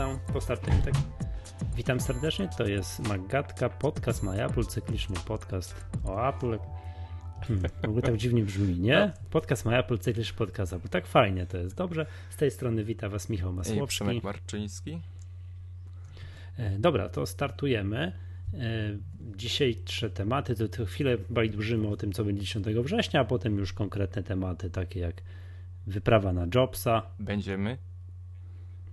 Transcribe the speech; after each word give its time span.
gadam, 0.00 0.18
postartujemy 0.32 0.82
tak. 0.82 0.94
Witam 1.76 2.00
serdecznie, 2.00 2.48
to 2.58 2.66
jest 2.66 3.08
Magatka, 3.08 3.68
podcast 3.68 4.22
My 4.22 4.44
Apple, 4.44 4.64
cykliczny 4.64 5.16
podcast 5.26 5.74
o 6.04 6.28
Apple. 6.28 6.58
Hmm, 7.40 7.70
w 7.82 7.84
ogóle 7.84 8.02
tak 8.02 8.16
dziwnie 8.16 8.44
brzmi, 8.44 8.80
nie? 8.80 9.12
Podcast 9.30 9.64
My 9.64 9.78
Apple, 9.78 9.98
cykliczny 9.98 10.38
podcast 10.38 10.72
Apple. 10.72 10.88
Tak 10.88 11.06
fajnie 11.06 11.46
to 11.46 11.58
jest, 11.58 11.76
dobrze. 11.76 12.06
Z 12.30 12.36
tej 12.36 12.50
strony 12.50 12.84
wita 12.84 13.08
Was 13.08 13.28
Michał 13.28 13.52
Masłowski. 13.52 13.84
I 13.84 13.86
Przemek 13.86 14.22
Marczyński. 14.22 15.00
E, 16.58 16.78
dobra, 16.78 17.08
to 17.08 17.26
startujemy. 17.26 18.12
E, 18.54 18.96
dzisiaj 19.36 19.74
trzy 19.84 20.10
tematy, 20.10 20.54
to, 20.54 20.68
to 20.68 20.86
chwilę 20.86 21.16
bajdurzymy 21.30 21.88
o 21.88 21.96
tym, 21.96 22.12
co 22.12 22.24
będzie 22.24 22.42
10 22.42 22.66
września, 22.66 23.20
a 23.20 23.24
potem 23.24 23.58
już 23.58 23.72
konkretne 23.72 24.22
tematy, 24.22 24.70
takie 24.70 25.00
jak 25.00 25.22
wyprawa 25.86 26.32
na 26.32 26.46
Jobsa. 26.54 27.02
Będziemy. 27.18 27.89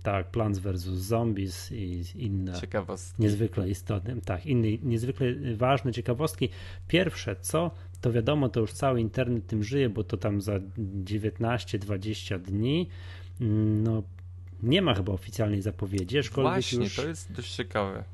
Tak, 0.02 0.30
Plants 0.30 0.58
vs. 0.58 0.84
Zombies 0.84 1.72
i 1.72 2.04
inne 2.14 2.60
ciekawostki. 2.60 3.22
niezwykle 3.22 3.70
istotne, 3.70 4.20
tak, 4.20 4.46
inne 4.46 4.68
niezwykle 4.82 5.26
ważne 5.56 5.92
ciekawostki. 5.92 6.48
Pierwsze, 6.88 7.36
co, 7.36 7.70
to 8.00 8.12
wiadomo, 8.12 8.48
to 8.48 8.60
już 8.60 8.72
cały 8.72 9.00
internet 9.00 9.46
tym 9.46 9.62
żyje, 9.64 9.88
bo 9.88 10.04
to 10.04 10.16
tam 10.16 10.40
za 10.40 10.58
19-20 11.04 12.38
dni, 12.38 12.88
mm, 13.40 13.82
no 13.82 14.02
nie 14.62 14.82
ma 14.82 14.94
chyba 14.94 15.12
oficjalnej 15.12 15.62
zapowiedzi, 15.62 16.18
aczkolwiek 16.18 16.52
Właśnie, 16.52 16.84
już... 16.84 16.96
to 16.96 17.08
jest 17.08 17.32
dość 17.32 17.54
ciekawe, 17.54 18.04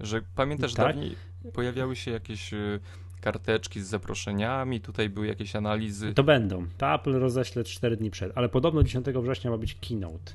że 0.00 0.22
pamiętasz, 0.34 0.74
tak? 0.74 0.86
dawniej 0.86 1.16
pojawiały 1.52 1.96
się 1.96 2.10
jakieś 2.10 2.52
y, 2.52 2.80
karteczki 3.20 3.80
z 3.80 3.86
zaproszeniami, 3.86 4.80
tutaj 4.80 5.08
były 5.08 5.26
jakieś 5.26 5.56
analizy. 5.56 6.14
To 6.14 6.24
będą. 6.24 6.66
To 6.78 6.94
Apple 6.94 7.12
roześle 7.12 7.64
4 7.64 7.96
dni 7.96 8.10
przed, 8.10 8.32
ale 8.34 8.48
podobno 8.48 8.82
10 8.82 9.06
września 9.06 9.50
ma 9.50 9.58
być 9.58 9.74
keynote. 9.74 10.32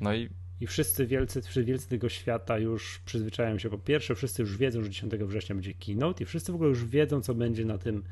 No 0.00 0.14
i 0.14 0.28
i 0.60 0.66
wszyscy 0.66 1.06
wielcy, 1.06 1.42
wszyscy 1.42 1.64
wielcy 1.64 1.88
tego 1.88 2.08
świata 2.08 2.58
już 2.58 2.98
przyzwyczajają 2.98 3.58
się. 3.58 3.70
Po 3.70 3.78
pierwsze, 3.78 4.14
wszyscy 4.14 4.42
już 4.42 4.56
wiedzą, 4.56 4.82
że 4.82 4.90
10 4.90 5.12
września 5.14 5.54
będzie 5.54 5.74
keynote 5.74 6.22
i 6.22 6.26
wszyscy 6.26 6.52
w 6.52 6.54
ogóle 6.54 6.70
już 6.70 6.84
wiedzą, 6.84 7.20
co 7.20 7.34
będzie 7.34 7.64
na 7.64 7.78
tym, 7.78 8.02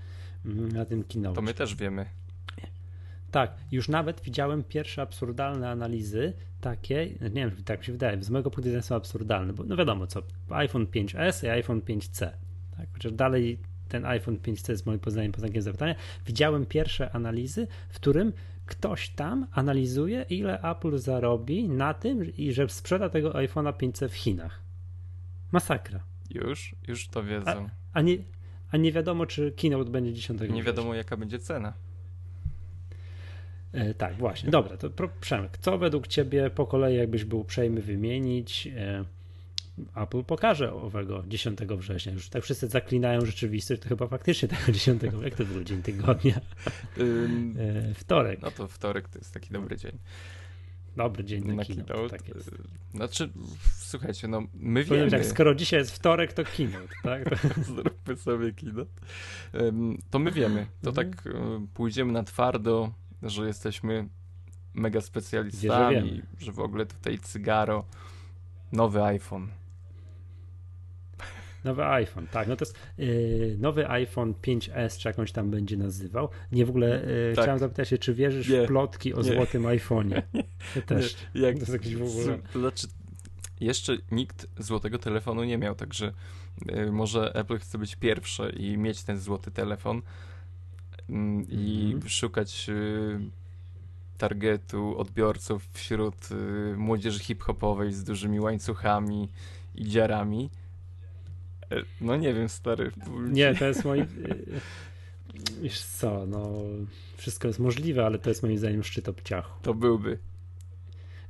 na 0.45 0.85
tym 0.85 1.05
keynote. 1.05 1.35
To 1.35 1.43
my 1.43 1.55
też 1.55 1.75
wiemy. 1.75 2.07
Tak, 3.31 3.55
już 3.73 3.89
nawet 3.89 4.21
widziałem 4.21 4.65
pierwsze 4.65 5.03
absurdalne 5.03 5.71
analizy, 5.71 6.33
takie, 6.61 7.07
nie 7.21 7.29
wiem, 7.31 7.51
tak 7.65 7.79
mi 7.79 7.85
się 7.85 7.93
wydaje, 7.93 8.23
z 8.23 8.31
mojego 8.31 8.51
punktu 8.51 8.69
widzenia 8.69 8.83
są 8.83 8.95
absurdalne, 8.97 9.53
bo 9.53 9.65
no 9.65 9.77
wiadomo 9.77 10.07
co, 10.07 10.23
iPhone 10.49 10.87
5S 10.87 11.45
i 11.45 11.49
iPhone 11.49 11.81
5C, 11.81 12.31
tak, 12.77 12.89
chociaż 12.93 13.13
dalej 13.13 13.59
ten 13.89 14.05
iPhone 14.05 14.37
5C 14.37 14.71
jest 14.71 14.87
moim 14.87 14.99
poznaniem 14.99 15.33
po 15.33 15.41
znakiem 15.41 15.63
zapytania, 15.63 15.95
widziałem 16.27 16.67
pierwsze 16.67 17.13
analizy, 17.13 17.67
w 17.89 17.95
którym 17.95 18.33
ktoś 18.67 19.09
tam 19.09 19.47
analizuje, 19.53 20.27
ile 20.29 20.61
Apple 20.63 20.99
zarobi 20.99 21.69
na 21.69 21.95
tym, 21.95 22.37
i 22.37 22.53
że 22.53 22.69
sprzeda 22.69 23.09
tego 23.09 23.31
iPhone'a 23.31 23.73
5C 23.73 24.09
w 24.09 24.15
Chinach. 24.15 24.63
Masakra. 25.53 26.05
Już? 26.31 26.75
Już 26.89 27.09
to 27.09 27.23
wiedzą. 27.25 27.51
A, 27.51 27.71
a, 27.93 28.01
nie, 28.01 28.17
a 28.71 28.77
nie 28.77 28.93
wiadomo, 28.93 29.27
czy 29.27 29.53
keynote 29.53 29.91
będzie 29.91 30.13
10 30.13 30.41
Nie 30.51 30.63
wiadomo, 30.63 30.95
jaka 30.95 31.17
będzie 31.17 31.39
cena. 31.39 31.73
E, 33.73 33.95
tak, 33.95 34.15
właśnie. 34.15 34.51
Dobra, 34.51 34.77
to 34.77 34.91
Przemek, 35.21 35.59
co 35.59 35.79
według 35.79 36.07
Ciebie 36.07 36.51
po 36.51 36.67
kolei, 36.67 36.97
jakbyś 36.97 37.25
był 37.25 37.41
uprzejmy 37.41 37.83
wymienić, 37.83 38.67
e, 38.77 39.05
Apple 39.97 40.25
pokaże 40.25 40.73
owego 40.73 41.25
10 41.27 41.59
września. 41.61 42.13
Już 42.13 42.29
tak 42.29 42.43
wszyscy 42.43 42.69
zaklinają 42.69 43.27
rzeczywistość, 43.27 43.83
to 43.83 43.89
chyba 43.89 44.07
faktycznie 44.07 44.49
tego 44.49 44.73
10, 44.73 45.03
jak 45.23 45.35
to 45.35 45.45
był 45.45 45.65
dzień 45.65 45.83
tygodnia? 45.83 46.41
E, 46.99 47.95
wtorek. 47.95 48.43
No 48.43 48.51
to 48.51 48.69
wtorek 48.69 49.09
to 49.09 49.19
jest 49.19 49.35
taki 49.35 49.53
dobry 49.53 49.77
dzień. 49.77 49.99
Dobry 50.97 51.25
dzień 51.25 51.45
na, 51.45 51.55
na 51.55 51.65
keynote, 51.65 51.93
keynote. 51.95 52.19
Tak 52.19 52.29
jest. 52.29 52.51
Znaczy, 52.95 53.31
słuchajcie, 53.79 54.29
no 54.29 54.43
my 54.55 54.85
Powiem 54.85 55.11
wiemy... 55.11 55.11
Tak, 55.11 55.27
skoro 55.27 55.55
dzisiaj 55.55 55.81
jest 55.81 55.91
wtorek, 55.91 56.33
to 56.33 56.43
keynote, 56.57 56.89
tak? 57.03 57.39
Zróbmy 57.67 58.17
sobie 58.17 58.53
keynote. 58.53 58.91
To 60.11 60.19
my 60.19 60.33
wiemy. 60.33 60.67
To 60.83 60.91
mhm. 60.91 61.11
tak 61.11 61.29
pójdziemy 61.75 62.13
na 62.13 62.23
twardo, 62.23 62.93
że 63.23 63.47
jesteśmy 63.47 64.09
mega 64.75 65.01
specjalistami, 65.01 66.23
że, 66.39 66.45
że 66.47 66.53
w 66.53 66.61
ogóle 66.61 66.87
tutaj 66.87 67.19
cygaro, 67.19 67.85
nowy 68.73 69.03
iPhone. 69.03 69.49
Nowy 71.65 71.85
iPhone, 71.85 72.27
tak. 72.27 72.49
No 72.49 72.57
to 72.57 72.65
jest 72.65 72.79
yy, 72.99 73.57
nowy 73.59 73.89
iPhone 73.89 74.35
5S, 74.43 74.99
czy 74.99 75.09
jakąś 75.09 75.33
tam 75.33 75.51
będzie 75.51 75.77
nazywał. 75.77 76.29
Nie 76.53 76.67
w 76.67 76.71
ogóle 76.71 76.89
yy, 76.89 77.35
tak. 77.35 77.45
chciałem 77.45 77.59
zapytać 77.59 77.89
się, 77.89 77.99
czy 77.99 78.15
wierzysz 78.15 78.49
nie. 78.49 78.65
w 78.65 78.67
plotki 78.67 79.15
o 79.15 79.23
nie. 79.23 79.33
złotym 79.33 79.63
iPhone'ie? 79.77 80.23
Ja 80.77 80.83
też. 80.83 81.17
Nie. 81.35 81.41
Jak, 81.41 81.55
to 81.55 81.61
jest 81.61 81.73
jakiś 81.73 81.97
w 81.97 82.03
ogóle... 82.03 82.39
Znaczy, 82.55 82.87
jeszcze 83.61 83.97
nikt 84.11 84.47
złotego 84.59 84.99
telefonu 84.99 85.45
nie 85.45 85.59
miał, 85.59 85.75
także 85.75 86.13
yy, 86.67 86.93
może 86.93 87.35
Apple 87.35 87.59
chce 87.59 87.79
być 87.79 87.97
pierwsze 87.97 88.51
i 88.51 88.79
mieć 88.79 89.03
ten 89.03 89.19
złoty 89.19 89.51
telefon 89.51 90.03
mm, 91.11 91.47
i 91.49 91.97
-hmm. 91.97 92.09
szukać 92.09 92.67
y, 92.69 93.21
targetu 94.19 94.99
odbiorców 94.99 95.69
wśród 95.73 96.15
y, 96.31 96.77
młodzieży 96.77 97.19
hip-hopowej 97.19 97.93
z 97.93 98.05
dużymi 98.05 98.41
łańcuchami 98.41 99.29
i 99.75 99.89
dziarami. 99.89 100.51
No 102.01 102.17
nie 102.17 102.35
wiem, 102.35 102.49
stary. 102.49 102.91
Nie, 103.31 103.55
to 103.55 103.65
jest 103.65 103.85
moim... 103.85 104.07
Wiesz 105.63 105.81
co, 105.81 106.27
no 106.27 106.53
wszystko 107.17 107.49
jest 107.49 107.61
możliwe, 107.61 108.07
ale 108.07 108.19
to 108.19 108.31
jest 108.31 108.43
moim 108.43 108.59
zdaniem 108.59 108.85
szczyt 108.85 109.09
obciachu. 109.09 109.63
To 109.63 109.75
byłby. 109.75 110.19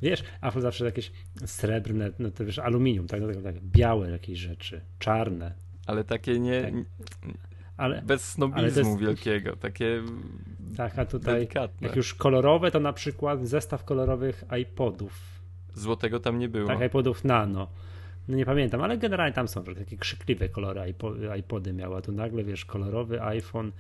Wiesz, 0.03 0.25
Apple 0.43 0.61
zawsze 0.61 0.85
jakieś 0.85 1.13
srebrne, 1.47 2.11
no 2.19 2.31
to 2.31 2.45
wiesz, 2.45 2.59
aluminium, 2.59 3.07
tak, 3.07 3.21
tak, 3.21 3.43
tak 3.43 3.61
białe 3.61 4.11
jakieś 4.11 4.39
rzeczy, 4.39 4.81
czarne. 4.99 5.55
Ale 5.87 6.05
takie 6.05 6.39
nie, 6.41 6.63
tak. 6.63 6.73
ale, 7.77 8.03
bez 8.03 8.25
snobizmu 8.25 8.91
jest, 8.91 8.99
wielkiego, 9.01 9.57
takie 9.57 10.03
tak, 10.77 10.99
a 10.99 11.05
tutaj 11.05 11.35
delikatne. 11.35 11.87
jak 11.87 11.97
już 11.97 12.15
kolorowe, 12.15 12.71
to 12.71 12.81
na 12.81 12.93
przykład 12.93 13.49
zestaw 13.49 13.85
kolorowych 13.85 14.45
iPodów. 14.61 15.41
Złotego 15.75 16.21
tam 16.21 16.39
nie 16.39 16.49
było. 16.49 16.67
Tak, 16.67 16.81
iPodów 16.83 17.25
nano. 17.25 17.69
No 18.29 18.37
nie 18.37 18.47
pamiętam, 18.47 18.83
ale 18.83 18.99
generalnie 18.99 19.33
tam 19.33 19.49
są 19.49 19.65
takie 19.65 19.97
krzykliwe 19.97 20.49
kolory 20.49 20.95
iPody 21.39 21.73
miała. 21.73 22.03
Tu 22.03 22.13
nagle, 22.13 22.45
wiesz, 22.45 22.65
kolorowy 22.65 23.23
iPhone, 23.23 23.73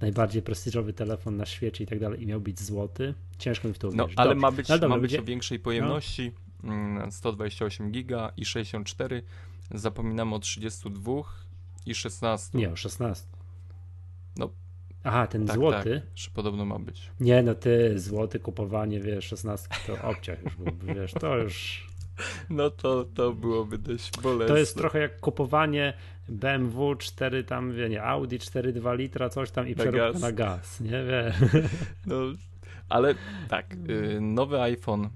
najbardziej 0.00 0.42
prestiżowy 0.42 0.92
telefon 0.92 1.36
na 1.36 1.46
świecie 1.46 1.84
i 1.84 1.86
tak 1.86 1.98
dalej 1.98 2.22
i 2.22 2.26
miał 2.26 2.40
być 2.40 2.60
złoty. 2.60 3.14
Ciężko 3.38 3.68
mi 3.68 3.74
w 3.74 3.78
to 3.78 3.88
uwierzyć. 3.88 4.16
No, 4.16 4.22
ale 4.22 4.34
ma 4.34 4.50
być, 4.50 4.68
no, 4.68 4.88
ma 4.88 4.98
być 4.98 5.16
o 5.16 5.22
większej 5.22 5.58
pojemności, 5.58 6.32
no. 6.62 7.10
128 7.10 7.84
mm, 7.84 7.92
giga 7.92 8.32
i 8.36 8.44
64. 8.44 9.22
Zapominamy 9.70 10.34
o 10.34 10.38
32 10.38 11.12
i 11.86 11.94
16. 11.94 12.58
Nie, 12.58 12.70
o 12.70 12.76
16. 12.76 13.26
No, 14.36 14.50
Aha, 15.04 15.26
ten 15.26 15.46
tak, 15.46 15.56
złoty. 15.56 16.02
Tak, 16.24 16.34
podobno 16.34 16.64
ma 16.64 16.78
być. 16.78 17.10
Nie, 17.20 17.42
no 17.42 17.54
ty, 17.54 17.98
złoty 17.98 18.40
kupowanie, 18.40 19.00
wiesz, 19.00 19.24
16 19.24 19.68
to 19.86 20.02
obciach 20.08 20.42
już 20.42 20.56
byłby, 20.56 20.94
wiesz, 20.94 21.12
to 21.12 21.36
już... 21.36 21.86
No 22.50 22.70
to, 22.70 23.04
to 23.04 23.32
byłoby 23.32 23.78
dość 23.78 24.20
bolesne. 24.20 24.54
To 24.54 24.56
jest 24.56 24.76
trochę 24.76 24.98
jak 24.98 25.20
kupowanie 25.20 25.92
BMW 26.28 26.96
4 26.96 27.44
tam, 27.44 27.72
wie, 27.72 27.88
nie, 27.88 28.02
Audi 28.02 28.36
4,2 28.36 28.96
litra, 28.96 29.28
coś 29.28 29.50
tam 29.50 29.68
i 29.68 29.70
na 29.70 29.76
przeróbka 29.76 30.12
gaz. 30.12 30.22
na 30.22 30.32
gaz, 30.32 30.80
nie 30.80 31.04
wiem. 31.04 31.32
No, 32.06 32.14
ale 32.88 33.14
tak, 33.48 33.76
y, 33.88 34.20
nowy 34.20 34.60
iPhone 34.60 35.08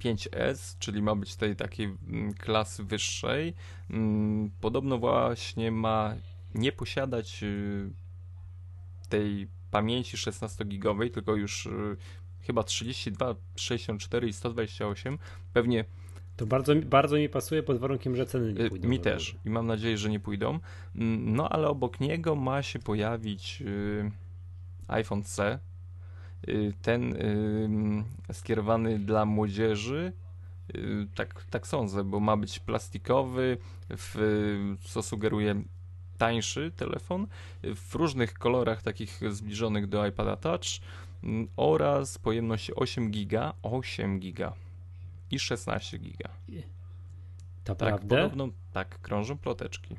5S, 0.00 0.74
y, 0.74 0.78
czyli 0.78 1.02
ma 1.02 1.14
być 1.14 1.36
tej 1.36 1.56
takiej 1.56 1.86
mm, 1.86 2.34
klasy 2.34 2.84
wyższej, 2.84 3.54
mm, 3.90 4.50
podobno 4.60 4.98
właśnie 4.98 5.70
ma 5.70 6.14
nie 6.54 6.72
posiadać 6.72 7.42
y, 7.42 7.90
tej 9.08 9.48
pamięci 9.70 10.16
16-gigowej, 10.16 11.10
tylko 11.10 11.36
już 11.36 11.68
chyba 12.42 12.62
32, 12.62 13.34
64 13.56 14.28
i 14.28 14.32
128. 14.32 15.18
Pewnie 15.52 15.84
to 16.40 16.46
bardzo, 16.46 16.74
bardzo 16.76 17.16
mi 17.16 17.28
pasuje 17.28 17.62
pod 17.62 17.78
warunkiem, 17.78 18.16
że 18.16 18.26
ceny 18.26 18.52
nie 18.52 18.64
y, 18.64 18.68
pójdą. 18.68 18.88
Mi 18.88 19.00
też 19.00 19.36
i 19.44 19.50
mam 19.50 19.66
nadzieję, 19.66 19.98
że 19.98 20.10
nie 20.10 20.20
pójdą. 20.20 20.58
Mm, 20.96 21.36
no 21.36 21.48
ale 21.48 21.68
obok 21.68 22.00
niego 22.00 22.34
ma 22.34 22.62
się 22.62 22.78
pojawić 22.78 23.62
y, 23.66 24.10
iPhone 24.88 25.22
C. 25.22 25.58
Y, 26.48 26.72
ten 26.82 27.12
y, 27.12 28.34
skierowany 28.34 28.98
dla 28.98 29.24
młodzieży. 29.24 30.12
Tak, 31.14 31.44
tak 31.50 31.66
sądzę, 31.66 32.04
bo 32.04 32.20
ma 32.20 32.36
być 32.36 32.58
plastikowy, 32.58 33.58
w, 33.88 34.76
co 34.84 35.02
sugeruje 35.02 35.62
tańszy 36.18 36.72
telefon 36.76 37.26
w 37.62 37.94
różnych 37.94 38.34
kolorach 38.34 38.82
takich 38.82 39.20
zbliżonych 39.30 39.86
do 39.86 40.06
iPada 40.06 40.36
Touch 40.36 40.64
oraz 41.56 42.18
pojemność 42.18 42.70
8 42.76 43.10
giga, 43.10 43.52
8 43.62 44.20
giga 44.20 44.52
i 45.30 45.38
16 45.38 45.98
giga. 45.98 46.28
To 47.64 47.74
tak, 47.74 47.88
prawda? 47.88 48.16
Podobno, 48.16 48.48
tak, 48.72 49.00
krążą 49.00 49.38
ploteczki. 49.38 49.96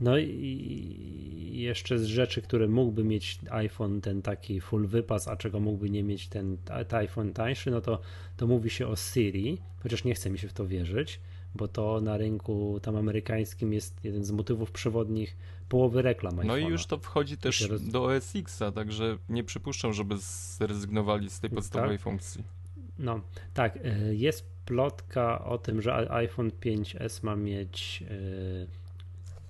No 0.00 0.18
i 0.18 1.50
jeszcze 1.52 1.98
z 1.98 2.04
rzeczy, 2.04 2.42
które 2.42 2.68
mógłby 2.68 3.04
mieć 3.04 3.38
iPhone 3.50 4.00
ten 4.00 4.22
taki 4.22 4.60
full 4.60 4.86
wypas, 4.86 5.28
a 5.28 5.36
czego 5.36 5.60
mógłby 5.60 5.90
nie 5.90 6.02
mieć 6.02 6.28
ten, 6.28 6.56
ten 6.88 6.98
iPhone 6.98 7.32
tańszy, 7.32 7.70
no 7.70 7.80
to, 7.80 8.00
to 8.36 8.46
mówi 8.46 8.70
się 8.70 8.86
o 8.86 8.96
Siri, 8.96 9.58
chociaż 9.82 10.04
nie 10.04 10.14
chce 10.14 10.30
mi 10.30 10.38
się 10.38 10.48
w 10.48 10.52
to 10.52 10.66
wierzyć, 10.66 11.20
bo 11.54 11.68
to 11.68 12.00
na 12.00 12.16
rynku 12.16 12.80
tam 12.82 12.96
amerykańskim 12.96 13.72
jest 13.72 14.04
jeden 14.04 14.24
z 14.24 14.30
motywów 14.30 14.70
przewodnich 14.70 15.36
połowy 15.68 16.02
reklam 16.02 16.40
No 16.44 16.56
i 16.56 16.64
już 16.64 16.86
to 16.86 16.98
wchodzi 16.98 17.36
też 17.36 17.68
roz... 17.68 17.88
do 17.88 18.04
OS 18.04 18.36
X-a, 18.36 18.72
także 18.72 19.18
nie 19.28 19.44
przypuszczam, 19.44 19.92
żeby 19.92 20.14
zrezygnowali 20.18 21.30
z 21.30 21.40
tej 21.40 21.50
tak. 21.50 21.56
podstawowej 21.56 21.96
tak? 21.96 22.04
funkcji. 22.04 22.44
No, 22.98 23.20
tak, 23.54 23.78
e, 23.84 24.14
jest 24.14 24.46
plotka 24.66 25.44
o 25.44 25.58
tym, 25.58 25.82
że 25.82 26.10
iPhone 26.10 26.50
5S 26.50 27.24
ma 27.24 27.36
mieć 27.36 28.00
yy, 28.00 28.66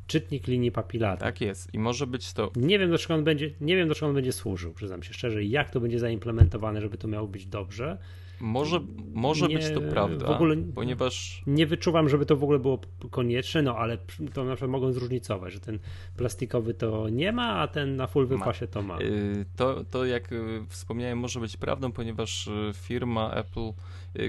czytnik 0.06 0.46
linii 0.46 0.72
papilarnej. 0.72 1.32
Tak 1.32 1.40
jest 1.40 1.74
i 1.74 1.78
może 1.78 2.06
być 2.06 2.32
to. 2.32 2.52
Nie 2.56 2.78
wiem, 2.78 2.90
do 2.90 2.98
czego 2.98 3.14
on 3.14 3.24
będzie, 3.24 3.50
nie 3.60 3.76
wiem, 3.76 3.88
do 3.88 3.94
czego 3.94 4.06
on 4.06 4.14
będzie 4.14 4.32
służył, 4.32 4.72
przyznam 4.72 5.02
się 5.02 5.14
szczerze, 5.14 5.44
jak 5.44 5.70
to 5.70 5.80
będzie 5.80 5.98
zaimplementowane, 5.98 6.80
żeby 6.80 6.98
to 6.98 7.08
miało 7.08 7.28
być 7.28 7.46
dobrze. 7.46 7.98
Może, 8.40 8.81
może 9.14 9.48
nie, 9.48 9.56
być 9.56 9.70
to 9.75 9.81
prawda, 9.81 10.26
w 10.26 10.31
ogóle 10.31 10.56
ponieważ. 10.75 11.42
Nie 11.46 11.66
wyczuwam, 11.66 12.08
żeby 12.08 12.26
to 12.26 12.36
w 12.36 12.44
ogóle 12.44 12.58
było 12.58 12.78
konieczne, 13.10 13.62
no 13.62 13.76
ale 13.76 13.98
to 14.32 14.44
na 14.44 14.54
przykład 14.54 14.70
mogą 14.70 14.92
zróżnicować, 14.92 15.52
że 15.52 15.60
ten 15.60 15.78
plastikowy 16.16 16.75
to 16.75 17.08
nie 17.08 17.32
ma, 17.32 17.60
a 17.60 17.69
ten 17.69 17.96
na 17.96 18.06
full 18.06 18.26
wypasie 18.26 18.66
to 18.66 18.82
ma. 18.82 18.98
Y, 19.00 19.44
to, 19.56 19.84
to 19.84 20.04
jak 20.04 20.32
y, 20.32 20.64
wspomniałem, 20.69 21.19
może 21.19 21.40
być 21.40 21.56
prawdą, 21.56 21.92
ponieważ 21.92 22.46
y, 22.46 22.72
firma 22.75 23.31
Apple 23.31 23.72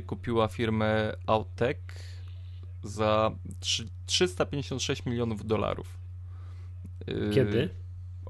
kupiła 0.06 0.48
firmę 0.48 1.14
Outtech 1.26 1.78
za 2.84 3.32
356 4.06 5.06
milionów 5.06 5.46
dolarów. 5.46 5.98
Kiedy? 7.34 7.70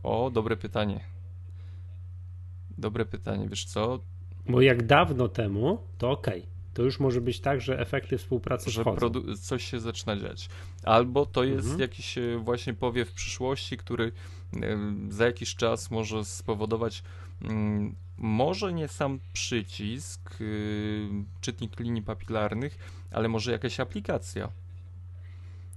O, 0.03 0.31
dobre 0.33 0.57
pytanie. 0.57 0.99
Dobre 2.77 3.05
pytanie, 3.05 3.49
wiesz 3.49 3.65
co? 3.65 3.99
Bo 4.49 4.61
jak 4.61 4.85
dawno 4.85 5.27
temu, 5.27 5.79
to 5.97 6.11
ok. 6.11 6.27
To 6.73 6.83
już 6.83 6.99
może 6.99 7.21
być 7.21 7.39
tak, 7.39 7.61
że 7.61 7.79
efekty 7.79 8.17
współpracy 8.17 8.71
że 8.71 8.81
wchodzą. 8.81 9.35
coś 9.41 9.65
się 9.65 9.79
zaczyna 9.79 10.17
dziać. 10.17 10.49
Albo 10.83 11.25
to 11.25 11.43
jest 11.43 11.63
mhm. 11.63 11.79
jakiś 11.79 12.17
e, 12.17 12.37
właśnie 12.37 12.73
powiew 12.73 13.11
przyszłości, 13.11 13.77
który 13.77 14.11
e, 14.53 14.77
za 15.09 15.25
jakiś 15.25 15.55
czas 15.55 15.91
może 15.91 16.25
spowodować 16.25 17.03
mm, 17.41 17.95
może 18.17 18.73
nie 18.73 18.87
sam 18.87 19.19
przycisk, 19.33 20.31
e, 20.31 20.45
czytnik 21.41 21.79
linii 21.79 22.01
papilarnych, 22.01 22.77
ale 23.11 23.27
może 23.27 23.51
jakaś 23.51 23.79
aplikacja 23.79 24.49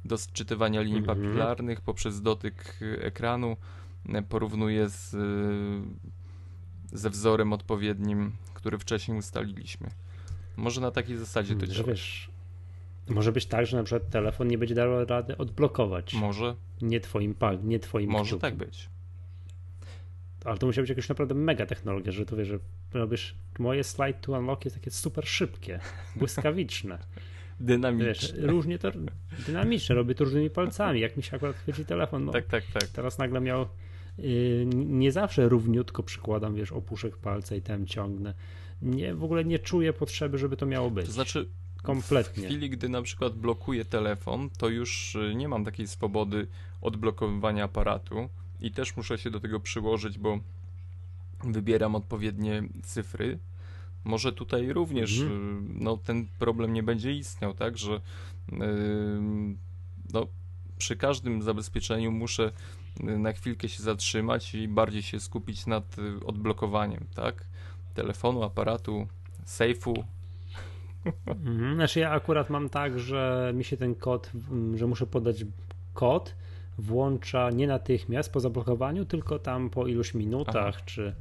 do 0.05 0.19
sczytywania 0.19 0.81
linii 0.81 0.99
mhm. 0.99 1.19
papilarnych 1.19 1.81
poprzez 1.81 2.23
dotyk 2.23 2.79
ekranu 3.01 3.57
porównuje 4.29 4.89
z, 4.89 5.17
ze 6.93 7.11
wzorem 7.11 7.53
odpowiednim 7.53 8.33
który 8.59 8.79
wcześniej 8.79 9.19
ustaliliśmy. 9.19 9.89
Może 10.57 10.81
na 10.81 10.91
takiej 10.91 11.17
zasadzie 11.17 11.57
to 11.57 11.67
działa. 11.67 11.89
Wiesz, 11.89 12.31
może 13.09 13.33
być 13.33 13.47
tak, 13.47 13.67
że 13.67 13.77
na 13.77 13.83
przykład 13.83 14.11
telefon 14.11 14.49
nie 14.49 14.59
będzie 14.59 14.75
dał 14.75 15.05
rady 15.05 15.37
odblokować. 15.37 16.15
Może. 16.15 16.55
Nie 16.83 17.01
twoim 17.01 17.35
pal, 17.35 17.59
nie 17.65 17.79
twoim 17.79 18.11
Może 18.11 18.25
kciukiem. 18.25 18.41
tak 18.41 18.55
być. 18.55 18.89
Ale 20.45 20.59
to 20.59 20.67
musi 20.67 20.81
być 20.81 20.91
jakaś 20.91 21.09
naprawdę 21.09 21.35
mega 21.35 21.67
technologia, 21.67 22.13
że 22.13 22.27
to 22.27 22.37
wiesz, 22.37 22.49
że 22.49 22.59
robisz 22.93 23.35
moje 23.59 23.85
slide 23.85 24.19
to 24.21 24.33
unlock 24.33 24.65
jest 24.65 24.77
takie 24.77 24.91
super 24.91 25.29
szybkie, 25.29 25.81
błyskawiczne. 26.17 26.99
Dynamiczne. 27.61 28.07
Wiesz, 28.09 28.35
różnie 28.39 28.79
to 28.79 28.91
dynamiczne, 29.47 29.95
robię 29.95 30.15
to 30.15 30.25
różnymi 30.25 30.51
palcami, 30.51 31.01
jak 31.01 31.17
mi 31.17 31.23
się 31.23 31.37
akurat 31.37 31.57
chwyci 31.57 31.85
telefon. 31.85 32.25
No, 32.25 32.33
tak, 32.33 32.47
tak, 32.47 32.65
tak. 32.73 32.89
Teraz 32.89 33.19
nagle 33.19 33.41
miał 33.41 33.67
nie 34.75 35.13
zawsze 35.13 35.49
równiutko 35.49 36.03
przykładam, 36.03 36.55
wiesz, 36.55 36.73
opuszek 36.73 37.17
palca 37.17 37.57
i 37.57 37.63
tam 37.63 37.87
ciągnę. 37.87 38.35
Nie, 38.83 39.15
w 39.15 39.25
ogóle 39.25 39.45
nie 39.45 39.59
czuję 39.59 39.93
potrzeby, 39.93 40.39
żeby 40.39 40.57
to 40.57 40.67
miało 40.67 40.91
być. 40.91 41.07
To 41.07 41.13
znaczy, 41.13 41.49
kompletnie. 41.83 42.43
W 42.43 42.47
chwili, 42.47 42.71
gdy 42.71 42.89
na 42.89 43.03
przykład 43.03 43.35
blokuję 43.35 43.85
telefon, 43.85 44.51
to 44.59 44.69
już 44.69 45.15
y, 45.15 45.35
nie 45.35 45.49
mam 45.49 45.65
takiej 45.65 45.89
swobody 45.89 46.47
odblokowywania 46.81 47.65
aparatu 47.65 48.29
i 48.61 48.71
też 48.71 48.97
muszę 48.97 49.19
się 49.19 49.31
do 49.31 49.41
tego 49.41 49.61
przyłożyć, 49.61 50.19
bo 50.19 50.39
wybieram 51.45 51.95
odpowiednie 51.95 52.63
cyfry. 52.83 53.39
Może 54.05 54.33
tutaj 54.33 54.73
również 54.73 55.21
mhm. 55.21 55.59
Y, 55.59 55.85
no, 55.85 55.97
ten 55.97 56.27
problem 56.39 56.73
nie 56.73 56.83
będzie 56.83 57.13
istniał, 57.13 57.55
tak, 57.55 57.79
że 57.79 58.01
yy, 58.53 58.59
no, 60.13 60.27
przy 60.79 60.97
każdym 60.97 61.43
zabezpieczeniu 61.43 62.13
muszę 62.13 62.53
na 63.01 63.33
chwilkę 63.33 63.69
się 63.69 63.83
zatrzymać 63.83 64.55
i 64.55 64.69
bardziej 64.69 65.03
się 65.03 65.21
skupić 65.21 65.67
nad 65.67 65.99
y, 65.99 66.27
odblokowaniem, 66.27 67.07
tak? 67.15 67.45
Telefonu, 67.95 68.43
aparatu, 68.43 69.07
sejfu. 69.45 69.95
Mhm. 71.27 71.75
Znaczy 71.75 72.01
ja 72.01 72.11
akurat 72.11 72.51
mam 72.51 72.69
tak, 72.69 72.99
że 72.99 73.53
mi 73.55 73.65
się 73.65 73.77
ten 73.77 73.95
kod, 73.95 74.33
że 74.75 74.87
muszę 74.87 75.07
podać 75.07 75.45
kod, 75.95 76.35
włącza 76.79 77.51
nie 77.51 77.67
natychmiast 77.67 78.33
po 78.33 78.41
zablokowaniu, 78.41 79.05
tylko 79.05 79.39
tam 79.39 79.71
po 79.71 79.87
iluś 79.87 80.15
minutach, 80.15 80.75
Aha. 80.75 80.83
czy 80.87 81.15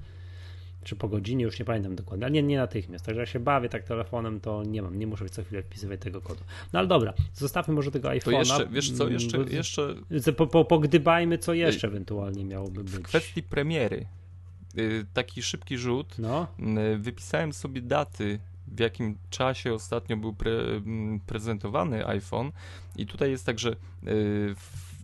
czy 0.84 0.96
po 0.96 1.08
godzinie, 1.08 1.44
już 1.44 1.60
nie 1.60 1.66
pamiętam 1.66 1.96
dokładnie, 1.96 2.26
ale 2.26 2.32
nie, 2.32 2.44
nie 2.44 2.58
natychmiast. 2.58 3.06
Także 3.06 3.22
jak 3.22 3.30
się 3.30 3.40
bawię 3.40 3.70
tak 3.70 3.84
telefonem, 3.84 4.40
to 4.40 4.64
nie 4.64 4.82
mam, 4.82 5.00
nie 5.00 5.08
muszę 5.08 5.30
co 5.30 5.44
chwilę 5.44 5.64
wpisywać 5.64 6.02
tego 6.02 6.22
kodu. 6.22 6.44
No 6.74 6.80
ale 6.80 6.88
dobra, 6.88 7.14
zostawmy 7.34 7.74
może 7.74 7.92
tego 7.92 8.10
iPhone'a. 8.10 8.22
To 8.22 8.32
jeszcze, 8.32 8.68
wiesz 8.68 8.92
co, 8.92 9.08
jeszcze... 9.08 9.38
Mm, 9.38 9.52
jeszcze... 9.52 9.96
Po, 10.38 10.48
po, 10.48 10.66
pogdybajmy, 10.66 11.38
co 11.38 11.54
jeszcze 11.54 11.88
ewentualnie 11.88 12.46
miałoby 12.46 12.84
być. 12.84 12.94
W 12.94 13.02
kwestii 13.02 13.44
premiery, 13.44 14.06
y, 14.78 15.06
taki 15.14 15.42
szybki 15.42 15.78
rzut, 15.78 16.16
no. 16.20 16.48
Y, 16.94 16.98
wypisałem 16.98 17.54
sobie 17.54 17.82
daty, 17.82 18.40
w 18.68 18.80
jakim 18.80 19.18
czasie 19.30 19.74
ostatnio 19.74 20.18
był 20.18 20.34
pre, 20.34 20.52
mm, 20.52 21.20
prezentowany 21.20 22.08
iPhone 22.08 22.52
i 22.96 23.06
tutaj 23.06 23.32
jest 23.32 23.46
tak, 23.46 23.60
że 23.60 23.76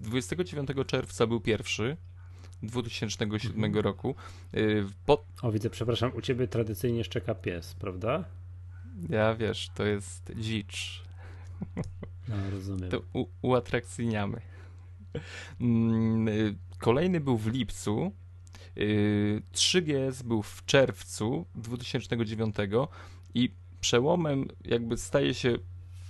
29 0.01 0.69
y, 0.69 0.85
czerwca 0.85 1.27
był 1.27 1.41
pierwszy, 1.41 1.97
2007 2.63 3.65
mhm. 3.65 3.83
roku. 3.83 4.15
Y, 4.53 4.85
po... 5.05 5.25
O, 5.41 5.51
widzę, 5.51 5.69
przepraszam, 5.69 6.11
u 6.15 6.21
ciebie 6.21 6.47
tradycyjnie 6.47 7.03
szczeka 7.03 7.35
pies, 7.35 7.73
prawda? 7.73 8.23
Ja 9.09 9.35
wiesz, 9.35 9.69
to 9.75 9.85
jest 9.85 10.31
dzicz. 10.35 11.03
No, 12.27 12.35
rozumiem. 12.51 12.89
To 12.89 13.01
u, 13.13 13.25
uatrakcyjniamy. 13.41 14.41
Mm, 15.61 16.27
y, 16.27 16.55
kolejny 16.79 17.19
był 17.19 17.37
w 17.37 17.47
lipcu. 17.47 18.11
3GS 19.53 20.21
y, 20.21 20.23
był 20.23 20.43
w 20.43 20.65
czerwcu 20.65 21.45
2009 21.55 22.55
i 23.33 23.51
przełomem 23.81 24.47
jakby 24.65 24.97
staje 24.97 25.33
się 25.33 25.57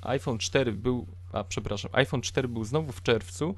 iPhone 0.01 0.38
4 0.38 0.72
był, 0.72 1.07
a 1.31 1.43
przepraszam, 1.43 1.91
iPhone 1.93 2.22
4 2.22 2.48
był 2.48 2.63
znowu 2.63 2.91
w 2.91 3.03
czerwcu, 3.03 3.55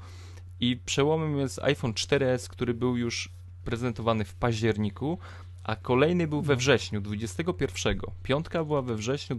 i 0.60 0.76
przełomem 0.76 1.38
jest 1.38 1.58
iPhone 1.58 1.92
4S, 1.92 2.48
który 2.48 2.74
był 2.74 2.96
już 2.96 3.28
prezentowany 3.64 4.24
w 4.24 4.34
październiku, 4.34 5.18
a 5.64 5.76
kolejny 5.76 6.26
był 6.26 6.42
we 6.42 6.52
no. 6.52 6.58
wrześniu, 6.58 7.00
21. 7.00 7.98
Piątka 8.22 8.64
była 8.64 8.82
we 8.82 8.94
wrześniu, 8.94 9.36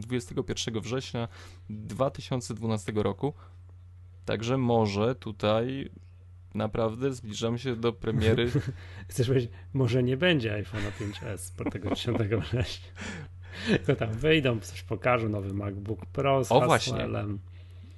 21 0.00 0.74
mm, 0.74 0.82
września 0.82 1.28
2012 1.70 2.92
roku. 2.96 3.34
Także 4.24 4.58
może 4.58 5.14
tutaj 5.14 5.90
naprawdę 6.54 7.14
zbliżam 7.14 7.58
się 7.58 7.76
do 7.76 7.92
premiery. 7.92 8.50
Chcesz 9.08 9.26
powiedzieć, 9.26 9.50
może 9.72 10.02
nie 10.02 10.16
będzie 10.16 10.54
iPhone 10.54 10.82
5S 11.00 11.52
po 11.56 11.70
tego 11.70 11.94
10 11.94 12.18
września. 12.18 12.90
Tylko 13.66 13.96
tam 13.96 14.12
wyjdą, 14.12 14.60
coś 14.60 14.82
pokażą, 14.82 15.28
nowy 15.28 15.54
MacBook 15.54 16.06
Pro 16.06 16.44
z 16.44 16.52
o, 16.52 16.60
Właśnie. 16.60 17.08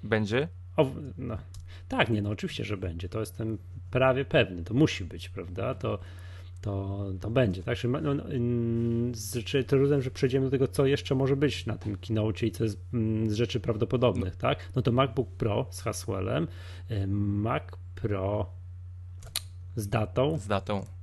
Będzie? 0.03 0.49
O, 0.77 0.91
no, 1.19 1.39
tak, 1.89 2.11
nie, 2.11 2.23
no 2.23 2.31
oczywiście, 2.31 2.65
że 2.65 2.77
będzie. 2.77 3.09
To 3.09 3.21
jestem 3.21 3.59
prawie 3.91 4.25
pewny. 4.25 4.65
To 4.65 4.75
musi 4.75 5.05
być, 5.05 5.29
prawda? 5.29 5.75
To, 5.75 5.99
to, 6.61 7.07
to 7.21 7.31
będzie, 7.31 7.63
tak? 7.63 7.79
Czyli, 7.79 7.93
no, 7.93 8.15
no, 8.15 8.25
czy 9.45 9.65
trudem, 9.65 10.03
że 10.03 10.11
przejdziemy 10.11 10.47
do 10.47 10.51
tego, 10.51 10.69
co 10.69 10.87
jeszcze 10.87 11.15
może 11.15 11.37
być 11.37 11.67
na 11.67 11.79
tym 11.79 11.97
keynote 11.97 12.47
i 12.47 12.51
co 12.51 12.65
jest 12.65 12.81
mm, 12.95 13.31
z 13.31 13.35
rzeczy 13.35 13.61
prawdopodobnych, 13.61 14.37
tak? 14.37 14.59
No 14.77 14.83
to 14.83 14.93
MacBook 14.93 15.31
Pro 15.31 15.67
z 15.71 15.81
Haswellem, 15.81 16.49
y, 16.91 17.07
Mac 17.07 17.63
Pro 17.95 18.51
z 19.77 19.89
datą. 19.89 20.39
Z 20.39 20.47
datą. 20.47 20.96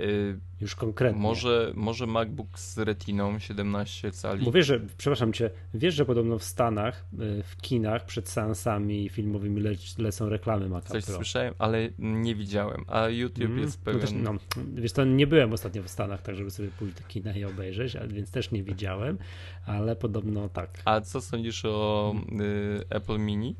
Y, 0.00 0.38
Już 0.60 0.74
konkretnie. 0.74 1.22
Może, 1.22 1.72
może 1.74 2.06
MacBook 2.06 2.58
z 2.58 2.78
retiną 2.78 3.38
17 3.38 4.12
cali. 4.12 4.44
Bo 4.44 4.52
wiesz, 4.52 4.66
że, 4.66 4.80
przepraszam 4.96 5.32
cię, 5.32 5.50
wiesz, 5.74 5.94
że 5.94 6.04
podobno 6.04 6.38
w 6.38 6.44
Stanach, 6.44 7.06
y, 7.12 7.42
w 7.42 7.56
kinach 7.56 8.04
przed 8.04 8.28
seansami 8.28 9.08
filmowymi 9.08 9.60
le, 9.60 9.70
lecą 9.98 10.28
reklamy 10.28 10.68
Maca 10.68 10.88
Coś 10.88 11.04
Pro. 11.04 11.14
słyszałem, 11.14 11.54
ale 11.58 11.88
nie 11.98 12.34
widziałem, 12.34 12.84
a 12.86 13.08
YouTube 13.08 13.44
mm, 13.44 13.58
jest 13.58 13.80
pewien... 13.80 14.22
No, 14.22 14.32
też, 14.32 14.40
no, 14.56 14.62
wiesz, 14.74 14.92
to 14.92 15.04
nie 15.04 15.26
byłem 15.26 15.52
ostatnio 15.52 15.82
w 15.82 15.88
Stanach, 15.88 16.22
tak 16.22 16.36
żeby 16.36 16.50
sobie 16.50 16.68
pójść 16.68 16.94
do 16.94 17.02
kina 17.08 17.32
i 17.32 17.44
obejrzeć, 17.44 17.96
więc 18.08 18.30
też 18.30 18.50
nie 18.50 18.62
widziałem, 18.62 19.18
ale 19.66 19.96
podobno 19.96 20.48
tak. 20.48 20.82
A 20.84 21.00
co 21.00 21.20
sądzisz 21.20 21.64
o 21.64 22.14
y, 22.40 22.84
Apple 22.90 23.18
Mini? 23.18 23.56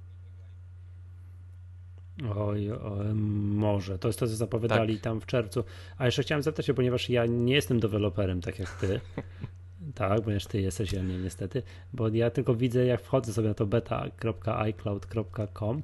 Oj, 2.36 2.72
oj, 2.72 3.14
może. 3.14 4.00
To 4.00 4.08
jest 4.08 4.20
to, 4.20 4.28
co 4.28 4.36
zapowiadali 4.36 4.94
tak. 4.94 5.04
tam 5.04 5.22
w 5.22 5.26
czerwcu. 5.26 5.64
A 5.98 6.06
jeszcze 6.06 6.24
chciałem 6.24 6.44
zapytać 6.44 6.66
się, 6.66 6.74
ponieważ 6.74 7.10
ja 7.10 7.26
nie 7.26 7.54
jestem 7.54 7.80
deweloperem, 7.80 8.42
tak 8.42 8.60
jak 8.60 8.70
ty. 8.70 9.02
tak, 9.96 10.22
ponieważ 10.22 10.46
ty 10.46 10.62
jesteś, 10.62 10.94
ja 10.94 11.02
nie 11.02 11.18
niestety. 11.18 11.64
Bo 11.94 12.08
ja 12.08 12.30
tylko 12.30 12.56
widzę, 12.56 12.86
jak 12.86 13.02
wchodzę 13.02 13.34
sobie 13.34 13.48
na 13.48 13.54
to 13.54 13.66
beta.icloud.com, 13.66 15.82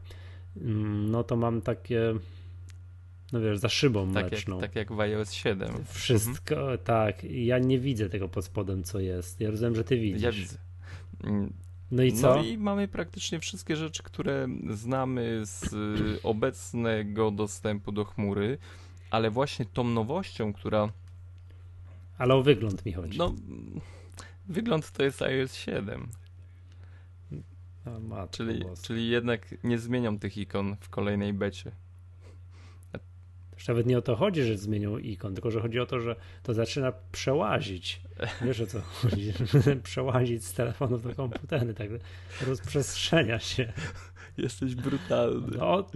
mm, 0.58 1.12
no 1.12 1.24
to 1.24 1.36
mam 1.36 1.62
takie 1.62 2.14
no 3.34 3.42
wiesz, 3.42 3.58
za 3.58 3.70
szybą 3.70 4.14
tak 4.14 4.30
mleczną. 4.30 4.56
Jak, 4.56 4.66
tak 4.66 4.76
jak 4.76 4.92
w 4.92 5.00
iOS 5.00 5.32
7. 5.32 5.70
Wszystko, 5.90 6.56
mhm. 6.56 6.78
tak. 6.78 7.24
Ja 7.24 7.60
nie 7.60 7.80
widzę 7.80 8.10
tego 8.10 8.30
pod 8.30 8.46
spodem, 8.46 8.84
co 8.84 9.00
jest. 9.00 9.42
Ja 9.42 9.52
rozumiem, 9.52 9.76
że 9.76 9.84
ty 9.84 9.98
widzisz. 9.98 10.22
Ja 10.22 10.32
widzę. 10.32 10.58
Mm, 11.24 11.54
no 11.92 12.04
i 12.04 12.12
co? 12.12 12.36
No 12.36 12.44
i 12.44 12.58
mamy 12.58 12.88
praktycznie 12.88 13.40
wszystkie 13.40 13.76
rzeczy, 13.76 14.04
które 14.04 14.48
znamy 14.70 15.42
z 15.46 15.74
y, 15.74 16.22
obecnego 16.24 17.32
dostępu 17.32 17.92
do 17.92 18.06
chmury, 18.06 18.58
ale 19.10 19.32
właśnie 19.32 19.66
tą 19.66 19.84
nowością, 19.84 20.54
która... 20.54 20.92
Ale 22.18 22.36
o 22.36 22.44
wygląd 22.44 22.86
mi 22.86 22.94
chodzi. 22.94 23.18
No, 23.18 23.36
wygląd 24.48 24.92
to 24.92 25.04
jest 25.04 25.22
iOS 25.22 25.54
7. 25.54 26.08
czyli, 28.32 28.64
czyli 28.82 29.10
jednak 29.10 29.56
nie 29.64 29.80
zmienią 29.80 30.20
tych 30.20 30.38
ikon 30.38 30.76
w 30.80 30.90
kolejnej 30.90 31.34
becie. 31.34 31.72
Już 33.64 33.68
nawet 33.68 33.86
nie 33.86 33.98
o 33.98 34.02
to 34.02 34.16
chodzi, 34.16 34.44
że 34.44 34.58
zmienią 34.58 34.98
ikon, 34.98 35.34
tylko 35.34 35.52
że 35.52 35.62
chodzi 35.62 35.80
o 35.80 35.86
to, 35.86 36.00
że 36.00 36.16
to 36.44 36.54
zaczyna 36.54 36.94
przełazić. 37.12 38.02
Wiesz 38.42 38.62
o 38.62 38.68
co 38.68 38.82
chodzi? 38.82 39.34
przełazić 39.84 40.46
z 40.46 40.54
telefonów 40.54 41.04
do 41.04 41.16
komputery, 41.16 41.74
tak 41.74 41.90
rozprzestrzenia 42.48 43.40
się. 43.40 43.74
Jesteś 44.38 44.76
brutalny. 44.76 45.58
No, 45.58 45.88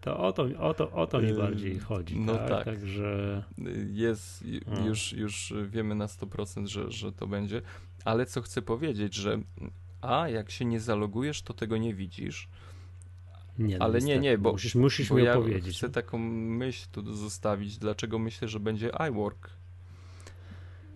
to 0.00 0.18
o 0.18 0.32
to, 0.32 0.48
o 0.58 0.74
to, 0.74 0.92
o 0.92 1.06
to 1.06 1.20
mi 1.20 1.32
bardziej 1.32 1.78
chodzi. 1.78 2.20
No 2.20 2.34
tak. 2.36 2.48
tak. 2.48 2.64
Także... 2.64 3.42
Jest, 3.92 4.44
już, 4.86 5.12
już 5.12 5.54
wiemy 5.66 5.94
na 5.94 6.06
100%, 6.06 6.66
że, 6.66 6.90
że 6.90 7.12
to 7.12 7.26
będzie. 7.26 7.62
Ale 8.04 8.26
co 8.26 8.42
chcę 8.42 8.62
powiedzieć, 8.62 9.14
że 9.14 9.40
a 10.00 10.28
jak 10.28 10.50
się 10.50 10.64
nie 10.64 10.80
zalogujesz, 10.80 11.42
to 11.42 11.54
tego 11.54 11.76
nie 11.76 11.94
widzisz. 11.94 12.48
Nie, 13.58 13.78
no 13.78 13.84
Ale 13.84 14.00
nie, 14.00 14.18
nie, 14.18 14.38
bo 14.38 14.52
musisz, 14.52 14.74
musisz 14.74 15.08
bo 15.08 15.14
mi 15.14 15.24
ja 15.24 15.38
opowiedzieć. 15.38 15.76
Chcę 15.76 15.90
taką 15.90 16.18
myśl 16.18 16.86
tu 16.92 17.14
zostawić, 17.14 17.78
dlaczego 17.78 18.18
myślę, 18.18 18.48
że 18.48 18.60
będzie 18.60 18.90
iWork. 19.08 19.50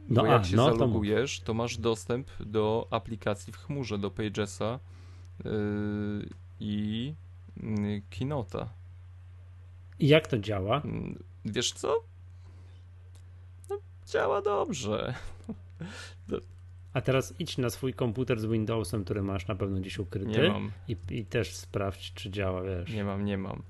No, 0.09 0.23
bo 0.23 0.27
jak 0.27 0.41
a, 0.41 0.45
się 0.45 0.57
no, 0.57 0.65
zalogujesz, 0.65 1.41
to... 1.41 1.47
to... 1.47 1.55
masz 1.55 1.77
dostęp 1.77 2.29
do 2.41 2.89
aplikacji 2.91 3.53
w 3.53 3.57
chmurze, 3.57 3.99
do 3.99 4.11
Pagesa 4.11 4.79
yy, 5.45 5.51
i 6.61 7.15
yy, 7.57 8.03
Keynote'a. 8.11 8.67
I 9.99 10.09
jak 10.09 10.27
to 10.27 10.39
działa? 10.39 10.83
Yy, 10.85 11.15
wiesz 11.45 11.73
co? 11.73 12.05
No, 13.71 13.79
działa 14.07 14.43
dobrze. 14.43 15.15
A 16.93 17.01
teraz 17.01 17.35
idź 17.39 17.59
na 17.59 17.71
swój 17.71 17.95
komputer 17.95 18.41
z 18.41 18.47
Windowsem, 18.47 19.05
który 19.05 19.23
masz 19.23 19.47
na 19.47 19.55
pewno 19.55 19.81
gdzieś 19.81 19.99
ukryty. 19.99 20.31
Nie 20.31 20.49
mam. 20.49 20.71
I, 20.89 20.97
I, 21.11 21.25
też 21.25 21.55
sprawdź, 21.55 22.13
czy 22.15 22.31
działa, 22.31 22.63
wiesz. 22.63 22.93
Nie 22.93 23.05
mam, 23.05 23.25
nie 23.25 23.39
mam. 23.39 23.63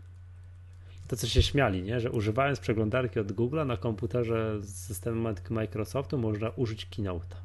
To, 1.09 1.17
co 1.17 1.27
się 1.27 1.43
śmiali, 1.43 1.83
nie? 1.83 2.01
że 2.01 2.11
używając 2.11 2.61
przeglądarki 2.61 3.21
od 3.21 3.33
Google'a 3.33 3.67
na 3.67 3.77
komputerze 3.77 4.63
z 4.63 4.75
systemem 4.75 5.35
Microsoftu 5.51 6.19
można 6.19 6.51
użyć 6.51 6.87
Keynote'a. 6.87 7.37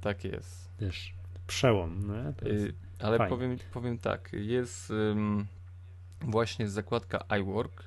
Tak 0.00 0.24
jest. 0.24 0.70
Wiesz, 0.80 1.14
przełom. 1.46 2.08
Nie? 2.08 2.48
Yy, 2.50 2.74
ale 2.98 3.28
powiem, 3.28 3.58
powiem 3.72 3.98
tak, 3.98 4.30
jest 4.32 4.90
ym, 4.90 5.46
właśnie 6.20 6.68
zakładka 6.68 7.24
iWork, 7.40 7.84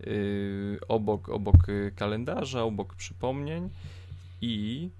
yy, 0.00 0.78
obok, 0.88 1.28
obok 1.28 1.68
y, 1.68 1.92
kalendarza, 1.96 2.62
obok 2.62 2.94
przypomnień 2.94 3.70
i 4.40 4.90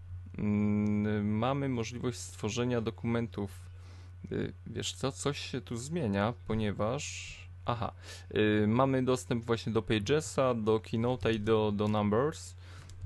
mamy 1.23 1.69
możliwość 1.69 2.19
stworzenia 2.19 2.81
dokumentów. 2.81 3.51
Y, 4.33 4.53
wiesz 4.67 4.93
co, 4.93 5.13
coś 5.13 5.39
się 5.39 5.61
tu 5.61 5.77
zmienia, 5.77 6.35
ponieważ. 6.47 7.33
Aha, 7.65 7.93
y, 8.35 8.67
mamy 8.69 9.05
dostęp 9.05 9.45
właśnie 9.45 9.73
do 9.73 9.83
Pagesa, 9.83 10.55
do 10.55 10.81
Keynote 10.81 11.33
i 11.33 11.41
do, 11.41 11.73
do 11.73 11.89
Numbers, 11.89 12.55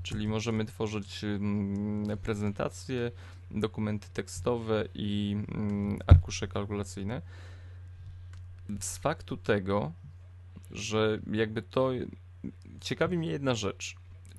czyli 0.03 0.27
możemy 0.27 0.65
tworzyć 0.65 1.23
mm, 1.23 2.17
prezentacje, 2.17 3.11
dokumenty 3.51 4.07
tekstowe 4.13 4.87
i 4.93 5.37
mm, 5.55 5.99
arkusze 6.07 6.47
kalkulacyjne. 6.47 7.21
Z 8.79 8.97
faktu 8.97 9.37
tego, 9.37 9.91
że 10.71 11.19
jakby 11.31 11.61
to. 11.61 11.91
Ciekawi 12.81 13.17
mnie 13.17 13.29
jedna 13.31 13.55
rzecz. 13.55 13.95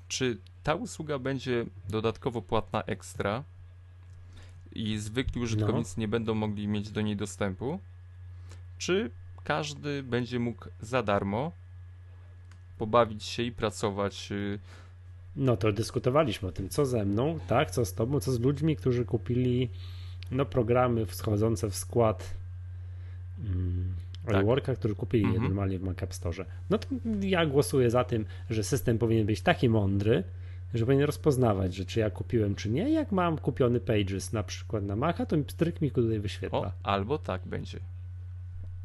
Czy 0.07 0.37
ta 0.69 0.75
usługa 0.75 1.19
będzie 1.19 1.65
dodatkowo 1.89 2.41
płatna 2.41 2.83
ekstra 2.83 3.43
i 4.71 4.97
zwykli 4.97 5.41
użytkownicy 5.41 5.93
no. 5.97 6.01
nie 6.01 6.07
będą 6.07 6.35
mogli 6.35 6.67
mieć 6.67 6.91
do 6.91 7.01
niej 7.01 7.15
dostępu, 7.15 7.79
czy 8.77 9.11
każdy 9.43 10.03
będzie 10.03 10.39
mógł 10.39 10.65
za 10.81 11.03
darmo 11.03 11.51
pobawić 12.77 13.23
się 13.23 13.43
i 13.43 13.51
pracować. 13.51 14.31
Y, 14.31 14.59
no 15.35 15.57
to 15.57 15.71
dyskutowaliśmy 15.71 16.49
o 16.49 16.51
tym, 16.51 16.69
co 16.69 16.85
ze 16.85 17.05
mną, 17.05 17.39
tak, 17.47 17.71
co 17.71 17.85
z 17.85 17.93
tobą, 17.93 18.19
co 18.19 18.31
z 18.31 18.39
ludźmi, 18.39 18.75
którzy 18.75 19.05
kupili 19.05 19.69
no, 20.31 20.45
programy 20.45 21.05
wschodzące 21.05 21.69
w 21.69 21.75
skład 21.75 22.33
mm, 23.39 23.95
tak. 24.25 24.45
Worka, 24.45 24.75
którzy 24.75 24.95
kupili 24.95 25.33
je 25.33 25.39
normalnie 25.39 25.79
w 25.79 25.83
Mac 25.83 26.03
App 26.03 26.13
Store. 26.13 26.45
No 26.69 26.77
to 26.77 26.87
ja 27.21 27.45
głosuję 27.45 27.89
za 27.89 28.03
tym, 28.03 28.25
że 28.49 28.63
system 28.63 28.97
powinien 28.97 29.25
być 29.25 29.41
taki 29.41 29.69
mądry, 29.69 30.23
że 30.73 30.85
powinien 30.85 31.05
rozpoznawać, 31.05 31.75
że 31.75 31.85
czy 31.85 31.99
ja 31.99 32.09
kupiłem, 32.09 32.55
czy 32.55 32.69
nie. 32.69 32.89
Jak 32.91 33.11
mam 33.11 33.37
kupiony 33.37 33.79
Pages 33.79 34.33
na 34.33 34.43
przykład 34.43 34.83
na 34.83 34.95
Maca, 34.95 35.25
to 35.25 35.37
mi 35.37 35.43
pstryk 35.43 35.81
mi 35.81 35.91
tutaj 35.91 36.19
wyświetla. 36.19 36.59
O, 36.59 36.71
albo 36.83 37.17
tak 37.17 37.47
będzie. 37.47 37.79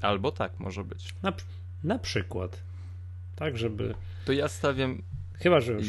Albo 0.00 0.33
tak 0.33 0.61
może 0.61 0.85
być. 0.85 1.14
Na, 1.23 1.33
na 1.85 1.99
przykład. 1.99 2.62
Tak, 3.37 3.59
żeby. 3.59 3.95
To 4.25 4.33
ja 4.33 4.49
stawiam 4.49 5.03
Chyba, 5.38 5.61
że 5.61 5.73
już, 5.73 5.87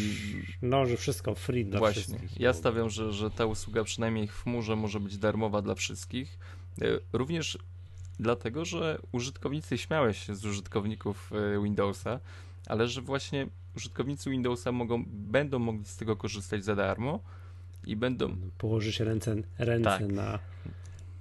no, 0.62 0.86
że 0.86 0.98
wszystko 0.98 1.36
free 1.36 1.66
dla 1.66 1.80
Właśnie. 1.80 2.02
wszystkich. 2.02 2.40
Ja 2.40 2.54
stawiam, 2.54 2.90
że, 2.90 3.14
że 3.14 3.32
ta 3.32 3.46
usługa 3.46 3.84
przynajmniej 3.84 4.28
w 4.28 4.44
chmurze 4.44 4.76
może 4.76 5.00
być 5.00 5.18
darmowa 5.18 5.62
dla 5.62 5.76
wszystkich. 5.76 6.38
E, 6.82 6.86
Również 7.14 7.58
dlatego, 8.20 8.66
że 8.66 9.00
użytkownicy 9.12 9.78
śmiały 9.78 10.14
się 10.14 10.36
z 10.36 10.46
użytkowników 10.46 11.32
e, 11.34 11.64
Windowsa, 11.64 12.20
ale 12.68 12.88
że 12.88 13.02
właśnie 13.02 13.48
użytkownicy 13.76 14.30
Windowsa 14.30 14.72
mogą, 14.72 15.04
będą 15.08 15.60
mogli 15.60 15.86
z 15.86 15.98
tego 15.98 16.16
korzystać 16.16 16.64
za 16.64 16.76
darmo 16.76 17.20
i 17.86 17.96
będą. 17.96 18.36
Położy 18.58 18.94
się 18.94 19.04
ręce, 19.04 19.36
ręce 19.58 19.90
Tak. 19.90 20.08
na 20.08 20.40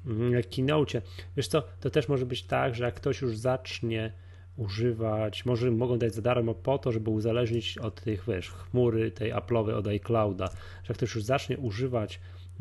mm, 0.06 0.42
keynote. 0.42 1.02
Wiesz 1.36 1.48
co, 1.48 1.62
to 1.80 1.90
też 1.90 2.08
może 2.08 2.26
być 2.26 2.42
tak, 2.42 2.74
że 2.74 2.84
jak 2.84 2.94
ktoś 2.94 3.20
już 3.20 3.36
zacznie 3.36 4.12
używać, 4.56 5.44
może 5.44 5.70
mogą 5.70 5.98
dać 5.98 6.14
za 6.14 6.22
darmo 6.22 6.54
po 6.54 6.78
to, 6.78 6.92
żeby 6.92 7.10
uzależnić 7.10 7.78
od 7.78 8.00
tych, 8.00 8.24
wiesz, 8.28 8.50
chmury 8.50 9.10
tej 9.10 9.34
Apple'owej 9.34 9.72
od 9.74 9.86
iClouda, 9.86 10.46
że 10.48 10.88
jak 10.88 10.96
ktoś 10.96 11.14
już 11.14 11.24
zacznie 11.24 11.58
używać 11.58 12.20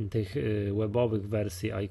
tych 0.10 0.38
y, 0.38 0.74
webowych 0.78 1.30
wersji, 1.30 1.72
y, 1.72 1.90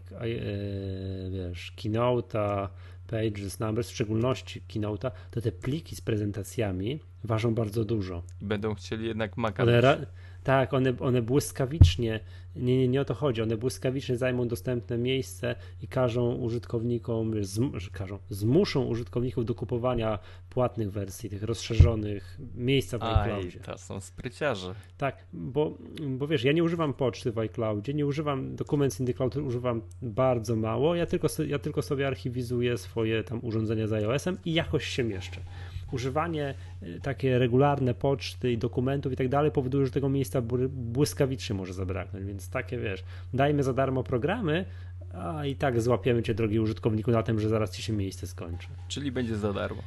wiesz, 1.33 1.73
Keynote'a, 1.77 2.69
Pages, 3.13 3.61
Numbers, 3.61 3.89
w 3.89 3.93
szczególności 3.93 4.63
Keynote'a, 4.69 5.11
to 5.31 5.41
te 5.41 5.53
pliki 5.53 5.97
z 5.97 6.01
prezentacjami 6.01 7.01
ważą 7.25 7.55
bardzo 7.55 7.85
dużo. 7.85 8.23
Będą 8.41 8.75
chcieli 8.75 9.07
jednak 9.07 9.37
Maca. 9.37 9.65
Ra- 9.65 9.99
tak, 10.45 10.75
one, 10.75 10.93
one 11.01 11.23
błyskawicznie, 11.23 12.21
nie, 12.57 12.79
nie, 12.79 12.89
nie 12.89 13.01
o 13.01 13.05
to 13.05 13.15
chodzi, 13.15 13.43
one 13.43 13.57
błyskawicznie 13.57 14.17
zajmą 14.17 14.49
dostępne 14.49 14.99
miejsce 14.99 15.55
i 15.83 15.89
każą 15.89 16.35
użytkownikom, 16.35 17.45
zm, 17.45 17.73
każą, 17.93 18.19
zmuszą 18.31 18.85
użytkowników 18.85 19.45
do 19.45 19.55
kupowania 19.55 20.19
płatnych 20.51 20.93
wersji, 20.93 21.31
tych 21.31 21.43
rozszerzonych 21.43 22.39
miejsca 22.55 22.99
w 22.99 23.03
iCloudzie. 23.03 23.61
to 23.61 23.79
są 23.79 24.01
spryciarze. 24.01 24.75
Tak, 24.99 25.27
bo, 25.33 25.79
bo 26.09 26.27
wiesz, 26.27 26.45
ja 26.45 26.53
nie 26.53 26.65
używam 26.65 26.95
poczty 26.95 27.33
w 27.33 27.39
iCloudzie, 27.39 27.95
nie 27.95 28.07
używam 28.07 28.57
dokumentów 28.57 29.01
in 29.01 29.07
the 29.07 29.15
cloud, 29.15 29.37
używam 29.37 29.83
bardzo 30.03 30.57
mało, 30.57 30.95
ja 30.95 31.07
tylko, 31.07 31.29
ja 31.47 31.59
tylko 31.59 31.83
sobie 31.83 32.07
archiwizuję 32.07 32.79
swoje 32.79 33.25
tam 33.25 33.41
urządzenia 33.43 33.87
z 33.87 33.93
iOS-em 33.93 34.39
i 34.45 34.53
jakoś 34.53 34.85
się 34.85 35.05
mieszczę. 35.05 35.41
Używanie 35.93 36.55
y, 36.83 37.01
takie 37.03 37.39
regularne 37.39 37.95
poczty 37.95 38.53
i 38.53 38.59
dokumentów 38.59 39.13
i 39.13 39.17
tak 39.17 39.29
dalej 39.29 39.51
powoduje, 39.51 39.87
że 39.87 39.93
tego 39.93 40.09
miejsca 40.09 40.43
bły- 40.43 40.69
błyskawicznie 40.69 41.57
może 41.57 41.75
zabraknąć, 41.75 42.27
więc 42.27 42.49
takie 42.51 42.79
wiesz, 42.79 43.05
dajmy 43.35 43.63
za 43.63 43.73
darmo 43.73 44.03
programy, 44.05 44.65
a 45.15 45.47
i 45.47 45.57
tak 45.57 45.81
złapiemy 45.83 46.23
cię, 46.23 46.35
drogi 46.35 46.61
użytkowniku, 46.61 47.11
na 47.11 47.23
tym, 47.23 47.41
że 47.41 47.49
zaraz 47.49 47.71
ci 47.71 47.83
się 47.83 47.93
miejsce 47.93 48.27
skończy. 48.27 48.69
Czyli 48.89 49.13
będzie 49.13 49.37
za 49.37 49.53
darmo. 49.53 49.83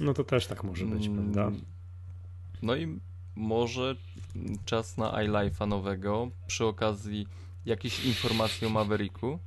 No 0.00 0.14
to 0.14 0.24
też 0.24 0.46
tak 0.46 0.64
może 0.64 0.84
być, 0.84 1.06
Mm, 1.06 1.32
prawda? 1.32 1.58
No 2.62 2.76
i 2.76 3.00
może 3.36 3.96
czas 4.64 4.96
na 4.96 5.04
iLife'a 5.12 5.68
nowego. 5.68 6.30
Przy 6.46 6.64
okazji 6.64 7.26
jakieś 7.66 8.04
informacje 8.04 8.68
o 8.68 8.70
Mavericku. 8.70 9.38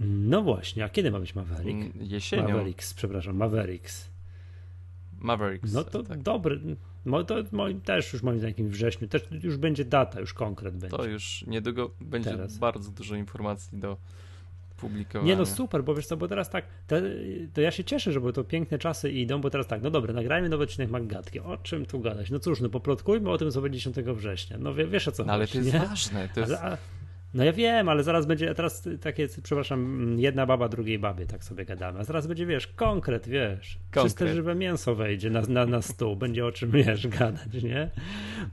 No 0.00 0.42
właśnie, 0.42 0.84
a 0.84 0.88
kiedy 0.88 1.10
ma 1.10 1.20
być 1.20 1.34
Maverick? 1.34 1.80
Mm, 1.80 1.92
Jesienią. 2.00 2.48
Mavericks, 2.48 2.94
przepraszam, 2.94 3.36
Mavericks. 3.36 4.10
Mavericks. 5.18 5.72
No 5.72 5.84
to 5.84 6.02
tak. 6.02 6.22
dobry. 6.22 6.60
Mo, 7.04 7.24
to 7.24 7.34
moim, 7.52 7.80
też 7.80 8.12
już 8.12 8.22
moim 8.22 8.38
zdaniem 8.38 8.68
w 8.68 8.72
wrześniu. 8.72 9.08
Też 9.08 9.22
już 9.42 9.56
będzie 9.56 9.84
data, 9.84 10.20
już 10.20 10.34
konkret 10.34 10.76
będzie. 10.76 10.96
To 10.96 11.04
już 11.04 11.44
niedługo 11.46 11.90
będzie 12.00 12.30
Teraz. 12.30 12.58
bardzo 12.58 12.90
dużo 12.90 13.16
informacji 13.16 13.78
do 13.78 13.96
publikowania. 14.76 15.32
Nie 15.32 15.36
no 15.36 15.46
super, 15.46 15.84
bo 15.84 15.94
wiesz 15.94 16.06
co, 16.06 16.16
bo 16.16 16.28
teraz 16.28 16.50
tak, 16.50 16.64
to, 16.86 16.96
to 17.54 17.60
ja 17.60 17.70
się 17.70 17.84
cieszę, 17.84 18.12
że 18.12 18.20
bo 18.20 18.32
to 18.32 18.44
piękne 18.44 18.78
czasy 18.78 19.10
idą, 19.10 19.40
bo 19.40 19.50
teraz 19.50 19.66
tak, 19.66 19.82
no 19.82 19.90
dobra, 19.90 20.12
nagrajmy 20.12 20.48
nowy 20.48 20.64
odcinek 20.64 20.90
Maggatki. 20.90 21.40
O 21.40 21.56
czym 21.56 21.86
tu 21.86 22.00
gadać? 22.00 22.30
No 22.30 22.38
cóż, 22.38 22.60
no 22.60 22.68
poplotkujmy 22.68 23.30
o 23.30 23.38
tym, 23.38 23.50
co 23.50 23.60
będzie 23.62 23.78
10 23.78 23.96
września. 23.96 24.58
No 24.58 24.74
wie, 24.74 24.86
wiesz 24.86 25.08
o 25.08 25.12
co 25.12 25.24
No, 25.24 25.32
ale 25.32 25.46
chodzi, 25.46 25.58
to 25.58 25.64
jest 25.64 25.74
nie? 25.74 25.80
ważne. 25.80 26.28
To 26.34 26.40
jest... 26.40 26.52
Ale, 26.52 26.72
a, 26.72 26.76
no 27.34 27.44
ja 27.44 27.52
wiem, 27.52 27.88
ale 27.88 28.02
zaraz 28.02 28.26
będzie, 28.26 28.54
teraz 28.54 28.88
takie, 29.00 29.28
przepraszam, 29.42 30.06
jedna 30.18 30.46
baba 30.46 30.68
drugiej 30.68 30.98
babie, 30.98 31.26
tak 31.26 31.44
sobie 31.44 31.64
gadamy, 31.64 31.98
a 31.98 32.04
zaraz 32.04 32.26
będzie, 32.26 32.46
wiesz, 32.46 32.66
konkret, 32.66 33.28
wiesz, 33.28 33.78
czyste 33.90 34.18
Konkret. 34.18 34.34
żywe 34.34 34.54
mięso 34.54 34.94
wejdzie 34.94 35.30
na, 35.30 35.40
na, 35.40 35.66
na 35.66 35.82
stół, 35.82 36.16
będzie 36.16 36.46
o 36.46 36.52
czym, 36.52 36.70
wiesz, 36.70 37.06
gadać, 37.18 37.62
nie? 37.62 37.90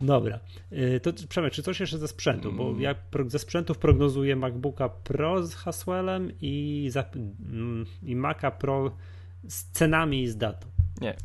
Dobra, 0.01 0.39
Y, 0.71 0.99
to 0.99 1.11
Przemek, 1.29 1.53
czy 1.53 1.63
coś 1.63 1.79
jeszcze 1.79 1.97
ze 1.97 2.07
sprzętu, 2.07 2.51
bo 2.53 2.69
Mm. 2.69 2.81
ja 2.81 2.95
ze 3.27 3.39
sprzętów 3.39 3.77
prognozuję 3.77 4.35
MacBooka 4.35 4.89
Pro 4.89 5.43
z 5.43 5.53
Haswellem 5.55 6.31
i, 6.41 6.87
za, 6.91 7.05
mm, 7.51 7.85
i 8.03 8.15
Maca 8.15 8.51
Pro 8.51 8.91
z 9.47 9.63
cenami 9.71 10.23
i 10.23 10.27
z 10.27 10.37
datą. 10.37 10.67
Nie. 11.01 11.15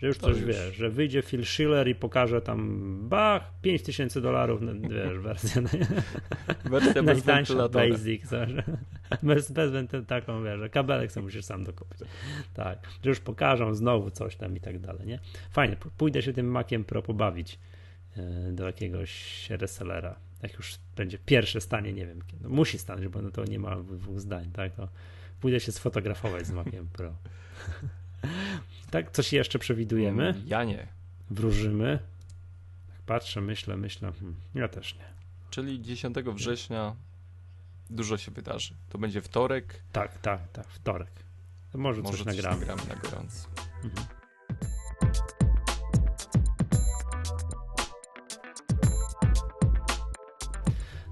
Że 0.00 0.06
już 0.06 0.18
To 0.18 0.26
coś 0.26 0.44
wiesz, 0.44 0.76
że 0.76 0.90
wyjdzie 0.90 1.22
Phil 1.22 1.44
Schiller 1.44 1.88
i 1.88 1.94
pokaże 1.94 2.40
tam, 2.40 2.98
bach, 3.08 3.52
5000 3.62 4.20
dolarów, 4.20 4.60
no, 4.62 4.72
wiesz, 4.88 5.18
wersja. 5.18 5.62
Wersja 6.70 7.02
bez 7.02 7.26
Najtańsza 7.26 7.68
basic, 7.68 8.28
co, 8.28 8.46
że 8.46 8.62
bez, 9.22 9.52
bez 9.52 9.70
taką 10.06 10.44
wiesz, 10.44 10.58
że 10.60 10.68
kabelek 10.68 11.12
sobie 11.12 11.24
musisz 11.24 11.44
sam 11.44 11.64
dokupić. 11.64 12.00
Tak, 12.54 12.78
że 13.04 13.10
już 13.10 13.20
pokażą 13.20 13.74
znowu 13.74 14.10
coś 14.10 14.36
tam 14.36 14.56
i 14.56 14.60
tak 14.60 14.78
dalej, 14.78 15.06
nie? 15.06 15.18
Fajnie, 15.50 15.76
pójdę 15.96 16.22
się 16.22 16.32
tym 16.32 16.46
Maciem 16.46 16.84
Pro 16.84 17.02
pobawić 17.02 17.58
e, 18.16 18.52
do 18.52 18.66
jakiegoś 18.66 19.46
resellera. 19.50 20.16
Jak 20.42 20.54
już 20.54 20.74
będzie 20.96 21.18
pierwsze 21.18 21.60
stanie, 21.60 21.92
nie 21.92 22.06
wiem, 22.06 22.22
kiedy. 22.26 22.42
No, 22.42 22.48
musi 22.48 22.78
stanąć, 22.78 23.08
bo 23.08 23.22
no 23.22 23.30
to 23.30 23.44
nie 23.44 23.58
ma 23.58 23.76
dwóch 23.76 24.20
zdań, 24.20 24.50
tak? 24.52 24.74
To 24.74 24.88
pójdę 25.40 25.60
się 25.60 25.72
sfotografować 25.72 26.46
z 26.46 26.52
Maciem 26.52 26.88
Pro. 26.92 27.14
tak, 28.90 29.10
coś 29.10 29.32
jeszcze 29.32 29.58
przewidujemy? 29.58 30.28
Mm, 30.28 30.42
Ja 30.46 30.64
nie. 30.64 30.86
Wróżymy? 31.30 31.98
Tak 32.88 33.02
patrzę, 33.06 33.40
myślę, 33.40 33.76
myślę. 33.76 34.12
Hmm, 34.12 34.34
ja 34.54 34.68
też 34.68 34.94
nie. 34.94 35.04
Czyli 35.50 35.82
10 35.82 36.16
września 36.34 36.96
dużo 37.90 38.16
się 38.18 38.30
wydarzy. 38.30 38.74
To 38.88 38.98
będzie 38.98 39.20
wtorek. 39.22 39.82
Tak, 39.92 40.18
tak, 40.18 40.48
tak, 40.52 40.68
wtorek. 40.68 41.10
To 41.72 41.78
może, 41.78 42.02
Może 42.02 42.16
coś 42.16 42.26
coś 42.26 42.36
nagramy. 42.36 42.58
nagramy 42.60 42.82
na 42.88 42.94
gorąco. 42.96 43.48
Mhm. 43.84 44.06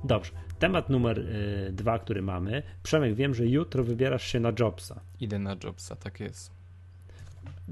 Dobrze. 0.05 0.33
Temat 0.59 0.91
numer 0.91 1.19
y, 1.19 1.73
dwa, 1.73 1.99
który 1.99 2.23
mamy. 2.23 2.63
Przemek, 2.83 3.15
wiem, 3.15 3.35
że 3.35 3.47
jutro 3.47 3.85
wybierasz 3.85 4.27
się 4.27 4.41
na 4.41 4.53
Jobsa. 4.59 5.01
Idę 5.21 5.39
na 5.39 5.57
Jobsa, 5.65 5.97
tak 5.97 6.21
jest. 6.21 6.54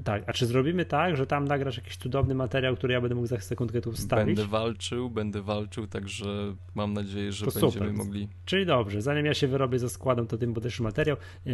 Tak, 0.03 0.23
a 0.27 0.33
czy 0.33 0.45
zrobimy 0.45 0.85
tak, 0.85 1.17
że 1.17 1.27
tam 1.27 1.47
nagrasz 1.47 1.77
jakiś 1.77 1.97
cudowny 1.97 2.35
materiał, 2.35 2.75
który 2.75 2.93
ja 2.93 3.01
będę 3.01 3.15
mógł 3.15 3.27
za 3.27 3.39
sekundkę 3.39 3.81
tu 3.81 3.91
wstawić? 3.91 4.35
Będę 4.35 4.51
walczył, 4.51 5.09
będę 5.09 5.41
walczył, 5.41 5.87
także 5.87 6.55
mam 6.75 6.93
nadzieję, 6.93 7.31
że 7.31 7.45
To 7.45 7.51
będziemy 7.51 7.71
super. 7.71 7.93
mogli. 7.93 8.29
Czyli 8.45 8.65
dobrze, 8.65 9.01
zanim 9.01 9.25
ja 9.25 9.33
się 9.33 9.47
wyrobię 9.47 9.79
ze 9.79 9.89
składem, 9.89 10.27
to 10.27 10.37
tym 10.37 10.53
też 10.53 10.79
materiał 10.79 11.17
yy, 11.45 11.53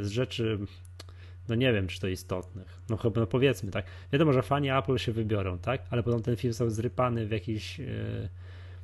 z 0.00 0.08
rzeczy, 0.08 0.58
no 1.48 1.54
nie 1.54 1.72
wiem, 1.72 1.86
czy 1.86 2.00
to 2.00 2.08
istotnych. 2.08 2.80
No 2.88 2.96
chyba, 2.96 3.20
no 3.20 3.26
powiedzmy 3.26 3.70
tak. 3.70 3.84
Wiadomo, 4.12 4.32
że 4.32 4.42
fani 4.42 4.70
Apple 4.70 4.96
się 4.96 5.12
wybiorą, 5.12 5.58
tak? 5.58 5.82
Ale 5.90 6.02
potem 6.02 6.22
ten 6.22 6.36
film 6.36 6.52
został 6.52 6.70
zrypany 6.70 7.26
w 7.26 7.30
jakichś 7.30 7.78
yy, 7.78 8.28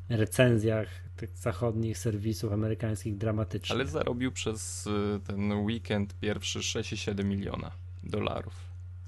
recenzjach 0.09 0.88
tych 1.16 1.31
zachodnich 1.38 1.98
serwisów 1.98 2.53
amerykańskich 2.53 3.16
dramatycznie. 3.16 3.74
Ale 3.74 3.87
zarobił 3.87 4.33
przez 4.33 4.87
y, 4.87 5.20
ten 5.26 5.53
weekend 5.53 6.14
pierwszy 6.20 6.59
6,7 6.59 7.24
miliona 7.24 7.70
dolarów. 8.04 8.54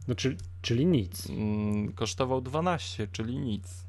No, 0.09 0.15
czyli, 0.15 0.37
czyli 0.63 0.87
nic, 0.87 1.31
Mm, 1.31 1.93
Kosztował 1.93 2.41
12, 2.41 3.07
czyli 3.13 3.39
nic. 3.39 3.85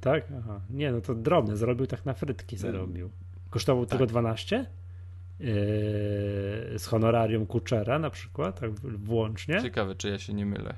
tak? 0.00 0.24
Aha. 0.38 0.60
Nie, 0.70 0.92
no 0.92 1.00
to 1.00 1.14
drobne, 1.14 1.56
zarobił 1.56 1.86
tak 1.86 2.04
na 2.06 2.14
frytki 2.14 2.56
zarobił. 2.56 3.10
Kosztował 3.50 3.86
Tak. 3.86 3.90
tylko 3.90 4.06
12? 4.06 4.66
Yy, 5.40 5.46
z 6.78 6.86
honorarium 6.86 7.46
Kuchera 7.46 7.98
na 7.98 8.10
przykład, 8.10 8.60
tak 8.60 8.70
włącznie. 8.80 9.62
Ciekawe, 9.62 9.94
czy 9.94 10.08
ja 10.08 10.18
się 10.18 10.32
nie 10.34 10.46
mylę. 10.46 10.74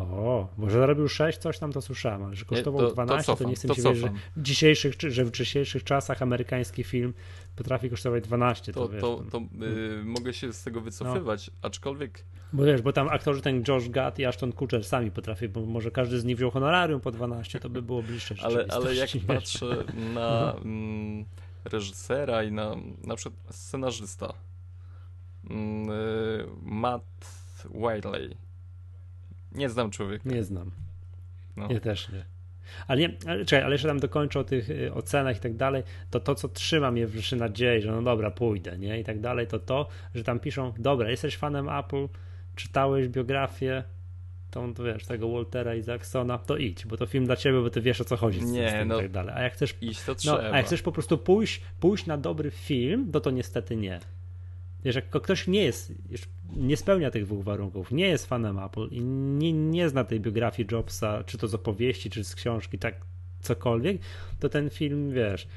O, 0.00 0.48
może 0.58 0.78
zarobił 0.78 1.08
6, 1.08 1.38
coś 1.38 1.58
tam 1.58 1.72
to 1.72 1.80
słyszałem, 1.80 2.22
ale 2.22 2.36
że 2.36 2.44
kosztował 2.44 2.80
to- 2.80 2.88
to 2.88 2.92
12, 2.94 3.26
to, 3.26 3.32
cofam, 3.32 3.50
nie 3.50 3.56
chcę 3.56 3.68
to 3.68 3.74
ci 3.74 3.82
wierzyć, 3.82 4.02
że 4.02 4.12
w 4.36 4.42
dzisiejszych, 4.42 4.94
że 5.08 5.24
w 5.24 5.30
dzisiejszych 5.30 5.84
czasach 5.84 6.22
amerykański 6.22 6.84
film 6.84 7.14
potrafi 7.56 7.90
kosztować 7.90 8.24
12, 8.24 8.72
to, 8.72 8.80
To, 8.80 8.88
wiesz, 8.88 9.00
to, 9.00 9.16
tam- 9.16 9.48
to 9.48 9.66
y, 9.66 10.04
mogę 10.04 10.32
się 10.32 10.52
z 10.52 10.62
tego 10.62 10.80
wycofywać, 10.80 11.50
aczkolwiek 11.62 12.24
bo 12.52 12.64
wiesz, 12.64 12.82
bo 12.82 12.92
tam 12.92 13.08
aktorzy 13.08 13.42
ten 13.42 13.62
Josh 13.68 13.88
Gad 13.88 14.18
i 14.18 14.24
Ashton 14.24 14.52
Kutcher 14.52 14.84
sami 14.84 15.10
potrafią, 15.10 15.48
bo 15.48 15.66
może 15.66 15.90
każdy 15.90 16.20
z 16.20 16.24
nich 16.24 16.36
wziął 16.36 16.50
honorarium 16.50 17.00
po 17.00 17.10
12, 17.10 17.60
to 17.60 17.70
by 17.70 17.82
było 17.82 18.02
bliższe 18.02 18.34
ale, 18.42 18.66
ale 18.68 18.94
jak 18.94 19.10
wiesz. 19.10 19.24
patrzę 19.24 19.84
na 20.14 20.54
mm, 20.64 21.24
reżysera 21.64 22.42
i 22.42 22.52
na 22.52 22.76
na 23.04 23.16
przykład 23.16 23.54
scenarzysta 23.54 24.34
mm, 25.50 25.90
y, 25.90 26.46
Matt 26.62 27.04
Wiley. 27.74 28.36
Nie 29.52 29.68
znam 29.68 29.90
człowieka. 29.90 30.28
Nie 30.28 30.42
znam, 30.44 30.70
No. 31.56 31.68
ja 31.70 31.80
też 31.80 32.08
nie. 32.08 32.24
Ale 32.88 33.00
nie, 33.00 33.16
ale, 33.26 33.44
czekaj, 33.44 33.64
ale 33.64 33.74
jeszcze 33.74 33.88
tam 33.88 34.00
dokończę 34.00 34.40
o 34.40 34.44
tych 34.44 34.70
y, 34.70 34.94
ocenach 34.94 35.36
i 35.36 35.40
tak 35.40 35.56
dalej, 35.56 35.82
to 36.10 36.20
to, 36.20 36.34
co 36.34 36.48
trzyma 36.48 36.90
mnie 36.90 37.06
w 37.06 37.32
nadziei, 37.32 37.82
że 37.82 37.92
no 37.92 38.02
dobra, 38.02 38.30
pójdę, 38.30 38.78
nie, 38.78 39.00
i 39.00 39.04
tak 39.04 39.20
dalej, 39.20 39.46
to 39.46 39.58
to, 39.58 39.88
że 40.14 40.24
tam 40.24 40.40
piszą, 40.40 40.72
dobra, 40.78 41.10
jesteś 41.10 41.36
fanem 41.36 41.68
Apple, 41.68 42.08
czytałeś 42.56 43.08
biografię, 43.08 43.84
tą, 44.50 44.74
to 44.74 44.84
wiesz, 44.84 45.06
tego 45.06 45.28
Waltera 45.32 45.74
Isaacsona, 45.74 46.38
to 46.38 46.56
idź, 46.56 46.86
bo 46.86 46.96
to 46.96 47.06
film 47.06 47.24
dla 47.26 47.36
ciebie, 47.36 47.60
bo 47.60 47.70
ty 47.70 47.80
wiesz 47.80 48.00
o 48.00 48.04
co 48.04 48.16
chodzi 48.16 48.40
z, 48.46 48.50
Nie, 48.52 48.68
z 48.68 48.72
tym 48.72 48.88
no, 48.88 48.98
i 48.98 49.02
tak 49.02 49.10
dalej. 49.10 49.34
A 49.36 49.42
jak 49.42 49.52
chcesz, 49.52 49.74
Iść 49.80 50.02
to 50.02 50.12
no, 50.12 50.14
trzeba. 50.14 50.38
a 50.50 50.56
jak 50.56 50.66
chcesz 50.66 50.82
po 50.82 50.92
prostu 50.92 51.18
pójść, 51.18 51.60
pójść 51.80 52.06
na 52.06 52.16
dobry 52.16 52.50
film, 52.50 53.10
no 53.14 53.20
to 53.20 53.30
niestety 53.30 53.76
nie. 53.76 54.00
Wiesz, 54.84 54.94
jak 54.94 55.10
ktoś 55.10 55.46
nie 55.46 55.62
jest, 55.62 55.92
nie 56.56 56.76
spełnia 56.76 57.10
tych 57.10 57.24
dwóch 57.24 57.44
warunków, 57.44 57.92
nie 57.92 58.08
jest 58.08 58.26
fanem 58.26 58.58
Apple 58.58 58.88
i 58.90 59.00
nie, 59.04 59.52
nie 59.52 59.88
zna 59.88 60.04
tej 60.04 60.20
biografii 60.20 60.68
Jobsa, 60.72 61.24
czy 61.24 61.38
to 61.38 61.48
z 61.48 61.54
opowieści, 61.54 62.10
czy 62.10 62.24
z 62.24 62.34
książki, 62.34 62.78
tak 62.78 62.94
cokolwiek, 63.40 64.00
to 64.40 64.48
ten 64.48 64.70
film, 64.70 65.12
wiesz, 65.12 65.48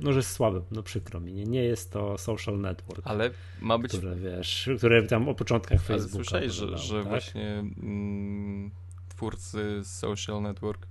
no, 0.00 0.12
że 0.12 0.18
jest 0.18 0.30
słaby, 0.30 0.62
no 0.70 0.82
przykro 0.82 1.20
mi, 1.20 1.32
nie, 1.32 1.44
nie 1.44 1.64
jest 1.64 1.92
to 1.92 2.18
social 2.18 2.60
network, 2.60 3.02
Ale 3.04 3.30
ma 3.60 3.78
być 3.78 3.92
które, 3.92 4.16
wiesz, 4.16 4.70
które 4.78 5.02
tam 5.02 5.28
o 5.28 5.34
początkach 5.34 5.78
Ale 5.78 5.98
Facebooka 5.98 6.24
słyszałeś, 6.24 6.52
że, 6.52 6.78
że 6.78 7.00
tak? 7.00 7.08
właśnie 7.08 7.58
mm, 7.58 8.70
twórcy 9.08 9.80
Social 9.84 10.42
Network 10.42 10.86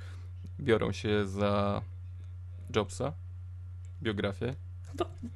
biorą 0.59 0.91
się 0.91 1.27
za 1.27 1.81
Jobsa? 2.75 3.13
Biografię? 4.03 4.55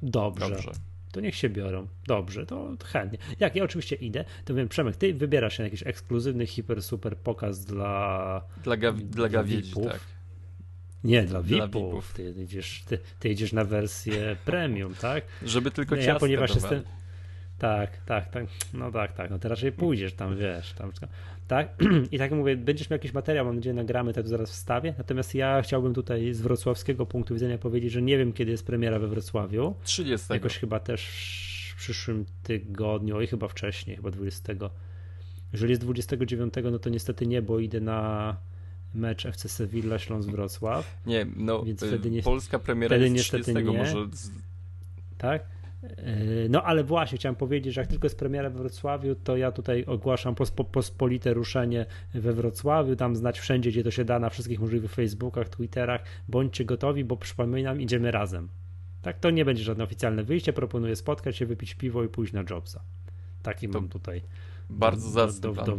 Dobrze. 0.02 0.50
Dobrze. 0.50 0.72
To 1.16 1.20
niech 1.20 1.36
się 1.36 1.48
biorą. 1.48 1.86
Dobrze, 2.06 2.46
to 2.46 2.76
chętnie. 2.84 3.18
Jak 3.40 3.56
ja 3.56 3.64
oczywiście 3.64 3.96
idę, 3.96 4.24
to 4.44 4.54
wiem, 4.54 4.68
Przemek, 4.68 4.96
ty 4.96 5.14
wybierasz 5.14 5.56
się 5.56 5.62
na 5.62 5.66
jakiś 5.66 5.86
ekskluzywny, 5.86 6.46
hiper, 6.46 6.82
super 6.82 7.16
pokaz 7.16 7.64
dla. 7.64 8.42
Dla, 8.64 8.76
gawi- 8.76 9.04
dla 9.04 9.28
gawiedzi, 9.28 9.68
VIP-ów? 9.68 9.92
tak. 9.92 10.00
Nie, 11.04 11.22
dla 11.22 11.42
Dla 11.42 11.66
VIP-ów. 11.66 11.82
VIP-ów. 11.94 12.12
Ty, 12.12 12.34
idziesz, 12.42 12.82
ty, 12.88 12.98
ty 13.20 13.28
idziesz 13.28 13.52
na 13.52 13.64
wersję 13.64 14.36
premium, 14.44 14.94
tak? 14.94 15.24
Żeby 15.42 15.70
tylko 15.70 15.96
Nie, 15.96 16.02
ja 16.04 16.14
ponieważ 16.18 16.54
jestem. 16.54 16.82
Tak, 17.58 17.96
tak, 18.06 18.30
tak. 18.30 18.46
No 18.74 18.92
tak, 18.92 19.12
tak. 19.12 19.30
No 19.30 19.38
to 19.38 19.48
raczej 19.48 19.72
pójdziesz 19.72 20.12
tam, 20.14 20.36
wiesz. 20.36 20.72
Tam, 20.72 20.92
tak? 21.48 21.68
I 22.12 22.18
tak 22.18 22.30
jak 22.30 22.32
mówię, 22.32 22.56
będziesz 22.56 22.90
miał 22.90 22.94
jakiś 22.94 23.12
materiał, 23.12 23.44
mam 23.46 23.54
nadzieję, 23.54 23.74
nagramy, 23.74 24.12
tak 24.12 24.24
to 24.24 24.28
zaraz 24.28 24.50
wstawię. 24.50 24.94
Natomiast 24.98 25.34
ja 25.34 25.62
chciałbym 25.62 25.94
tutaj 25.94 26.34
z 26.34 26.40
wrocławskiego 26.40 27.06
punktu 27.06 27.34
widzenia 27.34 27.58
powiedzieć, 27.58 27.92
że 27.92 28.02
nie 28.02 28.18
wiem, 28.18 28.32
kiedy 28.32 28.50
jest 28.50 28.66
premiera 28.66 28.98
we 28.98 29.08
Wrocławiu. 29.08 29.74
30. 29.84 30.32
Jakoś 30.32 30.58
chyba 30.58 30.80
też 30.80 31.06
w 31.76 31.78
przyszłym 31.78 32.24
tygodniu, 32.42 33.16
oj 33.16 33.26
chyba 33.26 33.48
wcześniej, 33.48 33.96
chyba 33.96 34.10
20. 34.10 34.52
Jeżeli 35.52 35.70
jest 35.70 35.82
29, 35.82 36.54
no 36.72 36.78
to 36.78 36.90
niestety 36.90 37.26
nie, 37.26 37.42
bo 37.42 37.58
idę 37.58 37.80
na 37.80 38.36
mecz 38.94 39.26
FC 39.26 39.48
Sevilla 39.48 39.98
Śląsk 39.98 40.28
Wrocław, 40.30 40.96
Nie, 41.06 41.26
no 41.36 41.62
Więc 41.62 41.82
y, 41.82 41.86
wtedy 41.88 42.10
nie- 42.10 42.22
polska 42.22 42.58
premiera 42.58 42.88
wtedy 42.88 43.04
jest 43.04 43.14
niestety 43.16 43.42
30, 43.42 43.70
nie. 43.72 43.78
może 43.78 43.94
tak? 45.18 45.42
Yy, 45.82 46.48
No 46.50 46.62
ale 46.62 46.84
właśnie 46.84 47.18
chciałem 47.18 47.36
powiedzieć, 47.36 47.74
że 47.74 47.80
jak 47.80 47.90
tylko 47.90 48.06
jest 48.06 48.18
premiera 48.18 48.50
we 48.50 48.58
Wrocławiu, 48.58 49.14
to 49.14 49.36
ja 49.36 49.52
tutaj 49.52 49.84
ogłaszam 49.84 50.34
pospo, 50.34 50.64
pospolite 50.64 51.34
ruszenie 51.34 51.86
we 52.14 52.32
Wrocławiu, 52.32 52.96
tam 52.96 53.16
znać 53.16 53.40
wszędzie, 53.40 53.70
gdzie 53.70 53.82
to 53.84 53.90
się 53.90 54.04
da, 54.04 54.18
na 54.18 54.30
wszystkich 54.30 54.60
możliwych 54.60 54.90
Facebookach, 54.90 55.48
Twitterach. 55.48 56.04
Bądźcie 56.28 56.64
gotowi, 56.64 57.04
bo 57.04 57.16
przypominam, 57.16 57.80
idziemy 57.80 58.10
razem. 58.10 58.48
Tak, 59.02 59.18
to 59.18 59.30
nie 59.30 59.44
będzie 59.44 59.64
żadne 59.64 59.84
oficjalne 59.84 60.24
wyjście, 60.24 60.52
proponuję 60.52 60.96
spotkać 60.96 61.36
się, 61.36 61.46
wypić 61.46 61.74
piwo 61.74 62.04
i 62.04 62.08
pójść 62.08 62.32
na 62.32 62.44
Jobsa. 62.50 62.80
Taki 63.42 63.68
To 63.68 63.80
mam 63.80 63.88
tutaj. 63.88 64.22
bardzo 64.70 65.10
zacny 65.10 65.40
do, 65.40 65.78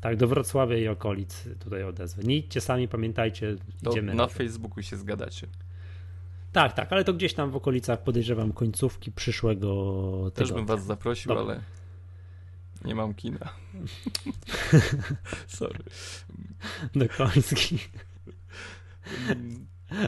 Tak, 0.00 0.16
do 0.16 0.28
Wrocławia 0.28 0.76
i 0.76 0.88
okolic 0.88 1.48
tutaj 1.58 1.84
odezwę. 1.84 2.22
Nie 2.22 2.36
idźcie 2.36 2.60
sami, 2.60 2.88
pamiętajcie, 2.88 3.56
To 3.84 3.90
idziemy 3.90 4.14
na 4.14 4.22
razem. 4.22 4.38
Facebooku 4.38 4.82
się 4.82 4.96
zgadacie. 4.96 5.46
Tak, 6.52 6.72
tak, 6.72 6.92
ale 6.92 7.04
to 7.04 7.12
gdzieś 7.14 7.34
tam 7.34 7.50
w 7.50 7.56
okolicach 7.56 8.02
podejrzewam 8.02 8.52
końcówki 8.52 9.12
przyszłego 9.12 10.30
Też 10.34 10.48
tygodnia. 10.48 10.66
bym 10.66 10.76
was 10.76 10.84
zaprosił, 10.86 11.32
ale 11.38 11.60
nie 12.84 12.94
mam 12.94 13.14
kina. 13.14 13.38
Sorry. 15.46 15.78
Do 16.94 17.08
Koński. 17.08 17.78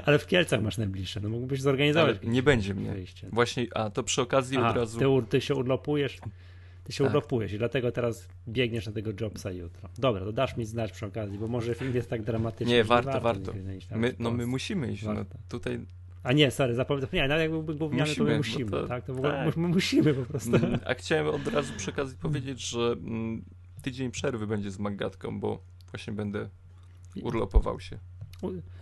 Ale 0.04 0.18
w 0.18 0.26
Kielcach 0.26 0.62
masz 0.62 0.78
najbliższe, 0.78 1.20
no 1.20 1.28
mógłbyś 1.28 1.58
Ale 1.58 1.62
zorganizować 1.62 2.16
nie 2.22 2.42
będzie 2.42 2.74
mnie. 2.74 2.92
wyjście. 2.92 3.28
Właśnie, 3.32 3.66
a 3.74 3.90
to 3.90 4.02
przy 4.02 4.22
okazji 4.22 4.58
A, 4.58 4.70
od 4.70 4.76
razu. 4.76 4.98
ty, 4.98 5.06
ty 5.28 5.40
się 5.40 5.54
urlopujesz, 5.54 6.18
ty 6.84 6.92
się 6.92 7.04
Tak. 7.04 7.10
urlopujesz 7.10 7.52
i 7.52 7.58
dlatego 7.58 7.92
teraz 7.92 8.28
biegniesz 8.48 8.86
na 8.86 8.92
tego 8.92 9.10
Jobsa 9.20 9.50
jutro. 9.50 9.88
Dobra, 9.98 10.24
to 10.24 10.32
dasz 10.32 10.56
mi 10.56 10.64
znać 10.66 10.92
przy 10.92 11.06
okazji, 11.06 11.38
bo 11.38 11.48
może 11.48 11.74
film 11.74 11.94
jest 11.94 12.10
tak 12.10 12.22
dramatyczny, 12.22 12.74
Nie, 12.74 12.84
warto, 12.84 13.20
warto. 13.20 13.52
tam 13.88 14.00
My, 14.00 14.14
no 14.18 14.30
my 14.30 14.46
musimy 14.46 14.92
iść. 14.92 15.02
No, 15.02 15.14
Warto. 15.14 15.38
tutaj 15.48 15.80
A 16.22 16.32
nie, 16.32 16.50
sorry, 16.50 16.74
zapomniałem, 16.74 17.28
nawet 17.28 17.42
jakby 17.42 17.62
był 17.62 17.76
gówniany, 17.78 18.14
to 18.14 18.24
my 18.24 18.36
Musimy, 18.36 18.64
musimy, 18.64 18.70
to- 18.70 18.88
tak? 18.88 19.04
To 19.04 19.14
w 19.14 19.18
ogóle 19.18 19.44
tak. 19.46 19.56
my 19.56 19.68
musimy 19.68 20.14
po 20.14 20.22
prostu. 20.26 20.56
Mm, 20.56 20.80
A 20.86 20.94
chciałem 20.94 21.26
od 21.26 21.46
razu 21.46 21.72
przy 21.76 21.90
okazji 21.90 22.16
powiedzieć, 22.16 22.68
że 22.68 22.80
mm, 22.98 23.44
tydzień 23.82 24.10
przerwy 24.10 24.46
będzie 24.46 24.70
z 24.70 24.78
Magatką, 24.78 25.40
bo 25.40 25.62
właśnie 25.90 26.12
będę 26.12 26.48
urlopował 27.22 27.80
się. 27.80 27.98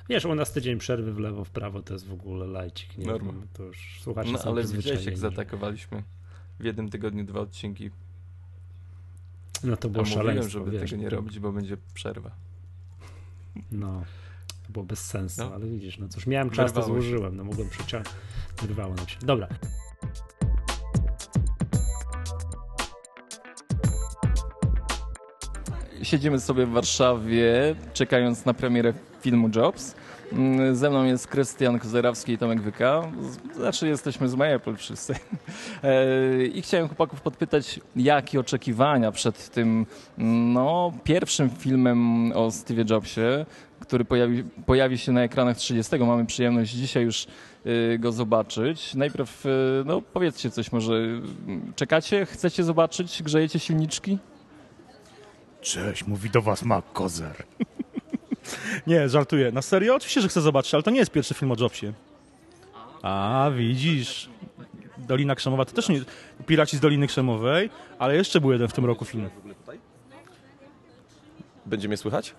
Wiesz, 0.09 0.25
u 0.25 0.35
nas 0.35 0.53
tydzień 0.53 0.79
przerwy 0.79 1.13
w 1.13 1.19
lewo, 1.19 1.45
w 1.45 1.51
prawo 1.51 1.83
to 1.83 1.93
jest 1.93 2.07
w 2.07 2.13
ogóle 2.13 2.47
lajcik, 2.47 2.99
nie? 2.99 3.07
Norma. 3.07 3.33
To 3.53 3.63
już 3.63 3.99
słuchacze 4.03 4.31
No 4.33 4.39
są 4.39 4.51
ale 4.51 4.65
widziałeś 4.65 5.05
jak 5.05 5.19
zaatakowaliśmy 5.19 6.03
w 6.61 6.65
jednym 6.65 6.89
tygodniu 6.91 7.25
dwa 7.25 7.41
odcinki. 7.41 7.91
No 9.65 9.77
to 9.77 9.89
A 9.89 9.91
było 9.91 10.05
mówiłem, 10.05 10.25
szaleństwo, 10.27 10.59
żeby 10.59 10.71
wiesz, 10.71 10.91
tego 10.91 11.03
nie 11.03 11.11
to- 11.11 11.17
robić, 11.17 11.39
bo 11.39 11.53
będzie 11.53 11.77
przerwa. 11.95 12.31
No, 13.73 14.03
to 14.71 14.73
było 14.73 14.85
bez 14.85 15.07
sensu, 15.07 15.43
No. 15.43 15.55
ale 15.55 15.67
widzisz, 15.67 15.99
no 15.99 16.09
cóż, 16.09 16.27
miałem 16.27 16.51
czas, 16.51 16.73
to 16.73 16.81
Wyrwało 16.81 17.03
się. 17.03 17.09
złożyłem, 17.09 17.37
no 17.37 17.45
mogłem 17.45 17.69
przeciągnąć, 17.69 18.17
wyrwało 18.63 18.95
nam 18.95 19.09
się. 19.09 19.17
Dobra, 19.23 19.49
Siedzimy 26.03 26.41
sobie 26.41 26.67
w 26.67 26.71
Warszawie, 26.71 27.75
czekając 27.95 28.45
na 28.45 28.55
premierę 28.55 28.93
filmu 29.21 29.49
Jobs. 29.57 29.95
Mm, 30.33 30.77
Ze 30.77 30.91
mną 30.91 31.05
jest 31.05 31.27
Krystian 31.27 31.79
Kozerawski 31.79 32.33
i 32.33 32.39
Tomek 32.39 32.61
Wyka. 32.63 33.03
Znaczy 33.57 33.89
jesteśmy 33.89 34.29
z 34.29 34.35
MyApple 34.35 34.77
wszyscy. 34.77 35.15
E, 35.83 36.45
I 36.45 36.63
chciałem 36.63 36.89
chłopaków 36.89 37.21
podpytać, 37.21 37.81
jakie 37.97 38.41
oczekiwania 38.41 39.13
przed 39.13 39.49
tym 39.51 39.87
no, 40.19 40.93
pierwszym 41.05 41.51
filmem 41.51 42.33
o 42.33 42.51
Steve 42.51 42.85
Jobsie, 42.91 43.47
który 43.91 44.05
pojawi, 44.05 44.45
pojawi 44.67 44.99
się 44.99 45.13
na 45.13 45.23
ekranach 45.23 45.57
30. 45.57 45.99
Mamy 45.99 46.27
przyjemność 46.27 46.73
dzisiaj 46.73 47.05
już 47.05 47.27
y, 47.67 47.99
go 47.99 48.13
zobaczyć. 48.13 48.95
Najpierw 48.95 49.47
y, 49.47 49.49
no, 49.87 50.03
powiedzcie 50.03 50.51
coś 50.51 50.73
może. 50.73 50.93
Czekacie? 51.77 52.27
Chcecie 52.27 52.65
zobaczyć? 52.65 53.23
Grzejecie 53.23 53.59
silniczki? 53.59 54.19
Cześć, 55.61 56.07
mówi 56.07 56.31
do 56.31 56.43
was 56.43 56.63
Mac 56.63 56.85
Kozer. 56.93 57.37
nie, 58.87 59.09
żartuję. 59.09 59.53
Na 59.53 59.63
serio? 59.63 59.95
Oczywiście, 59.95 60.21
że 60.21 60.29
chcę 60.29 60.41
zobaczyć, 60.41 60.75
ale 60.75 60.83
to 60.83 60.91
nie 60.91 60.99
jest 60.99 61.13
pierwszy 61.13 61.35
film 61.35 61.53
o 61.53 61.57
Jobsie. 61.61 61.93
A, 63.03 63.51
widzisz. 63.57 64.31
Dolina 64.99 65.35
Krzemowa 65.35 65.65
to 65.65 65.73
też 65.73 65.89
nie... 65.89 66.01
Piraci 66.47 66.77
z 66.77 66.81
Doliny 66.81 67.07
Krzemowej, 67.07 67.71
ale 67.99 68.17
jeszcze 68.17 68.41
był 68.41 68.53
jeden 68.53 68.69
w 68.69 68.73
tym 68.73 68.85
roku 68.85 69.05
film. 69.05 69.31
Będzie 71.67 71.89
mnie 71.89 71.97
słychać? 71.97 72.35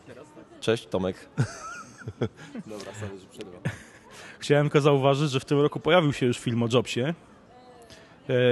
Cześć, 0.61 0.87
Tomek. 0.87 1.29
Dobra, 2.67 2.93
sorry, 2.93 3.19
że 3.19 3.25
przerwam. 3.31 3.61
Chciałem 4.39 4.65
tylko 4.65 4.81
zauważyć, 4.81 5.31
że 5.31 5.39
w 5.39 5.45
tym 5.45 5.59
roku 5.61 5.79
pojawił 5.79 6.13
się 6.13 6.25
już 6.25 6.39
film 6.39 6.63
o 6.63 6.67
Jobsie 6.73 7.01
e, 7.01 7.13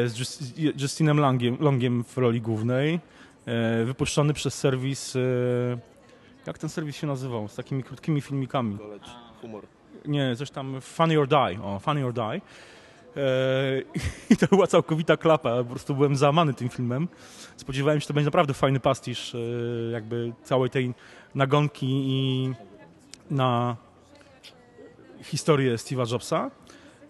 z 0.07 0.19
Just- 0.19 0.81
Justinem 0.81 1.17
Longiem, 1.19 1.57
Longiem 1.59 2.03
w 2.03 2.17
roli 2.17 2.41
głównej, 2.41 2.99
e, 3.45 3.83
wypuszczony 3.85 4.33
przez 4.33 4.53
serwis... 4.53 5.15
e, 5.15 5.19
Jak 6.47 6.57
ten 6.57 6.69
serwis 6.69 6.95
się 6.95 7.07
nazywał? 7.07 7.47
Z 7.47 7.55
takimi 7.55 7.83
krótkimi 7.83 8.21
filmikami. 8.21 8.77
College, 8.77 9.09
humor. 9.41 9.63
Nie, 10.05 10.35
coś 10.35 10.51
tam 10.51 10.81
Funny 10.81 11.19
or 11.19 11.27
Die. 11.27 11.59
O, 11.63 11.79
Funny 11.79 12.05
or 12.05 12.13
Die. 12.13 12.41
I 14.29 14.37
to 14.37 14.47
była 14.47 14.67
całkowita 14.67 15.17
klapa. 15.17 15.57
Po 15.57 15.69
prostu 15.69 15.95
byłem 15.95 16.15
załamany 16.15 16.53
tym 16.53 16.69
filmem. 16.69 17.07
Spodziewałem 17.57 17.99
się, 17.99 18.01
że 18.01 18.07
to 18.07 18.13
będzie 18.13 18.25
naprawdę 18.27 18.53
fajny 18.53 18.79
pastisz 18.79 19.35
jakby 19.91 20.33
całej 20.43 20.69
tej 20.69 20.93
nagonki 21.35 21.87
i 21.89 22.51
na 23.31 23.75
historię 25.23 25.75
Steve'a 25.75 26.11
Jobsa. 26.11 26.51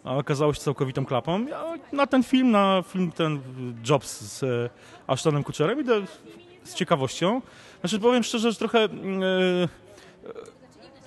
A 0.03 0.15
okazało 0.15 0.53
się 0.53 0.62
całkowitą 0.62 1.05
klapą. 1.05 1.45
Ja 1.45 1.63
na 1.93 2.08
ten 2.08 2.23
film, 2.23 2.51
na 2.51 2.84
film 2.88 3.12
ten 3.12 3.39
Jobs 3.89 4.21
z 4.21 4.43
e, 4.43 4.69
Ashtonem 5.08 5.43
Kutcherem 5.43 5.82
idę 5.82 6.01
z 6.63 6.73
ciekawością. 6.73 7.41
Znaczy 7.79 7.99
powiem 7.99 8.23
szczerze, 8.23 8.51
że 8.51 8.58
trochę... 8.58 8.79
e, 8.84 8.89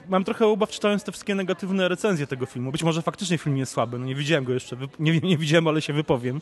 mam 0.08 0.24
trochę 0.24 0.46
obaw 0.46 0.70
czytając 0.70 1.04
te 1.04 1.12
wszystkie 1.12 1.34
negatywne 1.34 1.88
recenzje 1.88 2.26
tego 2.26 2.46
filmu. 2.46 2.72
Być 2.72 2.82
może 2.82 3.02
faktycznie 3.02 3.38
film 3.38 3.56
jest 3.56 3.72
słaby, 3.72 3.98
no 3.98 4.06
nie 4.06 4.14
widziałem 4.14 4.44
go 4.44 4.52
jeszcze, 4.52 4.76
nie, 4.98 5.20
nie 5.20 5.36
widziałem, 5.38 5.68
ale 5.68 5.82
się 5.82 5.92
wypowiem. 5.92 6.40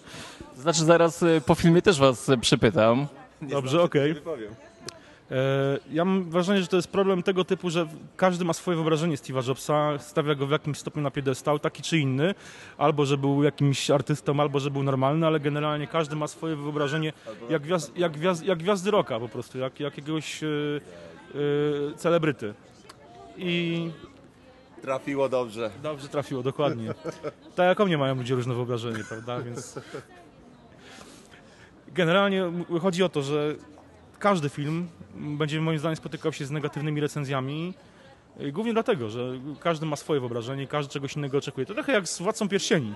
Znaczy 0.57 0.85
zaraz 0.85 1.23
y, 1.23 1.43
po 1.47 1.55
filmie 1.55 1.83
też 1.83 1.99
was 1.99 2.31
przypytam. 2.41 3.07
Dobrze, 3.43 3.83
okej. 3.83 4.15
Wypowiem. 4.15 4.55
E, 5.31 5.35
Ja 5.93 6.05
mam 6.05 6.31
wrażenie, 6.31 6.61
że 6.61 6.67
to 6.69 6.77
jest 6.77 6.89
problem 6.89 7.23
tego 7.23 7.45
typu, 7.45 7.71
że 7.71 7.87
każdy 8.17 8.45
ma 8.45 8.53
swoje 8.53 8.77
wyobrażenie 8.77 9.17
Steve'a 9.17 9.49
Jobsa, 9.49 9.99
stawia 9.99 10.35
go 10.35 10.47
w 10.47 10.51
jakimś 10.51 10.79
stopniu 10.79 11.03
na 11.03 11.11
piedestał, 11.11 11.59
taki 11.59 11.83
czy 11.83 11.99
inny, 11.99 12.35
albo 12.79 13.07
że 13.07 13.19
był 13.19 13.43
jakimś 13.43 13.91
artystą, 13.91 14.41
albo 14.41 14.61
że 14.61 14.71
był 14.71 14.83
normalny, 14.83 15.27
ale 15.27 15.41
generalnie 15.41 15.87
każdy 15.87 16.17
ma 16.17 16.27
swoje 16.27 16.57
wyobrażenie 16.57 17.13
jak, 17.51 17.63
gwiazd, 17.63 17.99
jak, 17.99 18.13
gwiazd, 18.13 18.45
jak 18.45 18.59
gwiazdy 18.59 18.91
rocka 18.91 19.21
po 19.21 19.29
prostu, 19.29 19.59
jak, 19.59 19.81
jak 19.81 19.97
jakiegoś 19.97 20.43
e, 20.43 20.47
e, 20.47 21.97
celebryty. 21.97 22.55
I 23.37 23.91
Trafiło 24.83 25.29
dobrze. 25.29 25.71
Dobrze 25.83 26.09
trafiło, 26.09 26.43
dokładnie. 26.43 26.95
Tak 27.57 27.67
jak 27.67 27.81
o 27.81 27.87
mnie 27.87 27.99
mają 27.99 28.15
ludzie 28.15 28.35
różne 28.35 28.55
wyobrażenie, 28.55 29.05
prawda? 29.09 29.41
Więc 29.41 29.81
generalnie 31.95 32.53
chodzi 32.83 33.03
o 33.03 33.09
to, 33.09 33.23
że 33.23 33.55
każdy 34.21 34.49
film 34.49 34.89
będzie 35.15 35.61
moim 35.61 35.79
zdaniem 35.79 35.97
spotykał 35.97 36.33
się 36.33 36.45
z 36.45 36.51
negatywnymi 36.51 37.01
recenzjami. 37.01 37.75
Głównie 38.53 38.73
dlatego, 38.73 39.11
że 39.11 39.33
każdy 39.61 39.87
ma 39.87 39.97
swoje 39.97 40.21
wyobrażenie, 40.21 40.67
każdy 40.67 40.93
czegoś 40.93 41.17
innego 41.17 41.39
oczekuje. 41.39 41.67
To 41.67 41.75
trochę 41.75 41.93
jak 41.93 42.09
z 42.09 42.19
Władcą 42.19 42.49
Pierścieni. 42.49 42.95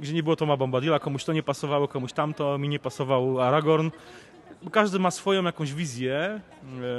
Gdzie 0.00 0.12
nie 0.12 0.22
było 0.22 0.36
Toma 0.36 0.56
Bombadilla, 0.56 0.98
komuś 0.98 1.24
to 1.24 1.32
nie 1.32 1.42
pasowało, 1.42 1.88
komuś 1.88 2.12
tamto, 2.12 2.58
mi 2.58 2.68
nie 2.68 2.78
pasował 2.78 3.40
Aragorn. 3.40 3.90
Każdy 4.72 4.98
ma 4.98 5.10
swoją 5.10 5.42
jakąś 5.42 5.74
wizję. 5.74 6.40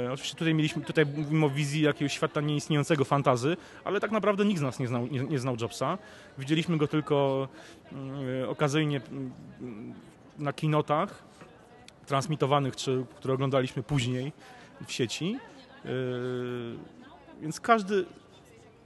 E, 0.06 0.12
oczywiście 0.12 0.36
tutaj 0.36 0.54
mieliśmy, 0.54 0.82
tutaj 0.82 1.06
mówimy 1.06 1.46
o 1.46 1.50
wizji 1.50 1.82
jakiegoś 1.82 2.12
świata 2.12 2.40
nieistniejącego 2.40 3.04
fantazy, 3.04 3.56
ale 3.84 4.00
tak 4.00 4.10
naprawdę 4.10 4.44
nikt 4.44 4.58
z 4.58 4.62
nas 4.62 4.78
nie 4.78 4.88
znał, 4.88 5.06
nie, 5.06 5.20
nie 5.20 5.38
znał 5.38 5.56
Jobsa. 5.60 5.98
Widzieliśmy 6.38 6.78
go 6.78 6.88
tylko 6.88 7.48
e, 8.42 8.48
okazyjnie 8.48 9.00
mm, 9.10 9.32
na 10.38 10.52
kinotach 10.52 11.31
transmitowanych, 12.06 12.76
czy 12.76 13.04
które 13.16 13.34
oglądaliśmy 13.34 13.82
później 13.82 14.32
w 14.86 14.92
sieci. 14.92 15.38
E, 15.84 15.88
więc 17.40 17.60
każdy, 17.60 18.04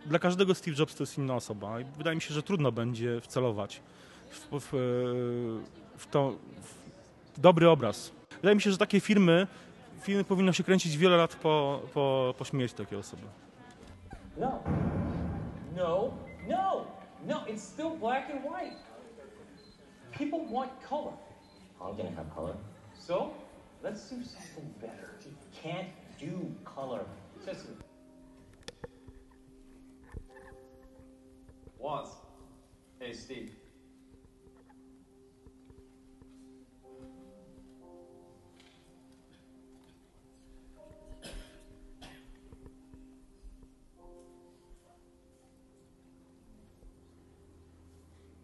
dla 0.07 0.19
każdego 0.19 0.55
Steve 0.55 0.77
Jobs 0.79 0.95
to 0.95 1.03
jest 1.03 1.19
inna 1.19 1.35
osoba 1.35 1.81
i 1.81 1.85
wydaje 1.85 2.17
mi 2.17 2.23
się, 2.23 2.35
że 2.35 2.43
trudno 2.43 2.73
będzie 2.73 3.21
wcelować 3.21 3.83
w, 4.31 4.49
w, 4.61 4.71
w, 5.97 6.07
to, 6.11 6.33
w 7.35 7.41
dobry 7.41 7.69
obraz. 7.69 8.13
Wydaje 8.31 8.55
mi 8.55 8.63
się, 8.63 8.71
że 8.71 8.79
takie 8.79 9.01
filmy, 9.01 9.47
filmy 10.01 10.25
powinno 10.25 10.53
się 10.53 10.65
kręcić 10.65 10.97
wiele 10.97 11.17
lat 11.17 11.37
po, 11.37 11.83
po, 11.95 12.35
po 12.39 12.45
śmierci 12.45 12.77
takiej 12.77 12.99
osoby. 12.99 13.23
No. 14.37 14.63
No. 15.77 16.11
No. 16.49 16.87
No. 17.27 17.45
It's 17.47 17.59
still 17.59 17.91
black 17.91 18.31
and 18.31 18.45
white. 18.45 18.77
People 20.19 20.57
want 20.57 20.71
color. 20.89 21.13
I'm 21.81 21.97
gonna 21.97 22.17
have 22.17 22.35
color. 22.35 22.57
So 23.07 23.33
let's 23.85 24.11
do 24.11 24.17
something 24.25 24.75
better. 24.81 25.15
You 25.25 25.31
can't 25.63 25.87
do 26.19 26.53
color. 26.65 27.05
Just. 27.45 27.67
Was. 31.79 32.09
Hey, 32.99 33.13
Steve. 33.13 33.53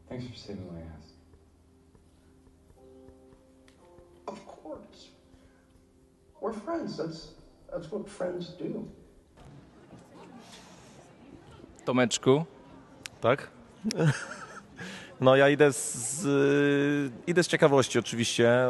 Thanks 0.08 0.26
for 0.28 0.36
saving 0.36 0.72
my 0.72 0.78
ass. 0.78 1.11
Course. 4.62 5.10
We're 6.40 6.52
friends. 6.52 6.96
That's 6.96 7.28
that's 7.72 7.90
what 7.92 8.08
friends 8.08 8.48
do. 8.58 8.84
Tomeczku, 11.84 12.44
Tak? 13.20 13.48
No 15.20 15.36
ja 15.36 15.48
idę 15.48 15.72
z, 15.72 16.26
idę 17.26 17.42
z 17.42 17.48
ciekawości 17.48 17.98
oczywiście. 17.98 18.66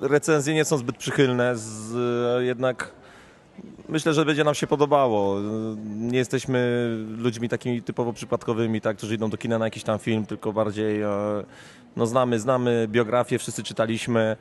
Recenzje 0.00 0.54
nie 0.54 0.64
są 0.64 0.78
zbyt 0.78 0.96
przychylne, 0.96 1.56
z, 1.56 1.92
jednak 2.44 2.92
myślę, 3.90 4.14
że 4.14 4.24
będzie 4.24 4.44
nam 4.44 4.54
się 4.54 4.66
podobało. 4.66 5.36
Nie 5.86 6.18
jesteśmy 6.18 6.88
ludźmi 7.18 7.48
takimi 7.48 7.82
typowo 7.82 8.12
przypadkowymi, 8.12 8.80
tak, 8.80 8.96
którzy 8.96 9.14
idą 9.14 9.30
do 9.30 9.36
kina 9.36 9.58
na 9.58 9.64
jakiś 9.64 9.82
tam 9.82 9.98
film, 9.98 10.26
tylko 10.26 10.52
bardziej 10.52 11.02
e, 11.02 11.08
no, 11.96 12.06
znamy, 12.06 12.40
znamy 12.40 12.88
biografię, 12.88 13.38
wszyscy 13.38 13.62
czytaliśmy. 13.62 14.36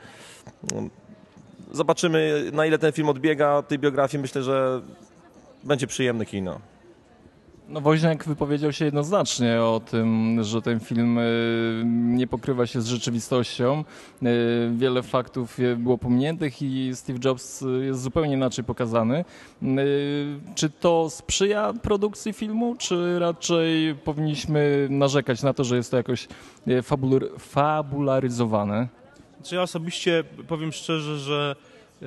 Zobaczymy 1.71 2.43
na 2.53 2.65
ile 2.65 2.77
ten 2.77 2.91
film 2.91 3.09
odbiega 3.09 3.53
od 3.53 3.67
tej 3.67 3.79
biografii. 3.79 4.21
Myślę, 4.21 4.43
że 4.43 4.81
będzie 5.63 5.87
przyjemne 5.87 6.25
kino. 6.25 6.59
No 7.69 7.81
Woźniak 7.81 8.25
wypowiedział 8.25 8.73
się 8.73 8.85
jednoznacznie 8.85 9.61
o 9.61 9.81
tym, 9.91 10.37
że 10.43 10.61
ten 10.61 10.79
film 10.79 11.17
y, 11.17 11.83
nie 11.85 12.27
pokrywa 12.27 12.67
się 12.67 12.81
z 12.81 12.87
rzeczywistością. 12.87 13.83
Y, 14.23 14.25
Wiele 14.75 15.03
faktów 15.03 15.57
było 15.77 15.97
pominiętych 15.97 16.61
i 16.61 16.91
Steve 16.93 17.19
Jobs 17.25 17.61
y, 17.61 17.85
jest 17.85 18.01
zupełnie 18.01 18.33
inaczej 18.33 18.63
pokazany. 18.63 19.25
Czy 20.55 20.69
to 20.69 21.09
sprzyja 21.09 21.73
produkcji 21.81 22.33
filmu, 22.33 22.75
czy 22.75 23.19
raczej 23.19 23.95
powinniśmy 23.95 24.87
narzekać 24.89 25.43
na 25.43 25.53
to, 25.53 25.63
że 25.63 25.75
jest 25.75 25.91
to 25.91 25.97
jakoś 25.97 26.27
fabulur- 26.67 27.39
fabularyzowane? 27.39 28.87
Czy 29.43 29.55
ja 29.55 29.61
osobiście 29.61 30.23
powiem 30.47 30.71
szczerze, 30.71 31.17
że 31.17 31.55
e, 32.01 32.05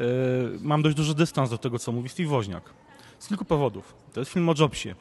mam 0.61 0.83
dość 0.83 0.97
duży 0.97 1.15
dystans 1.15 1.51
do 1.51 1.59
tego, 1.59 1.79
co 1.79 1.93
mówi 1.93 2.09
Steve 2.09 2.29
Woźniak. 2.29 2.63
Z 3.19 3.29
kilku 3.29 3.45
powodów. 3.45 3.95
To 4.13 4.21
jest 4.21 4.33
film 4.33 4.49
o 4.49 4.55
Jobsie, 4.59 4.95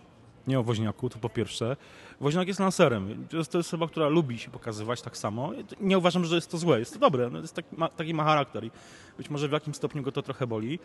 nie 0.47 0.59
o 0.59 0.63
Woźniaku, 0.63 1.09
to 1.09 1.19
po 1.19 1.29
pierwsze. 1.29 1.77
Woźniak 2.21 2.47
jest 2.47 2.59
lancerem. 2.59 3.27
To 3.29 3.37
jest, 3.37 3.55
osoba, 3.55 3.87
która 3.87 4.07
lubi 4.07 4.39
się 4.39 4.51
pokazywać 4.51 5.01
tak 5.01 5.17
samo. 5.17 5.51
Nie 5.81 5.97
uważam, 5.97 6.25
że 6.25 6.35
jest 6.35 6.51
to 6.51 6.57
złe. 6.57 6.79
Jest 6.79 6.93
to 6.93 6.99
dobre. 6.99 7.29
No, 7.29 7.39
jest 7.39 7.55
taki, 7.55 7.75
ma, 7.75 7.89
taki 7.89 8.13
ma 8.13 8.23
charakter 8.23 8.65
i 8.65 8.71
być 9.17 9.29
może 9.29 9.47
w 9.47 9.51
jakimś 9.51 9.75
stopniu 9.75 10.03
go 10.03 10.11
to 10.11 10.21
trochę 10.21 10.47
boli. 10.47 10.79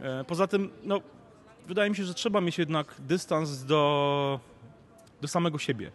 E, 0.00 0.24
poza 0.24 0.46
tym, 0.46 0.70
no, 0.84 1.00
wydaje 1.66 1.90
mi 1.90 1.96
się, 1.96 2.04
że 2.04 2.14
trzeba 2.14 2.40
mieć 2.40 2.58
jednak 2.58 2.94
dystans 2.98 3.64
do, 3.64 4.40
do 5.20 5.28
samego 5.28 5.58
siebie. 5.58 5.90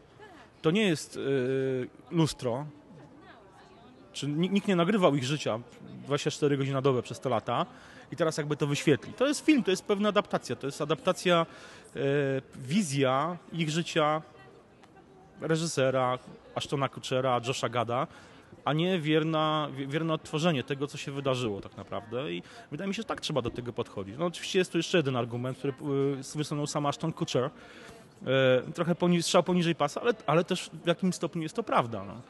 To 0.62 0.72
nie 0.72 0.84
jest 0.88 1.17
e, 1.17 2.15
lustro, 2.15 2.65
czy 4.13 4.28
ni- 4.28 4.50
nikt 4.50 4.67
nie 4.67 4.76
nagrywał 4.76 5.15
ich 5.15 5.24
życia 5.24 5.60
24 6.06 6.58
godziny 6.58 6.74
na 6.74 6.82
dobę 6.82 7.02
przez 7.02 7.19
te 7.19 7.30
lata 7.30 7.65
i 8.12 8.15
teraz 8.15 8.38
jakby 8.38 8.58
to 8.58 8.67
wyświetli. 8.67 9.13
To 9.13 9.28
jest 9.28 9.45
film, 9.45 9.63
to 9.63 9.72
jest 9.72 9.86
pewna 9.86 10.10
adaptacja, 10.10 10.56
to 10.56 10.67
jest 10.67 10.82
adaptacja, 10.82 11.45
wizja 12.56 13.38
ich 13.54 13.69
życia 13.69 14.21
reżysera 15.41 16.19
Ashtona 16.56 16.89
Kutchera, 16.89 17.41
Josha 17.47 17.69
Gada, 17.69 18.08
a 18.65 18.73
nie 18.73 18.99
wierna, 18.99 19.69
wie- 19.75 19.88
wierne 19.88 20.13
odtworzenie 20.13 20.63
tego, 20.63 20.88
co 20.88 20.97
się 20.97 21.12
wydarzyło 21.12 21.62
tak 21.62 21.78
naprawdę 21.78 22.34
i 22.34 22.43
wydaje 22.71 22.88
mi 22.88 22.93
się, 22.93 23.02
że 23.02 23.08
tak 23.08 23.21
trzeba 23.21 23.41
do 23.41 23.49
tego 23.49 23.73
podchodzić. 23.73 24.15
No 24.19 24.25
oczywiście 24.25 24.60
jest 24.60 24.71
tu 24.71 24.78
jeszcze 24.78 24.97
jeden 24.97 25.15
argument, 25.15 25.58
który 25.58 25.73
e, 26.34 26.38
wysunął 26.38 26.67
sam 26.67 26.86
Ashton 26.86 27.13
Kutcher, 27.13 27.43
e, 27.43 27.49
trochę 28.73 28.95
poni- 28.95 29.21
strzał 29.21 29.43
poniżej 29.43 29.75
pasa, 29.75 30.02
ale, 30.02 30.13
ale 30.28 30.43
też 30.43 30.69
w 30.84 30.88
jakimś 30.88 31.15
stopniu 31.15 31.41
jest 31.41 31.56
to 31.56 31.63
prawda. 31.63 32.04
No. 32.06 32.21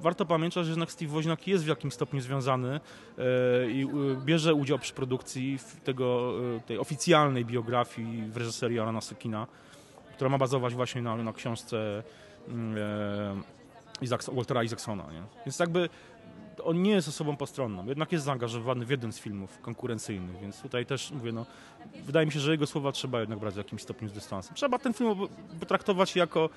Warto 0.00 0.26
pamiętać, 0.26 0.64
że 0.64 0.70
jednak 0.70 0.92
Steve 0.92 1.10
Woźniak 1.10 1.46
jest 1.46 1.64
w 1.64 1.66
jakimś 1.66 1.94
stopniu 1.94 2.20
związany 2.20 2.80
e, 3.18 3.70
i 3.70 3.84
e, 3.84 3.86
bierze 4.24 4.54
udział 4.54 4.78
przy 4.78 4.94
produkcji 4.94 5.58
tego, 5.84 6.32
e, 6.56 6.60
tej 6.60 6.78
oficjalnej 6.78 7.44
biografii 7.44 8.22
w 8.22 8.36
reżyserii 8.36 8.80
Alana 8.80 9.00
Sukina, 9.00 9.46
która 10.14 10.30
ma 10.30 10.38
bazować 10.38 10.74
właśnie 10.74 11.02
na, 11.02 11.16
na 11.16 11.32
książce 11.32 12.02
mm, 12.48 13.42
Isaacs, 14.02 14.30
Waltera 14.32 14.62
Isaacsona. 14.62 15.04
Nie? 15.12 15.22
Więc 15.46 15.58
jakby 15.58 15.88
on 16.64 16.82
nie 16.82 16.90
jest 16.90 17.08
osobą 17.08 17.36
postronną, 17.36 17.86
jednak 17.86 18.12
jest 18.12 18.24
zaangażowany 18.24 18.86
w 18.86 18.90
jeden 18.90 19.12
z 19.12 19.18
filmów 19.18 19.60
konkurencyjnych, 19.60 20.40
więc 20.40 20.62
tutaj 20.62 20.86
też 20.86 21.10
mówię, 21.10 21.32
no, 21.32 21.46
wydaje 22.04 22.26
mi 22.26 22.32
się, 22.32 22.40
że 22.40 22.52
jego 22.52 22.66
słowa 22.66 22.92
trzeba 22.92 23.20
jednak 23.20 23.38
brać 23.38 23.54
w 23.54 23.58
jakimś 23.58 23.82
stopniu 23.82 24.08
z 24.08 24.12
dystansem. 24.12 24.54
Trzeba 24.54 24.78
ten 24.78 24.94
film 24.94 25.14
potraktować 25.60 26.16
jako 26.16 26.50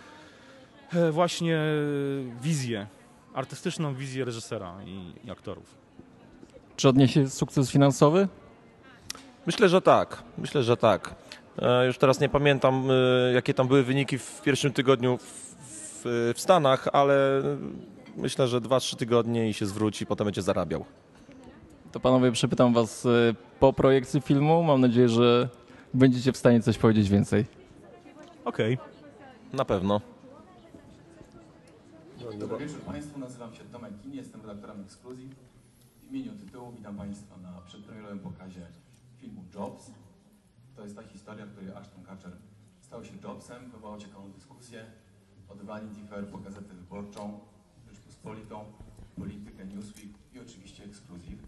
właśnie 1.11 1.59
wizję, 2.41 2.87
artystyczną 3.39 3.95
wizję 3.95 4.25
reżysera 4.25 4.75
i, 4.85 5.13
i 5.27 5.31
aktorów. 5.31 5.75
Czy 6.75 6.89
odniesie 6.89 7.29
sukces 7.29 7.71
finansowy? 7.71 8.27
Myślę, 9.45 9.69
że 9.69 9.81
tak. 9.81 10.23
Myślę, 10.37 10.63
że 10.63 10.77
tak. 10.77 11.15
E, 11.61 11.85
Już 11.87 11.97
teraz 11.97 12.19
nie 12.19 12.29
pamiętam, 12.29 12.87
e, 12.91 13.33
jakie 13.33 13.53
tam 13.53 13.67
były 13.67 13.83
wyniki 13.83 14.17
w 14.17 14.41
pierwszym 14.41 14.73
tygodniu 14.73 15.17
w, 15.17 15.23
w, 15.23 16.33
w 16.35 16.41
Stanach, 16.41 16.87
ale 16.93 17.41
myślę, 18.17 18.47
że 18.47 18.61
2-3 18.61 18.95
tygodnie 18.95 19.49
i 19.49 19.53
się 19.53 19.65
zwróci, 19.65 20.05
potem 20.05 20.25
będzie 20.25 20.41
zarabiał. 20.41 20.85
To 21.91 21.99
panowie, 21.99 22.31
przepytam 22.31 22.73
was 22.73 23.07
po 23.59 23.73
projekcji 23.73 24.21
filmu. 24.21 24.63
Mam 24.63 24.81
nadzieję, 24.81 25.09
że 25.09 25.49
będziecie 25.93 26.31
w 26.31 26.37
stanie 26.37 26.61
coś 26.61 26.77
powiedzieć 26.77 27.09
więcej. 27.09 27.45
Okej. 28.45 28.77
Na 29.53 29.65
pewno. 29.65 30.01
Dobry 32.37 32.57
wieczór 32.57 32.81
Państwu, 32.81 33.19
nazywam 33.19 33.53
się 33.53 33.63
Tomek 33.63 33.93
Kin, 34.01 34.13
jestem 34.13 34.41
redaktorem 34.41 34.81
Ekskluzji. 34.81 35.29
W 36.01 36.09
imieniu 36.09 36.31
tytułu 36.31 36.71
witam 36.71 36.97
Państwa 36.97 37.37
na 37.37 37.61
przedpremierowym 37.61 38.19
pokazie 38.19 38.67
filmu 39.17 39.43
Jobs. 39.55 39.91
To 40.75 40.83
jest 40.83 40.95
ta 40.95 41.03
historia, 41.03 41.45
w 41.45 41.51
której 41.51 41.71
Ashton 41.71 42.03
Kutcher 42.03 42.31
stał 42.81 43.05
się 43.05 43.11
Jobsem, 43.23 43.71
wywołał 43.71 43.99
ciekawą 43.99 44.31
dyskusję 44.31 44.85
od 45.49 45.61
Vanity 45.61 46.01
po 46.31 46.37
Gazetę 46.37 46.73
Wyborczą, 46.73 47.39
Rzeczpospolitą, 47.87 48.65
Politykę, 49.19 49.65
Newsweek 49.65 50.13
i 50.33 50.39
oczywiście 50.39 50.83
Exclusive. 50.83 51.43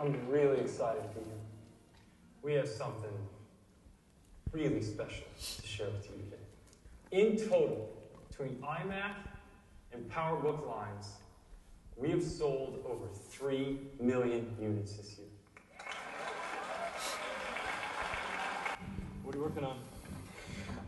I'm 0.00 0.16
really 0.28 0.60
excited 0.60 1.02
for 1.12 1.18
you. 1.18 1.36
We 2.42 2.54
have 2.54 2.66
something 2.66 3.12
really 4.50 4.80
special 4.80 5.26
to 5.60 5.66
share 5.66 5.88
with 5.90 6.06
you 6.06 6.24
today. 6.24 6.36
In 7.10 7.36
total, 7.36 7.86
between 8.30 8.56
iMac 8.62 9.12
and 9.92 10.10
PowerBook 10.10 10.66
lines, 10.66 11.16
we 11.96 12.08
have 12.10 12.22
sold 12.22 12.82
over 12.88 13.08
3 13.30 13.78
million 14.00 14.56
units 14.58 14.94
this 14.94 15.18
year. 15.18 15.26
What 19.22 19.34
are 19.34 19.38
you 19.38 19.44
working 19.44 19.64
on? 19.64 19.80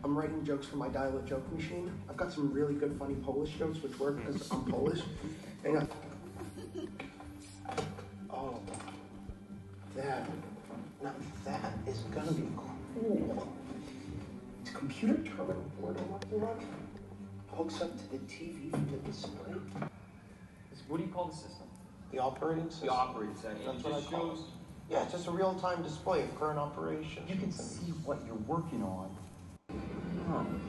I'm 0.03 0.17
writing 0.17 0.43
jokes 0.43 0.65
for 0.65 0.77
my 0.77 0.89
dial-up 0.89 1.27
joke 1.27 1.53
machine. 1.53 1.91
I've 2.09 2.17
got 2.17 2.33
some 2.33 2.51
really 2.51 2.73
good, 2.73 2.97
funny 2.97 3.13
Polish 3.15 3.51
jokes 3.59 3.79
which 3.83 3.97
work 3.99 4.17
because 4.17 4.49
I'm 4.51 4.65
Polish. 4.65 5.01
Hang 5.63 5.77
on. 5.77 5.89
Oh, 8.31 8.59
that. 9.95 10.27
Now 11.03 11.13
that 11.45 11.73
is 11.87 11.99
gonna 12.13 12.31
be 12.31 12.47
cool. 12.55 13.47
It's 14.61 14.71
a 14.71 14.73
computer 14.73 15.15
terminal 15.23 15.63
board 15.79 15.97
I'm 15.97 16.11
working 16.11 16.43
on. 16.43 16.57
Hooks 17.57 17.81
up 17.81 17.97
to 17.97 18.11
the 18.11 18.17
TV 18.19 18.71
from 18.71 18.89
the 18.91 18.97
display. 19.09 19.53
What 20.87 20.97
do 20.97 21.03
you 21.03 21.11
call 21.11 21.27
the 21.27 21.35
system? 21.35 21.67
The 22.11 22.19
operating 22.19 22.69
system. 22.69 22.87
The 22.87 22.93
operating 22.93 23.35
system. 23.35 23.57
That's 23.65 23.83
what 23.83 23.93
I 23.93 24.01
call 24.01 24.31
it. 24.33 24.39
Yeah, 24.89 25.03
it's 25.03 25.13
just 25.13 25.27
a 25.27 25.31
real-time 25.31 25.81
display 25.81 26.23
of 26.23 26.39
current 26.39 26.59
operations. 26.59 27.29
You 27.29 27.37
can 27.37 27.51
see 27.51 27.91
what 28.05 28.19
you're 28.25 28.35
working 28.47 28.83
on. 28.83 29.15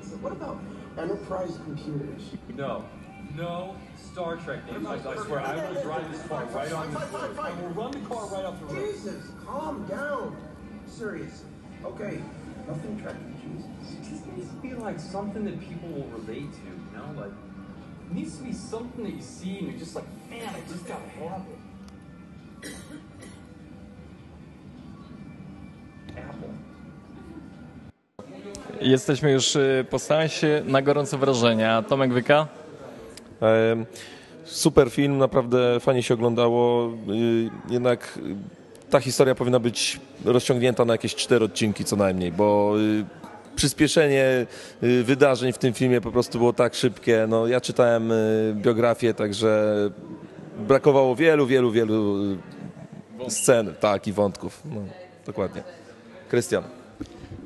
So 0.02 0.16
what 0.16 0.32
about 0.32 0.58
enterprise 0.98 1.58
computers? 1.64 2.30
No. 2.54 2.84
No 3.36 3.74
Star 4.12 4.36
Trek 4.36 4.70
names. 4.70 4.86
I, 4.86 4.94
I 4.94 5.16
swear, 5.16 5.40
I 5.40 5.56
will 5.56 5.82
drive 5.82 6.12
this 6.12 6.22
car 6.28 6.44
right 6.44 6.72
on 6.72 6.92
the 6.92 6.98
road. 7.00 7.38
I 7.38 7.50
will 7.60 7.68
run 7.70 7.90
the 7.90 7.98
car 8.08 8.26
right 8.28 8.44
off 8.44 8.60
the 8.60 8.66
road. 8.66 8.92
Jesus, 8.92 9.24
calm 9.44 9.84
down. 9.86 10.36
Serious. 10.86 11.42
Okay, 11.84 12.20
nothing 12.68 13.00
tracking 13.02 13.34
Jesus. 13.42 13.92
It 13.92 14.10
just 14.10 14.26
needs 14.26 14.48
to 14.48 14.54
be 14.62 14.74
like 14.74 15.00
something 15.00 15.44
that 15.44 15.60
people 15.60 15.88
will 15.88 16.08
relate 16.18 16.52
to, 16.52 16.58
you 16.64 16.96
know? 16.96 17.20
Like, 17.20 17.32
it 17.32 18.14
needs 18.14 18.36
to 18.38 18.44
be 18.44 18.52
something 18.52 19.04
that 19.04 19.14
you 19.14 19.22
see 19.22 19.58
and 19.58 19.68
you're 19.68 19.78
just 19.78 19.96
like, 19.96 20.06
man, 20.30 20.54
I 20.54 20.60
just 20.72 20.86
gotta 20.86 21.08
have 21.18 21.42
it. 21.48 21.58
Apple. 26.16 26.48
Jesteśmy 28.80 29.32
już 29.32 29.56
y, 29.56 29.86
po 29.90 29.98
seansie 29.98 30.62
na 30.64 30.82
gorąco 30.82 31.18
wrażenia. 31.18 31.82
Tomek 31.82 32.12
Wyka? 32.12 32.48
Super 34.44 34.90
film, 34.90 35.18
naprawdę 35.18 35.80
fajnie 35.80 36.02
się 36.02 36.14
oglądało. 36.14 36.90
Y, 37.10 37.50
Jednak 37.70 38.18
y, 38.18 38.90
ta 38.90 39.00
historia 39.00 39.34
powinna 39.34 39.58
być 39.60 40.00
rozciągnięta 40.24 40.84
na 40.84 40.94
jakieś 40.94 41.14
cztery 41.14 41.44
odcinki 41.44 41.84
co 41.84 41.96
najmniej, 41.96 42.32
bo 42.32 42.74
y, 42.80 43.04
przyspieszenie 43.56 44.46
wydarzeń 45.04 45.52
w 45.52 45.58
tym 45.58 45.74
filmie 45.74 46.00
po 46.00 46.12
prostu 46.12 46.38
było 46.38 46.52
tak 46.52 46.74
szybkie. 46.74 47.26
No, 47.28 47.46
ja 47.46 47.60
czytałem 47.60 48.12
biografię, 48.54 49.14
także 49.14 49.74
brakowało 50.58 51.16
wielu, 51.16 51.46
wielu, 51.46 51.70
wielu 51.70 52.16
scen, 53.28 53.74
tak, 53.80 54.06
i 54.06 54.12
wątków. 54.12 54.62
No, 54.64 54.80
dokładnie. 55.26 55.62
Krystian. 56.28 56.64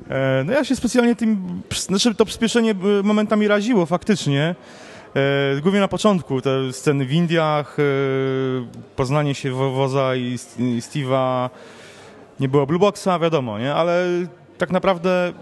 E, 0.09 0.43
No 0.45 0.53
ja 0.53 0.63
się 0.63 0.75
specjalnie 0.75 1.15
tym, 1.15 1.61
znaczy 1.87 2.15
to 2.15 2.25
przyspieszenie 2.25 2.73
momentami 3.03 3.47
raziło 3.47 3.85
faktycznie. 3.85 4.55
E, 5.15 5.61
Głównie 5.61 5.79
na 5.79 5.87
początku, 5.87 6.41
te 6.41 6.73
sceny 6.73 7.05
w 7.05 7.13
Indiach, 7.13 7.77
e, 7.79 7.83
poznanie 8.95 9.35
się 9.35 9.51
Woza 9.51 10.15
i 10.15 10.37
St- 10.37 10.59
i 10.59 10.79
Steve'a, 10.81 11.49
nie 12.39 12.49
było 12.49 12.65
Blue 12.65 12.79
Boxa, 12.79 13.19
wiadomo, 13.21 13.59
nie? 13.59 13.75
Ale 13.75 14.05
tak 14.57 14.71
naprawdę 14.71 15.33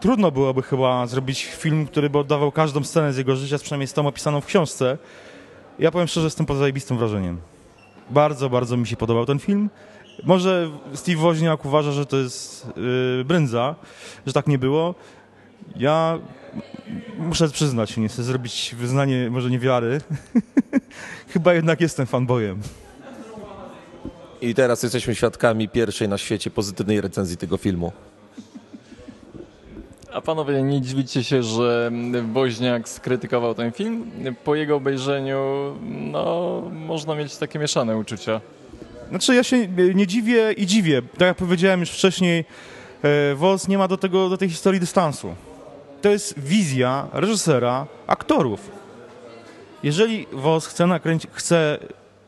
trudno 0.00 0.30
byłoby 0.30 0.62
chyba 0.62 1.06
zrobić 1.06 1.44
film, 1.44 1.86
który 1.86 2.10
by 2.10 2.18
oddawał 2.18 2.52
każdą 2.52 2.84
scenę 2.84 3.12
z 3.12 3.16
jego 3.16 3.36
życia, 3.36 3.58
przynajmniej 3.58 3.86
z 3.86 3.92
tą 3.92 4.06
opisaną 4.06 4.40
w 4.40 4.46
książce. 4.46 4.98
Ja 5.78 5.90
powiem 5.90 6.06
szczerze, 6.08 6.26
jestem 6.26 6.46
pod 6.46 6.56
zajebistym 6.56 6.98
wrażeniem. 6.98 7.40
Bardzo, 8.10 8.50
bardzo 8.50 8.76
mi 8.76 8.86
się 8.86 8.96
podobał 8.96 9.26
ten 9.26 9.38
film. 9.38 9.70
Może 10.24 10.70
Steve 10.94 11.16
Woźniak 11.18 11.64
uważa, 11.64 11.92
że 11.92 12.06
to 12.06 12.16
jest 12.16 12.66
yy, 13.18 13.24
brędza, 13.24 13.74
że 14.26 14.32
tak 14.32 14.46
nie 14.46 14.58
było. 14.58 14.94
Ja 15.76 16.18
muszę 17.18 17.48
przyznać, 17.48 17.96
nie 17.96 18.08
chcę 18.08 18.22
zrobić 18.22 18.74
wyznanie 18.78 19.30
może 19.30 19.50
niewiary. 19.50 20.00
Chyba 21.32 21.54
jednak 21.54 21.80
jestem 21.80 22.06
fanboyem. 22.06 22.60
I 24.40 24.54
teraz 24.54 24.82
jesteśmy 24.82 25.14
świadkami 25.14 25.68
pierwszej 25.68 26.08
na 26.08 26.18
świecie 26.18 26.50
pozytywnej 26.50 27.00
recenzji 27.00 27.36
tego 27.36 27.56
filmu. 27.56 27.92
A 30.12 30.20
panowie, 30.20 30.62
nie 30.62 30.80
dziwicie 30.80 31.24
się, 31.24 31.42
że 31.42 31.90
Woźniak 32.32 32.88
skrytykował 32.88 33.54
ten 33.54 33.72
film? 33.72 34.10
Po 34.44 34.54
jego 34.54 34.76
obejrzeniu, 34.76 35.74
no, 35.82 36.62
można 36.72 37.14
mieć 37.14 37.36
takie 37.36 37.58
mieszane 37.58 37.96
uczucia. 37.96 38.40
Znaczy 39.08 39.34
ja 39.34 39.44
się 39.44 39.68
nie 39.94 40.06
dziwię 40.06 40.52
i 40.52 40.66
dziwię. 40.66 41.02
Tak 41.02 41.20
jak 41.28 41.36
powiedziałem 41.36 41.80
już 41.80 41.90
wcześniej, 41.90 42.44
e, 43.02 43.34
Woz 43.34 43.68
nie 43.68 43.78
ma 43.78 43.88
do, 43.88 43.96
tego, 43.96 44.28
do 44.28 44.36
tej 44.36 44.48
historii 44.48 44.80
dystansu. 44.80 45.34
To 46.02 46.08
jest 46.08 46.38
wizja 46.38 47.08
reżysera, 47.12 47.86
aktorów. 48.06 48.70
Jeżeli 49.82 50.26
Woz 50.32 50.66
chce, 50.66 50.86
nakręcić, 50.86 51.30
chce 51.34 51.78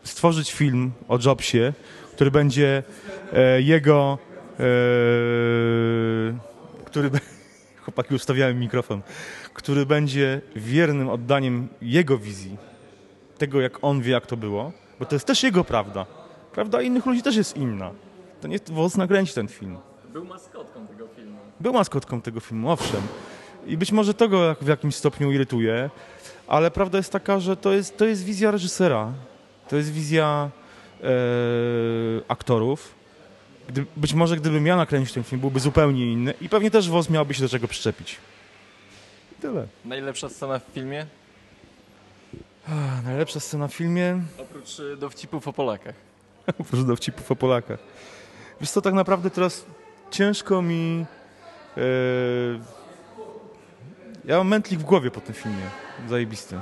stworzyć 0.04 0.52
film 0.52 0.92
o 1.08 1.18
Jobsie, 1.24 1.72
który 2.12 2.30
będzie 2.30 2.82
e, 3.32 3.60
jego... 3.62 4.18
E, 4.60 4.64
który... 6.84 7.10
Chłopaki, 7.84 8.14
ustawiałem 8.14 8.60
mikrofon. 8.60 9.02
Który 9.54 9.86
będzie 9.86 10.40
wiernym 10.56 11.08
oddaniem 11.08 11.68
jego 11.82 12.18
wizji, 12.18 12.56
tego 13.38 13.60
jak 13.60 13.78
on 13.82 14.02
wie, 14.02 14.12
jak 14.12 14.26
to 14.26 14.36
było, 14.36 14.72
bo 14.98 15.04
to 15.04 15.14
jest 15.14 15.26
też 15.26 15.42
jego 15.42 15.64
prawda. 15.64 16.06
Prawda 16.52 16.82
innych 16.82 17.06
ludzi 17.06 17.22
też 17.22 17.36
jest 17.36 17.56
inna. 17.56 17.90
To 18.40 18.48
nie 18.48 18.58
Woz 18.70 18.96
nakręci 18.96 19.34
ten 19.34 19.48
film. 19.48 19.78
Był 20.12 20.24
maskotką 20.24 20.86
tego 20.86 21.08
filmu. 21.08 21.38
Był 21.60 21.72
maskotką 21.72 22.20
tego 22.20 22.40
filmu, 22.40 22.70
owszem. 22.70 23.02
I 23.66 23.76
być 23.76 23.92
może 23.92 24.14
to 24.14 24.28
go 24.28 24.56
w 24.60 24.68
jakimś 24.68 24.94
stopniu 24.94 25.32
irytuje, 25.32 25.90
ale 26.46 26.70
prawda 26.70 26.98
jest 26.98 27.12
taka, 27.12 27.40
że 27.40 27.56
to 27.56 27.72
jest, 27.72 27.96
to 27.96 28.04
jest 28.04 28.24
wizja 28.24 28.50
reżysera. 28.50 29.12
To 29.68 29.76
jest 29.76 29.92
wizja 29.92 30.50
e, 31.02 31.06
aktorów. 32.28 32.94
Gdy, 33.68 33.86
być 33.96 34.14
może 34.14 34.36
gdybym 34.36 34.66
ja 34.66 34.76
nakręcił 34.76 35.14
ten 35.14 35.24
film, 35.24 35.40
byłby 35.40 35.60
zupełnie 35.60 36.12
inny 36.12 36.34
i 36.40 36.48
pewnie 36.48 36.70
też 36.70 36.90
Woz 36.90 37.10
miałby 37.10 37.34
się 37.34 37.42
do 37.42 37.48
czego 37.48 37.68
przyczepić. 37.68 38.16
I 39.32 39.42
tyle. 39.42 39.66
Najlepsza 39.84 40.28
scena 40.28 40.58
w 40.58 40.62
filmie? 40.74 41.06
Ach, 42.68 43.04
najlepsza 43.04 43.40
scena 43.40 43.68
w 43.68 43.74
filmie? 43.74 44.22
Oprócz 44.38 44.78
y, 44.78 44.96
dowcipów 44.96 45.48
o 45.48 45.52
Polakach. 45.52 45.94
Oprócz 46.60 46.82
dowcipów 46.82 47.30
o 47.30 47.36
Polakach. 47.36 47.78
Wiesz 48.60 48.70
co, 48.70 48.82
tak 48.82 48.94
naprawdę 48.94 49.30
teraz 49.30 49.64
ciężko 50.10 50.62
mi... 50.62 51.06
E, 51.76 52.83
ja 54.24 54.38
mam 54.38 54.48
mętlik 54.48 54.80
w 54.80 54.84
głowie 54.84 55.10
po 55.10 55.20
tym 55.20 55.34
filmie. 55.34 55.66
Zajebisty. 56.08 56.60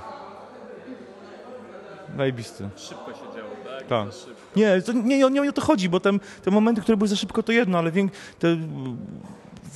Zajebisty. 2.17 2.69
Szybko 2.77 3.13
się 3.13 3.21
działo, 3.37 3.51
tak? 3.65 3.87
Tak. 3.87 4.09
Nie, 4.57 4.83
to 4.83 4.93
nie, 4.93 5.19
nie, 5.19 5.31
nie 5.31 5.51
o 5.51 5.53
to 5.53 5.63
chodzi, 5.63 5.89
bo 5.89 6.01
tam, 6.01 6.21
te 6.43 6.51
momenty, 6.51 6.81
które 6.81 6.97
były 6.97 7.09
za 7.09 7.17
szybko, 7.17 7.43
to 7.43 7.53
jedno, 7.53 7.79
ale 7.79 7.93
wiek, 7.93 8.13
te, 8.39 8.57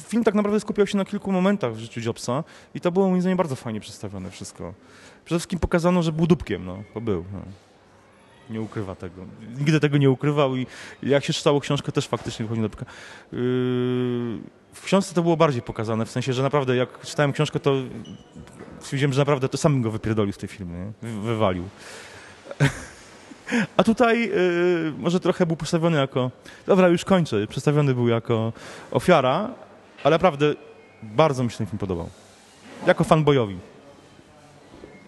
film 0.08 0.24
tak 0.24 0.34
naprawdę 0.34 0.60
skupiał 0.60 0.86
się 0.86 0.98
na 0.98 1.04
kilku 1.04 1.32
momentach 1.32 1.74
w 1.74 1.78
życiu 1.78 2.00
Jobsa 2.00 2.44
i 2.74 2.80
to 2.80 2.92
było 2.92 3.08
moim 3.08 3.20
zdaniem 3.20 3.36
bardzo 3.36 3.56
fajnie 3.56 3.80
przedstawione 3.80 4.30
wszystko. 4.30 4.74
Przede 5.24 5.38
wszystkim 5.38 5.58
pokazano, 5.58 6.02
że 6.02 6.12
był 6.12 6.26
dupkiem, 6.26 6.64
no, 6.64 6.82
bo 6.94 7.00
był. 7.00 7.24
No. 7.32 7.40
Nie 8.50 8.60
ukrywa 8.60 8.94
tego. 8.94 9.22
Nigdy 9.58 9.80
tego 9.80 9.96
nie 9.96 10.10
ukrywał 10.10 10.56
i 10.56 10.66
jak 11.02 11.24
się 11.24 11.32
czytało 11.32 11.60
książkę, 11.60 11.92
też 11.92 12.08
faktycznie 12.08 12.46
wychodzi 12.46 12.60
na. 12.60 12.68
Yy, 13.32 14.38
w 14.76 14.84
książce 14.84 15.14
to 15.14 15.22
było 15.22 15.36
bardziej 15.36 15.62
pokazane, 15.62 16.06
w 16.06 16.10
sensie, 16.10 16.32
że 16.32 16.42
naprawdę 16.42 16.76
jak 16.76 17.00
czytałem 17.00 17.32
książkę, 17.32 17.60
to 17.60 17.74
stwierdziłem, 18.80 19.12
że 19.12 19.20
naprawdę 19.20 19.48
to 19.48 19.56
sam 19.58 19.82
go 19.82 19.90
wypierdolił 19.90 20.32
z 20.32 20.38
tej? 20.38 20.48
Wy- 21.02 21.20
wywalił. 21.20 21.64
A 23.76 23.84
tutaj 23.84 24.30
y, 24.32 24.92
może 24.98 25.20
trochę 25.20 25.46
był 25.46 25.56
przedstawiony 25.56 25.98
jako, 25.98 26.30
dobra 26.66 26.88
już 26.88 27.04
kończę, 27.04 27.46
przedstawiony 27.46 27.94
był 27.94 28.08
jako 28.08 28.52
ofiara, 28.90 29.50
ale 30.04 30.14
naprawdę 30.14 30.54
bardzo 31.02 31.44
mi 31.44 31.50
się 31.50 31.58
ten 31.58 31.66
film 31.66 31.78
podobał. 31.78 32.08
Jako 32.86 33.04
fanboyowi. 33.04 33.58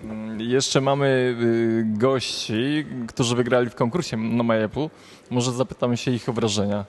Mm, 0.03 0.41
Jeszcze 0.41 0.81
mamy 0.81 1.07
y, 1.41 1.85
gości, 1.99 2.87
którzy 3.09 3.37
wygrali 3.37 3.71
w 3.71 3.75
konkursie 3.75 4.17
na 4.17 4.43
My 4.43 4.55
Apple. 4.65 4.89
Może 5.31 5.53
zapytamy 5.53 5.97
się 5.97 6.11
ich 6.11 6.29
o 6.29 6.33
wrażenia. 6.33 6.85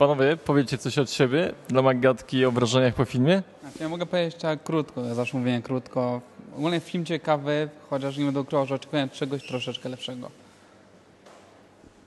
Panowie, 0.00 0.36
powiecie 0.36 0.78
coś 0.78 0.98
od 0.98 1.10
siebie 1.10 1.52
dla 1.68 1.82
Magatki 1.82 2.44
o 2.44 2.52
wrażeniach 2.52 2.94
po 2.94 3.04
filmie? 3.04 3.42
Znaczy, 3.60 3.78
ja 3.80 3.88
mogę 3.88 4.06
powiedzieć 4.06 4.34
tak 4.34 4.62
krótko, 4.62 5.04
ja 5.04 5.14
zawsze 5.14 5.38
mówię 5.38 5.62
krótko. 5.62 6.20
Ogólnie 6.56 6.80
film 6.80 7.04
ciekawy, 7.04 7.68
chociaż 7.90 8.16
nie 8.16 8.24
będę 8.24 8.40
ukrywał, 8.40 8.66
że 8.66 8.74
oczekuję 8.74 9.08
czegoś 9.08 9.46
troszeczkę 9.46 9.88
lepszego. 9.88 10.30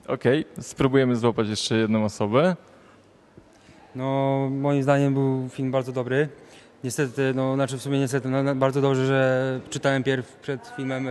Okej, 0.08 0.44
spróbujemy 0.60 1.16
złapać 1.16 1.48
jeszcze 1.48 1.76
jedną 1.76 2.04
osobę. 2.04 2.56
No, 3.94 4.38
moim 4.50 4.82
zdaniem 4.82 5.14
był 5.14 5.48
film 5.48 5.70
bardzo 5.70 5.92
dobry. 5.92 6.28
Niestety, 6.84 7.32
no, 7.34 7.54
znaczy 7.54 7.78
w 7.78 7.82
sumie 7.82 7.98
niestety, 7.98 8.28
no, 8.28 8.54
bardzo 8.54 8.80
dobrze, 8.80 9.06
że 9.06 9.60
czytałem 9.70 10.02
pierw 10.02 10.36
przed 10.36 10.72
filmem 10.76 11.08
e, 11.08 11.10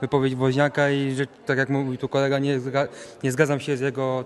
wypowiedź 0.00 0.34
Woźniaka 0.34 0.90
i 0.90 1.14
że, 1.14 1.26
tak 1.46 1.58
jak 1.58 1.68
mówił 1.68 1.96
tu 1.96 2.08
kolega, 2.08 2.38
nie, 2.38 2.60
zga, 2.60 2.88
nie 3.22 3.32
zgadzam 3.32 3.60
się 3.60 3.76
z 3.76 3.80
jego, 3.80 4.24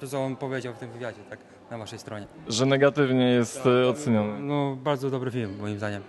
to 0.00 0.06
co 0.06 0.24
on 0.24 0.36
powiedział 0.36 0.74
w 0.74 0.78
tym 0.78 0.90
wywiadzie, 0.90 1.20
tak, 1.30 1.38
na 1.70 1.78
waszej 1.78 1.98
stronie. 1.98 2.26
Że 2.48 2.66
negatywnie 2.66 3.30
jest 3.30 3.66
e, 3.66 3.88
oceniony. 3.88 4.40
No, 4.40 4.76
bardzo 4.76 5.10
dobry 5.10 5.30
film, 5.30 5.56
moim 5.60 5.78
zdaniem. 5.78 6.02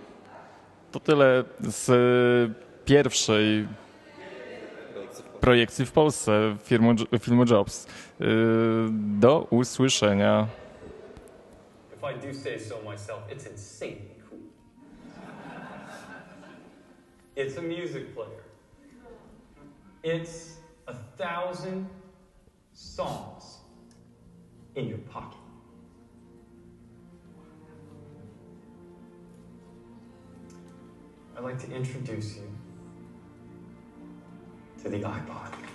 To 0.92 1.00
tyle 1.00 1.44
z 1.60 1.90
e, 1.90 2.84
pierwszej 2.84 3.68
projekcji 5.40 5.86
w 5.86 5.92
Polsce 5.92 6.56
filmu, 6.64 6.94
filmu 7.20 7.44
Jobs. 7.50 7.86
Do 8.90 9.46
usłyszenia. 9.50 10.46
If 11.96 12.12
I 12.12 12.26
do 12.26 12.38
say 12.38 12.60
so 12.60 12.90
myself, 12.90 13.20
it's 13.30 13.46
insanely 13.52 14.14
cool. 14.28 14.38
It's 17.36 17.58
a 17.58 17.62
music 17.62 18.14
player. 18.14 18.42
It's 20.04 20.56
a 20.86 20.94
thousand 21.16 21.86
songs 22.72 23.58
in 24.74 24.88
your 24.88 24.98
pocket. 24.98 25.38
I'd 31.36 31.42
like 31.42 31.58
to 31.60 31.70
introduce 31.70 32.36
you 32.36 32.48
to 34.82 34.88
the 34.88 34.98
iPod. 34.98 35.71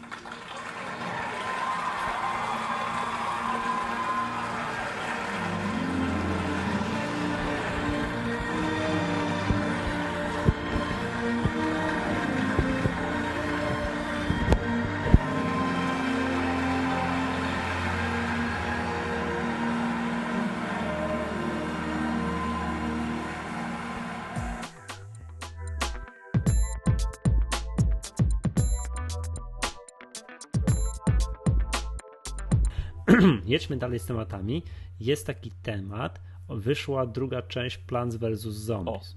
Jedźmy 33.45 33.77
dalej 33.77 33.99
z 33.99 34.05
tematami. 34.05 34.63
Jest 34.99 35.27
taki 35.27 35.51
temat, 35.51 36.21
wyszła 36.49 37.05
druga 37.05 37.41
część 37.41 37.77
Plants 37.77 38.15
vs. 38.15 38.39
Zombies. 38.39 39.15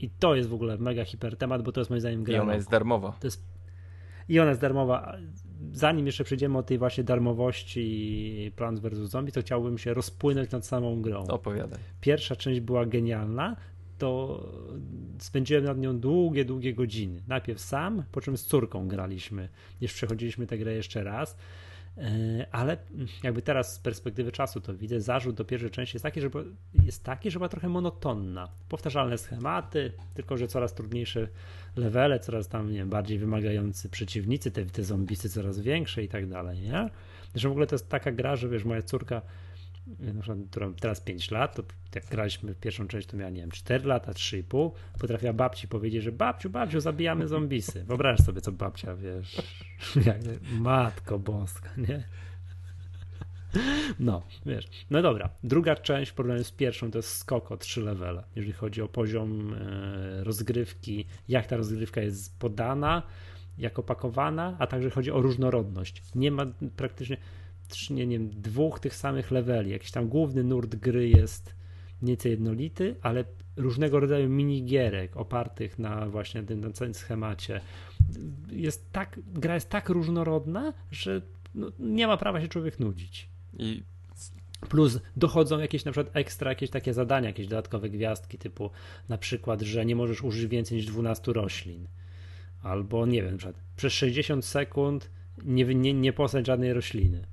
I 0.00 0.10
to 0.10 0.34
jest 0.34 0.48
w 0.48 0.54
ogóle 0.54 0.78
mega 0.78 1.04
hiper 1.04 1.36
temat, 1.36 1.62
bo 1.62 1.72
to 1.72 1.80
jest 1.80 1.90
moim 1.90 2.00
zdaniem 2.00 2.24
gra 2.24 2.36
I 2.36 2.40
ona 2.40 2.54
jest 2.54 2.70
darmowa. 2.70 3.18
Jest... 3.24 3.42
I 4.28 4.40
ona 4.40 4.48
jest 4.48 4.60
darmowa. 4.60 5.16
Zanim 5.72 6.06
jeszcze 6.06 6.24
przejdziemy 6.24 6.58
o 6.58 6.62
tej 6.62 6.78
właśnie 6.78 7.04
darmowości 7.04 8.52
Plants 8.56 8.80
vs. 8.80 8.98
Zombies, 8.98 9.34
to 9.34 9.40
chciałbym 9.40 9.78
się 9.78 9.94
rozpłynąć 9.94 10.50
nad 10.50 10.66
samą 10.66 11.02
grą. 11.02 11.24
Opowiadaj. 11.26 11.78
Pierwsza 12.00 12.36
część 12.36 12.60
była 12.60 12.86
genialna, 12.86 13.56
to 13.98 14.42
spędziłem 15.18 15.64
nad 15.64 15.78
nią 15.78 16.00
długie, 16.00 16.44
długie 16.44 16.74
godziny. 16.74 17.22
Najpierw 17.28 17.60
sam, 17.60 18.02
po 18.12 18.20
czym 18.20 18.36
z 18.36 18.44
córką 18.44 18.88
graliśmy. 18.88 19.48
Już 19.80 19.92
przechodziliśmy 19.92 20.46
tę 20.46 20.58
grę 20.58 20.72
jeszcze 20.72 21.04
raz. 21.04 21.36
E, 22.00 22.46
Ale 22.52 22.76
jakby 23.22 23.42
teraz 23.42 23.74
z 23.74 23.78
perspektywy 23.78 24.32
czasu 24.32 24.60
to 24.60 24.74
widzę, 24.74 25.00
zarzut 25.00 25.36
do 25.36 25.44
pierwszej 25.44 25.70
części 25.70 25.96
jest 25.96 26.02
taki, 26.02 26.20
że 26.20 26.30
jest 26.84 27.04
taki, 27.04 27.30
że 27.30 27.38
była 27.38 27.48
trochę 27.48 27.68
monotonna. 27.68 28.48
Powtarzalne 28.68 29.18
schematy, 29.18 29.92
tylko 30.14 30.36
że 30.36 30.48
coraz 30.48 30.74
trudniejsze 30.74 31.28
levele, 31.76 32.20
coraz 32.20 32.48
tam 32.48 32.70
nie 32.70 32.78
wiem, 32.78 32.90
bardziej 32.90 33.18
wymagający 33.18 33.88
przeciwnicy, 33.88 34.50
te, 34.50 34.64
te 34.64 34.84
zombisy 34.84 35.28
coraz 35.28 35.60
większe 35.60 36.02
i 36.02 36.08
tak 36.08 36.28
dalej, 36.28 36.60
nie? 36.60 36.90
Zresztą 37.32 37.48
w 37.48 37.52
ogóle 37.52 37.66
to 37.66 37.74
jest 37.74 37.88
taka 37.88 38.12
gra, 38.12 38.36
że 38.36 38.48
wiesz, 38.48 38.64
moja 38.64 38.82
córka, 38.82 39.22
na 40.56 40.66
teraz 40.80 41.00
5 41.00 41.30
lat, 41.30 41.54
to 41.54 41.62
jak 41.94 42.06
graliśmy 42.06 42.54
pierwszą 42.54 42.88
część, 42.88 43.06
to 43.08 43.16
miała, 43.16 43.30
nie 43.30 43.40
wiem, 43.40 43.50
4 43.50 43.86
lata, 43.86 44.12
3,5, 44.12 44.70
potrafiła 44.98 45.32
babci 45.32 45.68
powiedzieć, 45.68 46.02
że 46.02 46.12
babciu, 46.12 46.50
babciu, 46.50 46.80
zabijamy 46.80 47.28
zombisy. 47.28 47.84
Wyobraź 47.84 48.20
sobie, 48.20 48.40
co 48.40 48.52
babcia, 48.52 48.94
wiesz, 48.94 49.42
matko 50.60 51.18
boska, 51.18 51.70
nie? 51.76 52.04
No, 53.98 54.22
wiesz. 54.46 54.68
No 54.90 55.02
dobra, 55.02 55.30
druga 55.44 55.76
część 55.76 56.10
w 56.10 56.14
porównaniu 56.14 56.44
z 56.44 56.52
pierwszą 56.52 56.90
to 56.90 56.98
jest 56.98 57.16
skok 57.16 57.52
o 57.52 57.56
3 57.56 57.80
levele, 57.80 58.24
jeżeli 58.36 58.52
chodzi 58.52 58.82
o 58.82 58.88
poziom 58.88 59.54
e, 59.54 60.24
rozgrywki, 60.24 61.04
jak 61.28 61.46
ta 61.46 61.56
rozgrywka 61.56 62.00
jest 62.00 62.38
podana, 62.38 63.02
jak 63.58 63.78
opakowana, 63.78 64.56
a 64.58 64.66
także 64.66 64.90
chodzi 64.90 65.10
o 65.10 65.22
różnorodność. 65.22 66.02
Nie 66.14 66.30
ma 66.30 66.46
praktycznie 66.76 67.16
trz- 67.70 67.90
nie, 67.90 68.06
nie 68.06 68.18
wiem, 68.18 68.30
dwóch 68.30 68.80
tych 68.80 68.94
samych 68.94 69.30
leveli. 69.30 69.70
Jakiś 69.70 69.90
tam 69.90 70.08
główny 70.08 70.44
nurt 70.44 70.76
gry 70.76 71.08
jest 71.08 71.54
nieco 72.02 72.28
jednolity, 72.28 72.96
ale 73.02 73.24
różnego 73.56 74.00
rodzaju 74.00 74.28
minigierek 74.28 75.16
opartych 75.16 75.78
na 75.78 76.08
właśnie 76.08 76.42
tym 76.42 76.60
na 76.60 76.70
całym 76.70 76.94
schemacie. 76.94 77.60
Jest 78.50 78.92
tak, 78.92 79.20
gra 79.26 79.54
jest 79.54 79.68
tak 79.68 79.88
różnorodna, 79.88 80.72
że 80.90 81.22
no, 81.54 81.72
nie 81.78 82.06
ma 82.06 82.16
prawa 82.16 82.40
się 82.40 82.48
człowiek 82.48 82.80
nudzić. 82.80 83.28
I 83.58 83.82
Plus 84.68 85.00
dochodzą 85.16 85.58
jakieś 85.58 85.84
na 85.84 85.92
przykład 85.92 86.16
ekstra, 86.16 86.50
jakieś 86.50 86.70
takie 86.70 86.94
zadania, 86.94 87.28
jakieś 87.28 87.46
dodatkowe 87.46 87.90
gwiazdki, 87.90 88.38
typu 88.38 88.70
na 89.08 89.18
przykład, 89.18 89.60
że 89.60 89.86
nie 89.86 89.96
możesz 89.96 90.22
użyć 90.22 90.46
więcej 90.46 90.76
niż 90.76 90.86
12 90.86 91.32
roślin. 91.32 91.88
Albo 92.62 93.06
nie 93.06 93.22
wiem, 93.22 93.32
na 93.32 93.38
przykład 93.38 93.56
przez 93.76 93.92
60 93.92 94.44
sekund 94.44 95.10
nie, 95.44 95.64
nie, 95.64 95.94
nie 95.94 96.12
posadź 96.12 96.46
żadnej 96.46 96.72
rośliny. 96.72 97.26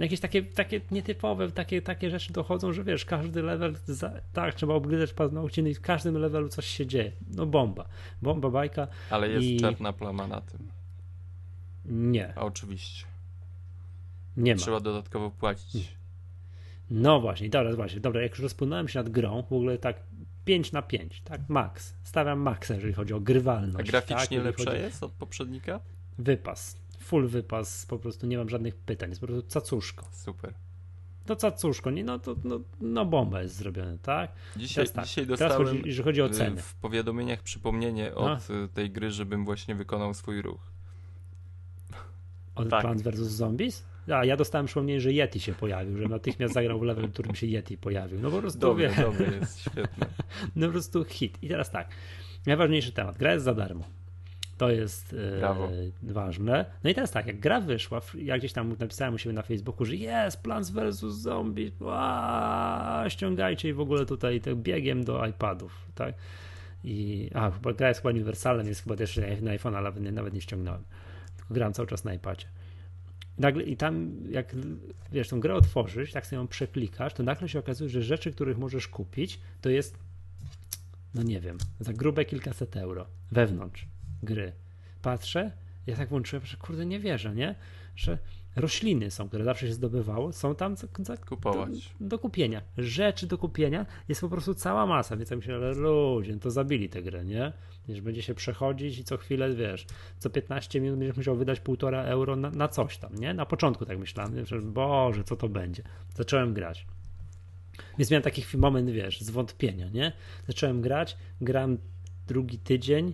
No 0.00 0.04
jakieś 0.04 0.20
takie, 0.20 0.42
takie 0.42 0.80
nietypowe, 0.90 1.50
takie, 1.50 1.82
takie 1.82 2.10
rzeczy 2.10 2.32
dochodzą, 2.32 2.72
że 2.72 2.84
wiesz, 2.84 3.04
każdy 3.04 3.42
level, 3.42 3.76
za, 3.86 4.12
tak, 4.32 4.54
trzeba 4.54 4.74
obgryzać 4.74 5.12
paznokcie 5.12 5.62
no 5.62 5.68
i 5.68 5.74
w 5.74 5.80
każdym 5.80 6.18
levelu 6.18 6.48
coś 6.48 6.66
się 6.66 6.86
dzieje. 6.86 7.12
No 7.36 7.46
bomba. 7.46 7.88
Bomba 8.22 8.50
bajka. 8.50 8.88
Ale 9.10 9.28
jest 9.28 9.46
I... 9.46 9.60
czarna 9.60 9.92
plama 9.92 10.26
na 10.26 10.40
tym. 10.40 10.68
Nie. 11.84 12.32
A 12.38 12.40
oczywiście. 12.40 13.06
Nie 14.36 14.54
ma. 14.54 14.60
Trzeba 14.60 14.80
dodatkowo 14.80 15.30
płacić. 15.30 15.88
No 16.90 17.20
właśnie, 17.20 17.48
dobra, 17.50 17.76
właśnie, 17.76 18.00
dobra, 18.00 18.22
jak 18.22 18.30
już 18.30 18.40
rozpłynąłem 18.40 18.88
się 18.88 18.98
nad 18.98 19.08
grą, 19.08 19.42
w 19.42 19.52
ogóle 19.52 19.78
tak 19.78 19.96
5 20.44 20.72
na 20.72 20.82
5, 20.82 21.20
tak, 21.24 21.40
max. 21.48 21.94
Stawiam 22.02 22.40
maxa, 22.40 22.74
jeżeli 22.74 22.92
chodzi 22.92 23.14
o 23.14 23.20
grywalność. 23.20 23.88
A 23.88 23.92
graficznie 23.92 24.36
tak, 24.36 24.46
lepsza 24.46 24.70
chodzi- 24.70 24.82
jest 24.82 25.02
od 25.02 25.12
poprzednika? 25.12 25.80
Wypas. 26.18 26.79
Full 27.10 27.28
wypas, 27.28 27.86
po 27.86 27.98
prostu 27.98 28.26
nie 28.26 28.38
mam 28.38 28.48
żadnych 28.48 28.76
pytań, 28.76 29.08
jest 29.08 29.20
po 29.20 29.26
prostu 29.26 29.48
cacuszko. 29.48 30.06
Super. 30.12 30.54
To 31.26 31.36
cacuszko, 31.36 31.90
nie, 31.90 32.04
no 32.04 32.18
to 32.18 32.36
no, 32.44 32.60
no 32.80 33.06
bomba 33.06 33.42
jest 33.42 33.54
zrobione, 33.54 33.98
tak? 33.98 34.32
Dzisiaj, 34.56 34.74
Teraz 34.74 34.92
tak, 34.92 35.04
dzisiaj 35.06 35.24
teraz 35.26 35.40
dostałem 35.40 35.66
chodzi, 35.66 35.82
jeżeli 35.84 36.04
chodzi 36.04 36.22
o 36.22 36.26
y, 36.26 36.30
ceny. 36.30 36.62
w 36.62 36.74
powiadomieniach 36.74 37.42
przypomnienie 37.42 38.14
od 38.14 38.50
y, 38.50 38.68
tej 38.74 38.90
gry, 38.90 39.10
żebym 39.10 39.44
właśnie 39.44 39.74
wykonał 39.74 40.14
swój 40.14 40.42
ruch. 40.42 40.60
Od 42.54 42.68
tak. 42.68 42.80
Plants 42.80 43.02
vs. 43.02 43.18
Zombies? 43.18 43.84
A 44.14 44.24
ja 44.24 44.36
dostałem 44.36 44.66
przypomnienie, 44.66 45.00
że 45.00 45.12
Yeti 45.12 45.40
się 45.40 45.54
pojawił, 45.54 45.98
że 45.98 46.08
natychmiast 46.08 46.54
zagrał 46.58 46.78
w 46.78 46.82
level, 46.82 47.06
w 47.06 47.12
którym 47.12 47.34
się 47.34 47.46
Yeti 47.46 47.78
pojawił. 47.78 48.20
No 48.20 48.30
po 48.30 48.38
prostu 48.38 48.58
Dobry, 48.60 48.88
wie- 48.88 49.02
dobry 49.02 49.38
jest, 49.40 49.60
świetny. 49.60 50.06
No 50.56 50.66
po 50.66 50.72
prostu 50.72 51.04
hit. 51.04 51.38
I 51.42 51.48
teraz 51.48 51.70
tak, 51.70 51.88
najważniejszy 52.46 52.92
temat. 52.92 53.18
Gra 53.18 53.32
jest 53.32 53.44
za 53.44 53.54
darmo. 53.54 53.84
To 54.60 54.70
jest 54.70 55.16
e, 56.02 56.12
ważne. 56.12 56.64
No 56.84 56.90
i 56.90 56.94
teraz 56.94 57.10
tak, 57.10 57.26
jak 57.26 57.40
gra 57.40 57.60
wyszła, 57.60 58.00
ja 58.14 58.38
gdzieś 58.38 58.52
tam 58.52 58.76
napisałem 58.78 59.14
u 59.14 59.18
siebie 59.18 59.32
na 59.32 59.42
Facebooku, 59.42 59.86
że 59.86 59.96
jest 59.96 60.42
Plants 60.42 60.70
vs. 60.70 60.98
Zombies, 60.98 61.80
Ła, 61.80 63.04
ściągajcie 63.08 63.68
i 63.68 63.72
w 63.72 63.80
ogóle 63.80 64.06
tutaj 64.06 64.40
tak 64.40 64.56
biegiem 64.56 65.04
do 65.04 65.26
iPadów, 65.26 65.86
tak? 65.94 66.14
I, 66.84 67.30
a, 67.34 67.50
chyba 67.50 67.72
gra 67.72 67.88
jest 67.88 68.00
chyba 68.00 68.10
uniwersalna, 68.10 68.62
jest 68.62 68.82
chyba 68.82 68.96
też 68.96 69.20
na 69.42 69.50
iPhone, 69.50 69.74
ale 69.74 69.84
nawet 69.84 70.02
nie, 70.02 70.12
nawet 70.12 70.34
nie 70.34 70.40
ściągnąłem. 70.40 70.82
gram 71.50 71.72
cały 71.72 71.88
czas 71.88 72.04
na 72.04 72.14
iPadzie. 72.14 72.46
Nagle, 73.38 73.62
I 73.62 73.76
tam, 73.76 74.12
jak 74.30 74.54
wiesz, 75.12 75.28
tą 75.28 75.40
grę 75.40 75.54
otworzysz, 75.54 76.12
tak 76.12 76.26
sobie 76.26 76.40
ją 76.40 76.48
przeklikasz, 76.48 77.14
to 77.14 77.22
nagle 77.22 77.48
się 77.48 77.58
okazuje, 77.58 77.90
że 77.90 78.02
rzeczy, 78.02 78.32
których 78.32 78.58
możesz 78.58 78.88
kupić, 78.88 79.40
to 79.60 79.70
jest, 79.70 79.98
no 81.14 81.22
nie 81.22 81.40
wiem, 81.40 81.58
za 81.80 81.92
grube 81.92 82.24
kilkaset 82.24 82.76
euro 82.76 83.06
wewnątrz 83.32 83.89
gry. 84.22 84.52
Patrzę, 85.02 85.52
ja 85.86 85.96
tak 85.96 86.08
włączyłem, 86.08 86.46
że 86.46 86.56
kurde, 86.56 86.86
nie 86.86 87.00
wierzę, 87.00 87.34
nie? 87.34 87.54
Że 87.96 88.18
rośliny 88.56 89.10
są, 89.10 89.28
które 89.28 89.44
zawsze 89.44 89.66
się 89.66 89.72
zdobywało, 89.72 90.32
są 90.32 90.54
tam 90.54 90.76
za, 90.76 90.86
za. 90.98 91.16
Do, 92.00 92.06
do, 92.08 92.18
kupienia. 92.18 92.62
Rzeczy 92.78 93.26
do 93.26 93.38
kupienia 93.38 93.86
jest 94.08 94.20
po 94.20 94.28
prostu 94.28 94.54
cała 94.54 94.86
masa, 94.86 95.16
więc 95.16 95.30
ja 95.30 95.36
myślę, 95.36 95.54
ale 95.54 95.74
ludzie, 95.74 96.32
no 96.32 96.38
to 96.38 96.50
zabili 96.50 96.88
tę 96.88 97.02
grę, 97.02 97.24
nie? 97.24 97.52
Wiesz, 97.88 98.00
będzie 98.00 98.22
się 98.22 98.34
przechodzić 98.34 98.98
i 98.98 99.04
co 99.04 99.16
chwilę, 99.16 99.54
wiesz, 99.54 99.86
co 100.18 100.30
15 100.30 100.80
minut 100.80 100.98
będziesz 100.98 101.16
musiał 101.16 101.36
wydać 101.36 101.60
półtora 101.60 102.02
euro 102.02 102.36
na, 102.36 102.50
na 102.50 102.68
coś 102.68 102.98
tam, 102.98 103.14
nie? 103.14 103.34
Na 103.34 103.46
początku 103.46 103.86
tak 103.86 103.98
myślałem, 103.98 104.46
że 104.46 104.60
Boże, 104.60 105.24
co 105.24 105.36
to 105.36 105.48
będzie? 105.48 105.82
Zacząłem 106.14 106.54
grać. 106.54 106.86
Więc 107.98 108.10
miałem 108.10 108.22
taki 108.22 108.42
moment, 108.56 108.90
wiesz, 108.90 109.20
zwątpienia, 109.20 109.88
nie? 109.88 110.12
Zacząłem 110.46 110.80
grać, 110.80 111.16
gram 111.40 111.78
drugi 112.26 112.58
tydzień, 112.58 113.12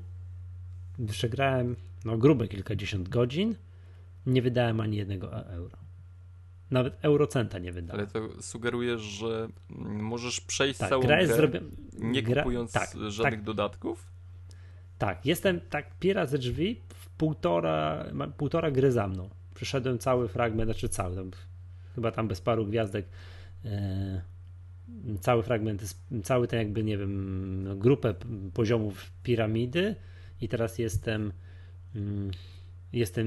przegrałem 1.08 1.76
no 2.04 2.18
grube 2.18 2.48
kilkadziesiąt 2.48 3.08
godzin, 3.08 3.54
nie 4.26 4.42
wydałem 4.42 4.80
ani 4.80 4.96
jednego 4.96 5.38
e- 5.38 5.46
euro. 5.46 5.76
Nawet 6.70 6.98
eurocenta 7.02 7.58
nie 7.58 7.72
wydałem. 7.72 8.00
Ale 8.00 8.28
to 8.28 8.42
sugerujesz, 8.42 9.00
że 9.00 9.48
możesz 9.88 10.40
przejść 10.40 10.78
tak, 10.78 10.88
całą 10.88 11.02
gra 11.02 11.16
grę, 11.16 11.36
zrobi... 11.36 11.58
nie 11.98 12.22
gra... 12.22 12.42
kupując 12.42 12.72
tak, 12.72 12.90
żadnych 13.08 13.34
tak. 13.34 13.42
dodatków? 13.42 14.06
Tak, 14.98 15.26
jestem 15.26 15.60
tak 15.70 15.98
piera 15.98 16.26
ze 16.26 16.38
drzwi 16.38 16.80
w 16.88 17.08
półtora, 17.08 18.04
półtora 18.36 18.70
gry 18.70 18.92
za 18.92 19.08
mną. 19.08 19.30
Przeszedłem 19.54 19.98
cały 19.98 20.28
fragment, 20.28 20.70
znaczy 20.70 20.88
cały, 20.88 21.16
tam, 21.16 21.30
chyba 21.94 22.12
tam 22.12 22.28
bez 22.28 22.40
paru 22.40 22.66
gwiazdek. 22.66 23.06
E, 23.64 24.22
cały 25.20 25.42
fragment, 25.42 25.96
cały 26.24 26.48
ten 26.48 26.58
jakby, 26.58 26.84
nie 26.84 26.98
wiem, 26.98 27.78
grupę 27.78 28.14
poziomów 28.54 29.10
piramidy 29.22 29.94
i 30.40 30.48
teraz 30.48 30.78
jestem 30.78 31.32
mm, 31.94 32.30
jestem 32.92 33.26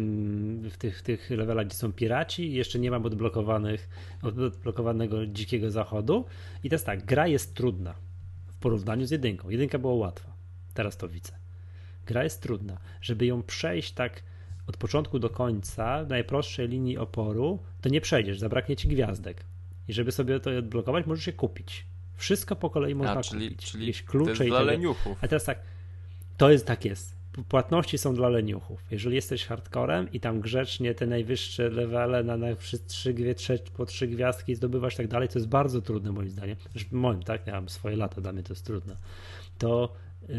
w 0.69 0.77
tych, 0.77 0.99
w 0.99 1.01
tych 1.01 1.29
levelach, 1.29 1.65
gdzie 1.65 1.75
są 1.75 1.93
piraci 1.93 2.43
i 2.43 2.53
jeszcze 2.53 2.79
nie 2.79 2.91
mam 2.91 3.05
odblokowanych, 3.05 3.89
odblokowanego 4.21 5.25
dzikiego 5.25 5.71
zachodu 5.71 6.25
i 6.63 6.69
teraz 6.69 6.83
tak, 6.83 7.05
gra 7.05 7.27
jest 7.27 7.55
trudna 7.55 7.95
w 8.47 8.53
porównaniu 8.53 9.05
z 9.05 9.11
jedynką. 9.11 9.49
Jedynka 9.49 9.79
była 9.79 9.93
łatwa, 9.93 10.33
teraz 10.73 10.97
to 10.97 11.07
widzę. 11.07 11.33
Gra 12.05 12.23
jest 12.23 12.41
trudna. 12.41 12.77
Żeby 13.01 13.25
ją 13.25 13.43
przejść 13.43 13.91
tak 13.91 14.23
od 14.67 14.77
początku 14.77 15.19
do 15.19 15.29
końca, 15.29 16.03
w 16.03 16.09
najprostszej 16.09 16.67
linii 16.67 16.97
oporu, 16.97 17.59
to 17.81 17.89
nie 17.89 18.01
przejdziesz, 18.01 18.39
zabraknie 18.39 18.75
ci 18.75 18.87
gwiazdek. 18.87 19.45
I 19.87 19.93
żeby 19.93 20.11
sobie 20.11 20.39
to 20.39 20.57
odblokować, 20.57 21.05
możesz 21.05 21.27
je 21.27 21.33
kupić. 21.33 21.85
Wszystko 22.15 22.55
po 22.55 22.69
kolei 22.69 22.95
można 22.95 23.19
A, 23.19 23.21
czyli, 23.21 23.49
kupić. 23.49 23.71
Czyli 23.71 23.87
Jakieś 23.87 24.03
klucze 24.03 24.25
to 24.25 24.31
jest 24.31 24.47
i 24.47 24.49
dla 24.49 24.57
tak 24.57 24.67
leniuchów. 24.67 25.17
A 25.21 25.27
teraz 25.27 25.43
tak, 25.43 25.59
to 26.39 26.51
jest 26.51 26.65
tak 26.65 26.85
jest. 26.85 27.15
Płatności 27.49 27.97
są 27.97 28.15
dla 28.15 28.29
leniuchów. 28.29 28.83
Jeżeli 28.91 29.15
jesteś 29.15 29.45
hardcorem 29.45 30.11
i 30.11 30.19
tam 30.19 30.41
grzecznie 30.41 30.95
te 30.95 31.07
najwyższe 31.07 31.69
levele 31.69 32.23
na, 32.23 32.37
na 32.37 32.47
trzy, 32.87 33.13
dwie, 33.13 33.35
trzy, 33.35 33.59
po 33.77 33.85
trzy 33.85 34.07
gwiazdki 34.07 34.55
zdobywasz 34.55 34.95
tak 34.95 35.07
dalej, 35.07 35.27
to 35.27 35.39
jest 35.39 35.49
bardzo 35.49 35.81
trudne 35.81 36.11
moim 36.11 36.29
zdaniem. 36.29 36.55
Zresztą 36.71 36.97
moim, 36.97 37.23
tak? 37.23 37.47
Ja 37.47 37.53
mam 37.53 37.69
swoje 37.69 37.95
lata, 37.95 38.21
dla 38.21 38.31
mnie 38.31 38.43
to 38.43 38.53
jest 38.53 38.65
trudne. 38.65 38.95
To 39.57 39.93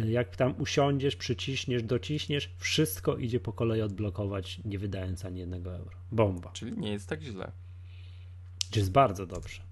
jak 0.08 0.36
tam 0.36 0.54
usiądziesz, 0.58 1.16
przyciśniesz, 1.16 1.82
dociśniesz, 1.82 2.50
wszystko 2.58 3.16
idzie 3.16 3.40
po 3.40 3.52
kolei 3.52 3.82
odblokować, 3.82 4.60
nie 4.64 4.78
wydając 4.78 5.24
ani 5.24 5.38
jednego 5.38 5.76
euro. 5.76 5.96
Bomba. 6.12 6.50
Czyli 6.52 6.78
nie 6.78 6.92
jest 6.92 7.08
tak 7.08 7.22
źle. 7.22 7.52
Jest 8.76 8.90
bardzo 8.92 9.26
dobrze. 9.26 9.69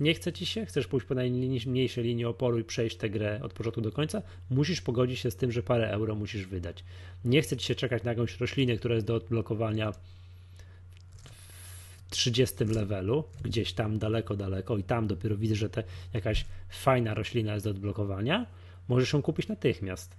Nie 0.00 0.14
chce 0.14 0.32
ci 0.32 0.46
się, 0.46 0.66
chcesz 0.66 0.86
pójść 0.86 1.06
po 1.06 1.14
najmniejszej 1.14 2.04
linii 2.04 2.24
oporu 2.24 2.58
i 2.58 2.64
przejść 2.64 2.96
tę 2.96 3.10
grę 3.10 3.40
od 3.42 3.52
początku 3.52 3.80
do 3.80 3.92
końca, 3.92 4.22
musisz 4.50 4.80
pogodzić 4.80 5.18
się 5.18 5.30
z 5.30 5.36
tym, 5.36 5.52
że 5.52 5.62
parę 5.62 5.90
euro 5.90 6.14
musisz 6.14 6.46
wydać. 6.46 6.84
Nie 7.24 7.42
chce 7.42 7.56
ci 7.56 7.66
się 7.66 7.74
czekać 7.74 8.02
na 8.02 8.10
jakąś 8.10 8.40
roślinę, 8.40 8.76
która 8.76 8.94
jest 8.94 9.06
do 9.06 9.14
odblokowania 9.14 9.92
w 9.92 9.98
30 12.10 12.64
levelu, 12.64 13.24
gdzieś 13.42 13.72
tam 13.72 13.98
daleko, 13.98 14.36
daleko 14.36 14.78
i 14.78 14.82
tam 14.82 15.06
dopiero 15.06 15.36
widzę, 15.36 15.54
że 15.54 15.70
te, 15.70 15.84
jakaś 16.14 16.44
fajna 16.68 17.14
roślina 17.14 17.52
jest 17.54 17.64
do 17.64 17.70
odblokowania, 17.70 18.46
możesz 18.88 19.12
ją 19.12 19.22
kupić 19.22 19.48
natychmiast. 19.48 20.16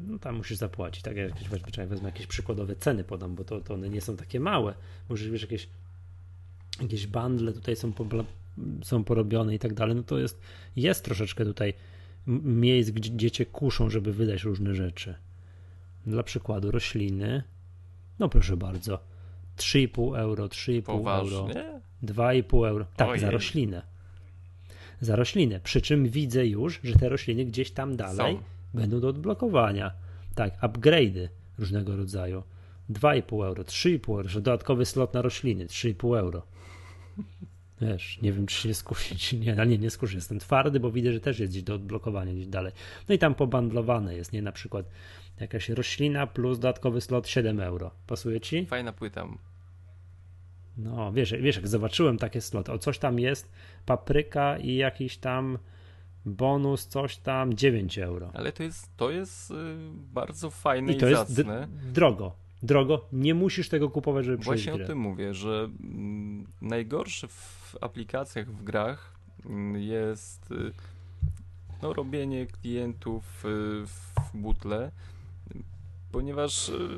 No 0.00 0.18
tam 0.18 0.36
musisz 0.36 0.58
zapłacić, 0.58 1.02
tak? 1.02 1.16
Ja 1.16 1.22
jakieś, 1.22 1.48
wezmę 1.88 2.08
jakieś 2.08 2.26
przykładowe 2.26 2.76
ceny 2.76 3.04
podam, 3.04 3.34
bo 3.34 3.44
to, 3.44 3.60
to 3.60 3.74
one 3.74 3.88
nie 3.88 4.00
są 4.00 4.16
takie 4.16 4.40
małe. 4.40 4.74
Możesz 5.08 5.30
wiesz, 5.30 5.42
jakieś 5.42 5.68
jakieś 6.80 7.06
bundle 7.06 7.52
tutaj 7.52 7.76
są, 7.76 7.92
są 8.84 9.04
porobione 9.04 9.54
i 9.54 9.58
tak 9.58 9.74
dalej, 9.74 9.96
no 9.96 10.02
to 10.02 10.18
jest, 10.18 10.40
jest 10.76 11.04
troszeczkę 11.04 11.44
tutaj 11.44 11.74
miejsc, 12.26 12.90
gdzie, 12.90 13.10
gdzie 13.10 13.30
cię 13.30 13.46
kuszą, 13.46 13.90
żeby 13.90 14.12
wydać 14.12 14.42
różne 14.42 14.74
rzeczy. 14.74 15.14
Dla 16.06 16.22
przykładu 16.22 16.70
rośliny, 16.70 17.42
no 18.18 18.28
proszę 18.28 18.56
bardzo, 18.56 18.98
3,5 19.56 20.18
euro, 20.18 20.46
3,5 20.46 21.18
euro, 21.18 21.48
2,5 22.02 22.68
euro, 22.68 22.86
tak, 22.96 23.08
Ojej. 23.08 23.20
za 23.20 23.30
roślinę. 23.30 23.82
Za 25.00 25.16
roślinę, 25.16 25.60
przy 25.60 25.80
czym 25.80 26.08
widzę 26.08 26.46
już, 26.46 26.80
że 26.84 26.94
te 26.94 27.08
rośliny 27.08 27.44
gdzieś 27.44 27.70
tam 27.70 27.96
dalej 27.96 28.36
są. 28.36 28.42
będą 28.74 29.00
do 29.00 29.08
odblokowania. 29.08 29.92
Tak, 30.34 30.60
upgrade'y 30.60 31.28
różnego 31.58 31.96
rodzaju. 31.96 32.42
2,5 32.90 33.46
euro, 33.46 33.62
3,5 33.62 34.10
euro, 34.10 34.28
że 34.28 34.40
dodatkowy 34.40 34.86
slot 34.86 35.14
na 35.14 35.22
rośliny, 35.22 35.66
3,5 35.66 36.18
euro. 36.18 36.42
Wiesz, 37.82 38.22
nie 38.22 38.32
wiem, 38.32 38.46
czy 38.46 38.68
się 38.68 38.74
skusić. 38.74 39.32
Nie, 39.32 39.52
ale 39.52 39.66
nie, 39.66 39.78
nie 39.78 39.90
skuszę. 39.90 40.14
Jestem 40.14 40.38
twardy, 40.38 40.80
bo 40.80 40.90
widzę, 40.90 41.12
że 41.12 41.20
też 41.20 41.38
jest 41.38 41.52
gdzieś 41.52 41.62
do 41.62 41.74
odblokowania, 41.74 42.32
gdzieś 42.32 42.46
dalej. 42.46 42.72
No 43.08 43.14
i 43.14 43.18
tam 43.18 43.34
pobandlowane 43.34 44.14
jest, 44.14 44.32
nie? 44.32 44.42
Na 44.42 44.52
przykład 44.52 44.86
jakaś 45.40 45.68
roślina 45.68 46.26
plus 46.26 46.58
dodatkowy 46.58 47.00
slot 47.00 47.28
7 47.28 47.60
euro. 47.60 47.90
Pasuje 48.06 48.40
ci? 48.40 48.66
Fajna 48.66 48.92
płyta. 48.92 49.28
No, 50.76 51.12
wiesz, 51.12 51.34
wiesz, 51.40 51.56
jak 51.56 51.68
zobaczyłem 51.68 52.18
takie 52.18 52.40
sloty, 52.40 52.72
o 52.72 52.78
coś 52.78 52.98
tam 52.98 53.18
jest, 53.18 53.52
papryka 53.86 54.58
i 54.58 54.74
jakiś 54.74 55.16
tam 55.16 55.58
bonus, 56.24 56.86
coś 56.86 57.16
tam, 57.16 57.54
9 57.54 57.98
euro. 57.98 58.30
Ale 58.34 58.52
to 58.52 58.62
jest, 58.62 58.96
to 58.96 59.10
jest 59.10 59.50
yy, 59.50 59.56
bardzo 60.12 60.50
fajne 60.50 60.92
i, 60.92 60.96
to 60.96 61.08
i 61.08 61.10
jest 61.10 61.30
zacne. 61.30 61.68
drogo 61.92 62.41
drogo, 62.62 63.08
nie 63.12 63.34
musisz 63.34 63.68
tego 63.68 63.90
kupować, 63.90 64.24
żeby 64.24 64.38
przejść 64.38 64.64
Właśnie 64.64 64.72
grę. 64.72 64.84
o 64.84 64.88
tym 64.88 64.98
mówię, 64.98 65.34
że 65.34 65.70
mm, 65.80 66.46
najgorsze 66.60 67.28
w 67.28 67.76
aplikacjach, 67.80 68.48
w 68.48 68.64
grach 68.64 69.14
mm, 69.46 69.82
jest 69.82 70.50
y, 70.50 70.72
no, 71.82 71.92
robienie 71.92 72.46
klientów 72.46 73.44
y, 73.44 73.48
w 73.86 74.30
butle, 74.34 74.90
ponieważ 76.12 76.68
y, 76.68 76.88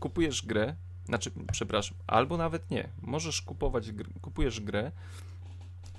kupujesz 0.00 0.46
grę, 0.46 0.76
znaczy, 1.04 1.30
przepraszam, 1.52 1.98
albo 2.06 2.36
nawet 2.36 2.70
nie, 2.70 2.88
możesz 3.02 3.42
kupować, 3.42 3.92
kupujesz 4.20 4.60
grę, 4.60 4.92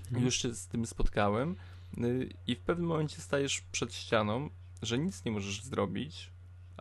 hmm. 0.10 0.26
już 0.26 0.42
się 0.42 0.56
z 0.56 0.68
tym 0.68 0.86
spotkałem 0.86 1.56
i 2.48 2.56
w 2.56 2.60
pewnym 2.60 2.88
momencie 2.88 3.22
stajesz 3.22 3.62
przed 3.72 3.94
ścianą, 3.94 4.50
że 4.82 4.98
nic 4.98 5.26
nie 5.26 5.32
możesz 5.32 5.64
zrobić, 5.64 6.32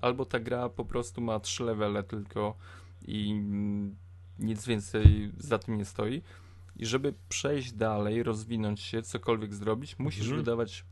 albo 0.05 0.25
ta 0.25 0.41
gra 0.41 0.69
po 0.69 0.85
prostu 0.85 1.21
ma 1.21 1.41
trzy 1.41 1.65
levele 1.65 2.03
tylko 2.03 2.57
i 3.07 3.43
nic 4.39 4.67
więcej 4.67 5.31
za 5.39 5.59
tym 5.59 5.79
nie 5.79 5.85
stoi. 5.85 6.23
I 6.77 6.87
żeby 6.87 7.15
przejść 7.29 7.73
dalej, 7.73 8.23
rozwinąć 8.23 8.81
się, 8.81 9.03
cokolwiek 9.03 9.55
zrobić, 9.55 9.99
musisz 9.99 10.23
mhm. 10.23 10.41
wydawać 10.41 10.85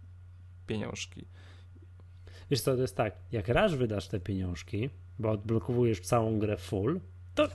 pieniążki. 0.66 1.24
Wiesz 2.50 2.60
co, 2.60 2.74
to 2.74 2.80
jest 2.80 2.96
tak, 2.96 3.14
jak 3.32 3.48
raz 3.48 3.74
wydasz 3.74 4.08
te 4.08 4.20
pieniążki, 4.20 4.90
bo 5.18 5.30
odblokowujesz 5.30 6.00
całą 6.00 6.38
grę 6.38 6.56
full, 6.56 7.00
to 7.34 7.48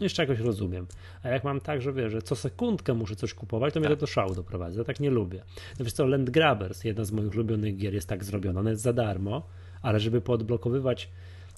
jeszcze 0.00 0.22
jakoś 0.22 0.38
rozumiem. 0.38 0.86
A 1.22 1.28
jak 1.28 1.44
mam 1.44 1.60
tak, 1.60 1.82
że 1.82 1.92
wiesz, 1.92 2.12
że 2.12 2.22
co 2.22 2.36
sekundkę 2.36 2.94
muszę 2.94 3.16
coś 3.16 3.34
kupować, 3.34 3.74
to 3.74 3.80
tak. 3.80 3.88
mnie 3.88 3.96
to 3.96 4.00
do 4.00 4.06
szału 4.06 4.34
doprowadzi. 4.34 4.78
Ja 4.78 4.84
tak 4.84 5.00
nie 5.00 5.10
lubię. 5.10 5.42
No 5.78 5.84
wiesz 5.84 5.94
co, 5.94 6.06
Land 6.06 6.30
Grabbers, 6.30 6.84
jedna 6.84 7.04
z 7.04 7.12
moich 7.12 7.34
ulubionych 7.34 7.76
gier, 7.76 7.94
jest 7.94 8.08
tak 8.08 8.24
zrobiona. 8.24 8.60
Ona 8.60 8.70
jest 8.70 8.82
za 8.82 8.92
darmo, 8.92 9.42
ale 9.82 10.00
żeby 10.00 10.20
poodblokowywać 10.20 11.10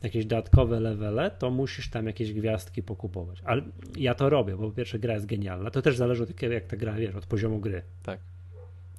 jakieś 0.02 0.26
dodatkowe 0.26 0.80
levele, 0.80 1.30
to 1.30 1.50
musisz 1.50 1.90
tam 1.90 2.06
jakieś 2.06 2.32
gwiazdki 2.32 2.82
pokupować. 2.82 3.42
Ale 3.44 3.62
ja 3.96 4.14
to 4.14 4.30
robię, 4.30 4.56
bo 4.56 4.68
po 4.68 4.76
pierwsze 4.76 4.98
gra 4.98 5.14
jest 5.14 5.26
genialna. 5.26 5.70
To 5.70 5.82
też 5.82 5.96
zależy 5.96 6.22
od 6.22 6.36
tego, 6.36 6.54
jak 6.54 6.66
ta 6.66 6.76
gra, 6.76 6.94
wiesz, 6.94 7.14
od 7.14 7.26
poziomu 7.26 7.58
gry. 7.58 7.82
Tak. 8.02 8.20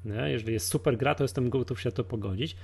Nie? 0.05 0.29
Jeżeli 0.31 0.53
jest 0.53 0.67
super 0.67 0.97
gra, 0.97 1.15
to 1.15 1.23
jestem 1.23 1.49
gotów 1.49 1.81
się 1.81 1.91
to 1.91 2.03
pogodzić 2.03 2.55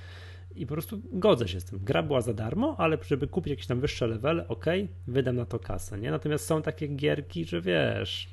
i 0.56 0.66
po 0.66 0.74
prostu 0.74 1.00
godzę 1.12 1.48
się 1.48 1.60
z 1.60 1.64
tym. 1.64 1.78
Gra 1.82 2.02
była 2.02 2.20
za 2.20 2.34
darmo, 2.34 2.74
ale 2.78 2.98
żeby 3.06 3.28
kupić 3.28 3.50
jakieś 3.50 3.66
tam 3.66 3.80
wyższe 3.80 4.06
levele, 4.06 4.48
ok, 4.48 4.66
wydam 5.06 5.36
na 5.36 5.44
to 5.44 5.58
kasę, 5.58 5.98
nie? 5.98 6.10
Natomiast 6.10 6.46
są 6.46 6.62
takie 6.62 6.88
gierki, 6.88 7.44
że 7.44 7.60
wiesz, 7.60 8.28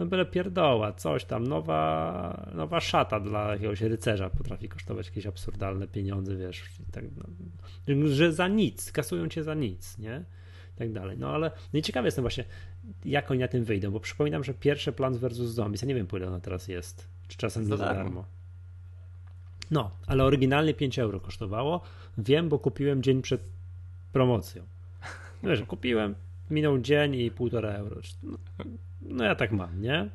no 0.00 0.06
byle 0.06 0.26
pierdoła, 0.26 0.92
coś 0.92 1.24
tam, 1.24 1.46
nowa, 1.46 2.50
nowa 2.54 2.80
szata 2.80 3.20
dla 3.20 3.52
jakiegoś 3.52 3.80
rycerza 3.80 4.30
potrafi 4.30 4.68
kosztować 4.68 5.06
jakieś 5.06 5.26
absurdalne 5.26 5.88
pieniądze, 5.88 6.36
wiesz, 6.36 6.62
tak, 6.92 7.04
no, 7.16 8.08
że 8.08 8.32
za 8.32 8.48
nic, 8.48 8.92
kasują 8.92 9.28
cię 9.28 9.42
za 9.42 9.54
nic, 9.54 9.98
nie? 9.98 10.24
tak 10.80 10.92
dalej. 10.92 11.18
No 11.18 11.28
ale 11.28 11.50
no 11.72 11.78
i 11.78 11.82
jestem 12.04 12.22
właśnie, 12.22 12.44
jak 13.04 13.30
oni 13.30 13.40
na 13.40 13.48
tym 13.48 13.64
wyjdą, 13.64 13.90
bo 13.90 14.00
przypominam, 14.00 14.44
że 14.44 14.54
pierwsze 14.54 14.92
Plants 14.92 15.18
vs. 15.20 15.36
Zombies, 15.36 15.82
ja 15.82 15.88
nie 15.88 15.94
wiem, 15.94 16.06
ile 16.16 16.28
ona 16.28 16.40
teraz 16.40 16.68
jest, 16.68 17.08
czy 17.28 17.38
czasem 17.38 17.64
Za 17.64 17.70
nie 17.70 17.76
za 17.76 17.84
darmo. 17.84 18.04
darmo. 18.04 18.24
No, 19.70 19.90
ale 20.06 20.24
oryginalnie 20.24 20.74
5 20.74 20.98
euro 20.98 21.20
kosztowało. 21.20 21.80
Wiem, 22.18 22.48
bo 22.48 22.58
kupiłem 22.58 23.02
dzień 23.02 23.22
przed 23.22 23.48
promocją. 24.12 24.62
Wiesz, 25.42 25.62
kupiłem, 25.62 26.14
minął 26.50 26.78
dzień 26.78 27.14
i 27.14 27.30
półtora 27.30 27.70
euro. 27.70 28.00
No, 28.22 28.38
no 29.02 29.24
ja 29.24 29.34
tak 29.34 29.52
mam, 29.52 29.82
nie? 29.82 30.08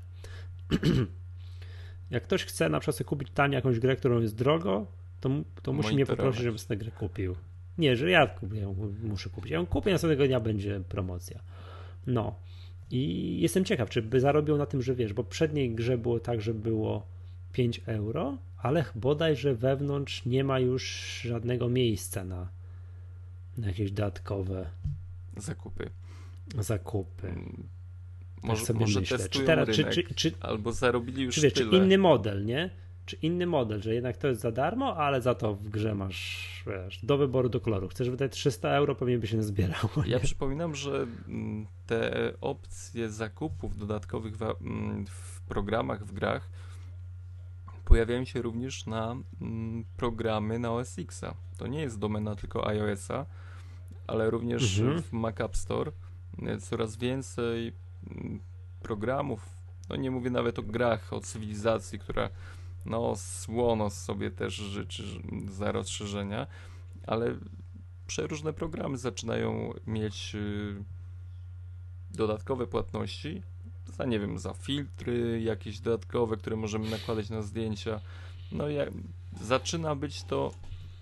Jak 2.11 2.23
ktoś 2.23 2.45
chce 2.45 2.69
na 2.69 2.79
przykład 2.79 3.07
kupić 3.07 3.29
tanie 3.31 3.55
jakąś 3.55 3.79
grę, 3.79 3.95
którą 3.95 4.21
jest 4.21 4.35
drogo, 4.35 4.87
to, 5.21 5.29
to 5.63 5.73
musi 5.73 5.95
mnie 5.95 6.05
poprosić, 6.05 6.41
żebym 6.41 6.59
tę 6.67 6.77
grę 6.77 6.91
kupił. 6.91 7.35
Nie, 7.77 7.95
że 7.95 8.09
ja 8.09 8.27
kupię, 8.27 8.59
ją 8.59 8.75
muszę 9.03 9.29
kupić. 9.29 9.51
Ja 9.51 9.57
ją 9.57 9.65
kupię, 9.65 9.91
następnego 9.91 10.27
dnia 10.27 10.39
będzie 10.39 10.79
promocja. 10.89 11.39
No. 12.07 12.35
I 12.91 13.41
jestem 13.41 13.65
ciekaw, 13.65 13.89
czy 13.89 14.01
by 14.01 14.19
zarobił 14.19 14.57
na 14.57 14.65
tym, 14.65 14.81
że 14.81 14.95
wiesz, 14.95 15.13
bo 15.13 15.23
w 15.23 15.27
przedniej 15.27 15.75
grze 15.75 15.97
było 15.97 16.19
tak, 16.19 16.41
że 16.41 16.53
było 16.53 17.07
5 17.51 17.81
euro, 17.85 18.37
ale 18.57 18.85
bodajże 18.95 19.55
wewnątrz 19.55 20.25
nie 20.25 20.43
ma 20.43 20.59
już 20.59 20.85
żadnego 21.21 21.69
miejsca 21.69 22.23
na, 22.23 22.49
na 23.57 23.67
jakieś 23.67 23.91
dodatkowe 23.91 24.69
Zakupy. 25.37 25.89
Zakupy. 26.59 27.35
Może, 28.43 28.61
Tak 28.61 28.67
sobie 28.67 28.79
może 28.79 28.99
myślę. 28.99 29.29
Czy 29.29 29.39
teraz- 29.43 29.69
czy- 29.69 29.83
rynek, 29.83 29.93
czy- 29.93 30.13
czy- 30.15 30.31
albo 30.41 30.71
zarobili 30.71 31.23
już 31.23 31.35
Czy 31.35 31.41
wiesz, 31.41 31.53
czy 31.53 31.63
inny 31.63 31.97
model, 31.97 32.45
nie? 32.45 32.69
Czy 33.05 33.15
inny 33.15 33.45
model, 33.47 33.81
że 33.81 33.93
jednak 33.93 34.17
to 34.17 34.27
jest 34.27 34.41
za 34.41 34.51
darmo, 34.51 34.97
ale 34.97 35.21
za 35.21 35.35
to 35.35 35.53
w 35.55 35.69
grze 35.69 35.95
masz, 35.95 36.63
wiesz, 36.67 36.99
do 37.05 37.17
wyboru 37.17 37.49
do 37.49 37.59
koloru. 37.61 37.87
Chcesz 37.87 38.09
wydać 38.09 38.31
300 38.31 38.69
euro, 38.69 38.95
pewnie 38.95 39.17
by 39.17 39.27
się 39.27 39.37
nie 39.37 39.43
zbierało. 39.43 39.89
Ja 40.05 40.17
nie? 40.17 40.23
przypominam, 40.23 40.75
że 40.75 41.07
mm, 41.27 41.67
te 41.87 42.33
opcje 42.41 43.09
zakupów 43.09 43.77
dodatkowych 43.77 44.33
mm, 44.41 45.05
w 45.07 45.41
programach, 45.41 46.05
w 46.05 46.13
grach 46.13 46.49
pojawiają 47.85 48.25
się 48.25 48.41
również 48.41 48.85
na 48.85 49.15
mm, 49.41 49.85
programy 49.97 50.59
na 50.59 50.71
OS 50.71 50.99
Xa. 50.99 51.33
To 51.57 51.67
nie 51.67 51.81
jest 51.81 51.99
domena 51.99 52.35
tylko 52.35 52.67
iOS-a, 52.67 53.25
ale 54.07 54.29
również 54.29 54.79
Mhm. 54.79 55.01
w 55.01 55.11
Mac 55.11 55.41
App 55.41 55.57
Store 55.57 55.91
coraz 56.61 56.97
więcej 56.97 57.73
mm, 58.11 58.39
programów, 58.81 59.49
no 59.89 59.95
nie 59.95 60.11
mówię 60.11 60.29
nawet 60.29 60.59
o 60.59 60.63
grach, 60.63 61.13
o 61.13 61.19
cywilizacji, 61.19 61.99
która 61.99 62.29
no 62.85 63.15
słono 63.15 63.89
sobie 63.89 64.31
też 64.31 64.53
życzy 64.53 65.03
za 65.51 65.71
rozszerzenia, 65.71 66.47
ale 67.07 67.35
przeróżne 68.07 68.53
programy 68.53 68.97
zaczynają 68.97 69.73
mieć 69.87 70.35
y, 70.35 70.83
dodatkowe 72.11 72.67
płatności 72.67 73.41
za, 73.97 74.05
nie 74.05 74.19
wiem, 74.19 74.39
za 74.39 74.53
filtry 74.53 75.41
jakieś 75.41 75.79
dodatkowe, 75.79 76.37
które 76.37 76.55
możemy 76.55 76.89
nakładać 76.89 77.29
na 77.29 77.41
zdjęcia. 77.41 77.99
No 78.51 78.69
jak 78.69 78.89
zaczyna 79.41 79.95
być 79.95 80.23
to 80.23 80.51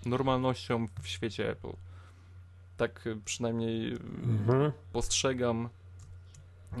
normalnością 0.06 0.86
w 1.02 1.08
świecie 1.08 1.50
Apple. 1.50 1.72
Tak 2.76 3.06
y, 3.06 3.16
przynajmniej 3.24 3.92
y, 3.92 3.98
Mhm. 4.24 4.72
postrzegam 4.92 5.68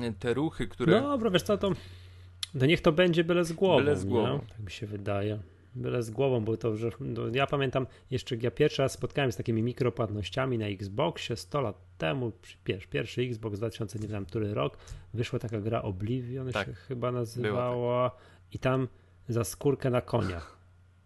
y, 0.02 0.12
te 0.18 0.34
ruchy, 0.34 0.68
które 0.68 1.00
No 1.00 1.08
dobra, 1.08 1.30
wiesz 1.30 1.42
co, 1.42 1.58
to, 1.58 1.70
to 2.58 2.66
niech 2.66 2.80
to 2.80 2.92
będzie 2.92 3.24
byle 3.24 3.44
z 3.44 3.52
głową. 3.52 3.76
Byle 3.78 3.96
z 3.96 4.04
głową. 4.04 4.32
Nie? 4.32 4.38
Tak 4.48 4.58
mi 4.58 4.70
się 4.70 4.86
wydaje. 4.86 5.38
Byle 5.76 6.02
z 6.02 6.10
głową, 6.10 6.44
bo 6.44 6.56
to, 6.56 6.76
że 6.76 6.90
no, 7.00 7.22
ja 7.32 7.46
pamiętam 7.46 7.86
jeszcze, 8.10 8.36
ja 8.36 8.50
pierwszy 8.50 8.82
raz 8.82 8.92
spotkałem 8.92 9.28
się 9.28 9.32
z 9.32 9.36
takimi 9.36 9.62
mikropłatnościami 9.62 10.58
na 10.58 10.66
Xboxie 10.66 11.36
100 11.36 11.60
lat 11.60 11.76
temu, 11.98 12.32
pierwszy, 12.64 12.88
pierwszy 12.88 13.22
Xbox 13.22 13.58
2000, 13.58 13.98
nie 13.98 14.08
wiem, 14.08 14.26
który 14.26 14.54
rok, 14.54 14.78
wyszła 15.14 15.38
taka 15.38 15.60
gra 15.60 15.82
Oblivion 15.82 16.52
Tak. 16.52 16.66
się 16.66 16.74
chyba 16.74 17.08
Była 17.10 17.20
nazywała 17.20 18.10
i 18.52 18.58
tam 18.58 18.88
za 19.28 19.44
skórkę 19.44 19.90
na 19.90 20.00
konia. 20.00 20.40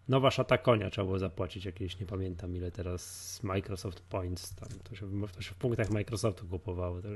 Nowa 0.09 0.31
szata 0.31 0.57
konia 0.57 0.89
trzeba 0.89 1.05
było 1.05 1.19
zapłacić 1.19 1.65
jakieś, 1.65 1.99
nie 1.99 2.05
pamiętam 2.05 2.55
ile 2.55 2.71
teraz 2.71 3.39
Microsoft 3.43 4.01
Points, 4.01 4.55
tam 4.55 4.69
to 4.83 4.95
się, 4.95 5.27
to 5.35 5.41
się 5.41 5.51
w 5.51 5.55
punktach 5.57 5.89
Microsoftu 5.89 6.47
kupowało. 6.47 7.01
To, 7.01 7.07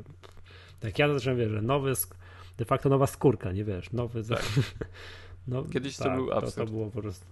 tak 0.79 0.99
ja 0.99 1.07
to 1.07 1.13
zacząłem, 1.13 1.39
wiesz, 1.39 1.51
że 1.51 1.61
nowy, 1.61 1.93
de 2.57 2.65
facto 2.65 2.89
nowa 2.89 3.07
skórka, 3.07 3.51
nie 3.51 3.63
wiesz, 3.63 3.91
nowy... 3.91 4.23
Za... 4.23 4.35
No, 5.47 5.63
Kiedyś 5.63 5.97
to 5.97 6.03
tak, 6.03 6.15
był 6.15 6.25
To, 6.29 6.31
to 6.31 6.37
absurd. 6.47 6.69
było 6.71 6.89
po 6.91 7.01
prostu... 7.01 7.25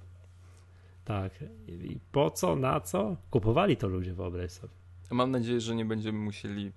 Tak. 1.05 1.33
I 1.67 1.97
po 2.11 2.31
co, 2.31 2.55
na 2.55 2.79
co? 2.79 3.15
Kupowali 3.29 3.77
to 3.77 3.87
ludzie, 3.87 4.13
wyobraź 4.13 4.51
sobie. 4.51 4.73
mam 5.11 5.31
nadzieję, 5.31 5.61
że 5.61 5.75
nie 5.75 5.85
będziemy 5.85 6.19
musieli 6.19 6.71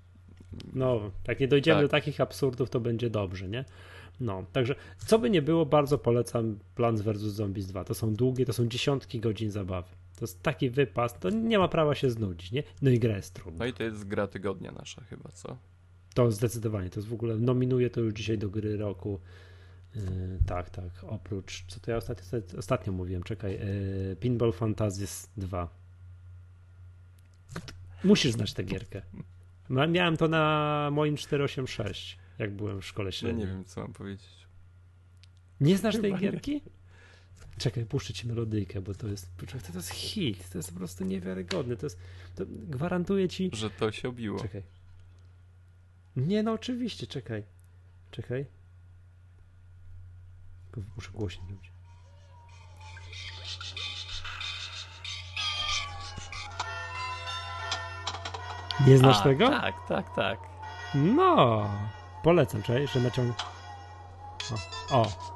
No, 0.72 1.10
jak 1.28 1.40
nie 1.40 1.48
dojdziemy 1.48 1.76
Tak. 1.76 1.84
do 1.84 1.88
takich 1.88 2.20
absurdów, 2.20 2.70
to 2.70 2.80
będzie 2.80 3.10
dobrze, 3.10 3.48
nie? 3.48 3.64
No, 4.20 4.44
także 4.52 4.74
co 5.06 5.18
by 5.18 5.30
nie 5.30 5.42
było, 5.42 5.66
bardzo 5.66 5.98
polecam 5.98 6.58
Plants 6.74 7.02
vs. 7.02 7.20
Zombies 7.20 7.66
2. 7.66 7.84
To 7.84 7.94
są 7.94 8.14
długie, 8.14 8.46
to 8.46 8.52
są 8.52 8.66
dziesiątki 8.66 9.20
godzin 9.20 9.50
zabawy. 9.50 9.88
To 10.16 10.24
jest 10.24 10.42
taki 10.42 10.70
wypas, 10.70 11.18
to 11.18 11.30
nie 11.30 11.58
ma 11.58 11.68
prawa 11.68 11.94
się 11.94 12.10
znudzić, 12.10 12.52
nie? 12.52 12.62
No 12.82 12.90
i 12.90 12.98
gra 12.98 13.16
jest 13.16 13.34
trudna. 13.34 13.58
No 13.58 13.66
i 13.66 13.72
to 13.72 13.82
jest 13.82 14.08
gra 14.08 14.26
tygodnia 14.26 14.72
nasza 14.72 15.04
chyba, 15.04 15.30
co? 15.32 15.56
To 16.14 16.30
zdecydowanie, 16.30 16.90
to 16.90 17.00
jest 17.00 17.08
w 17.08 17.12
ogóle, 17.12 17.36
nominuję 17.36 17.90
to 17.90 18.00
już 18.00 18.14
dzisiaj 18.14 18.38
do 18.38 18.50
gry 18.50 18.76
roku. 18.76 19.20
Yy, 19.94 20.02
tak, 20.46 20.70
tak, 20.70 21.04
oprócz, 21.06 21.64
co 21.68 21.80
to 21.80 21.90
ja 21.90 21.96
ostatnio, 21.96 22.38
ostatnio 22.58 22.92
mówiłem, 22.92 23.22
czekaj, 23.22 23.52
yy, 23.52 24.16
Pinball 24.20 24.52
Fantasies 24.52 25.30
2. 25.36 25.68
Musisz 28.04 28.32
znać 28.32 28.52
tę 28.52 28.62
gierkę. 28.64 29.02
Miałem 29.70 30.16
to 30.16 30.28
na 30.28 30.88
moim 30.92 31.16
486, 31.16 32.18
jak 32.38 32.52
byłem 32.52 32.80
w 32.80 32.86
szkole 32.86 33.08
Ja 33.08 33.12
średniej. 33.12 33.46
nie 33.46 33.52
wiem, 33.52 33.64
co 33.64 33.80
mam 33.80 33.92
powiedzieć. 33.92 34.46
Nie 35.60 35.76
znasz 35.78 35.94
tej 35.94 36.02
Chyba 36.02 36.16
nie. 36.16 36.22
gierki? 36.22 36.60
Czekaj, 37.58 37.86
puszczę 37.86 38.12
ci 38.12 38.26
melodyjkę, 38.26 38.80
bo 38.80 38.94
to 38.94 39.08
jest, 39.08 39.30
to 39.72 39.72
jest 39.74 39.90
hit, 39.90 40.48
to 40.50 40.58
jest 40.58 40.72
po 40.72 40.76
prostu 40.78 41.04
niewiarygodne, 41.04 41.76
to 41.76 41.86
jest, 41.86 41.98
to 42.34 42.44
gwarantuję 42.48 43.28
ci... 43.28 43.50
Że 43.52 43.70
to 43.70 43.92
się 43.92 44.08
obiło. 44.08 44.38
Czekaj. 44.40 44.62
Nie, 46.16 46.42
no 46.42 46.52
oczywiście, 46.52 47.06
czekaj. 47.06 47.42
Czekaj. 48.10 48.46
Muszę 50.96 51.10
głośniej 51.12 51.46
zrobić. 51.46 51.70
Nie 58.86 58.98
znasz 58.98 59.20
A, 59.20 59.22
tego? 59.22 59.48
Tak, 59.48 59.74
tak, 59.88 60.14
tak. 60.14 60.38
No, 60.94 61.68
polecam, 62.24 62.62
czekaj, 62.62 62.86
że 62.86 63.00
naciągnę. 63.00 63.34
O. 64.90 65.00
o. 65.00 65.32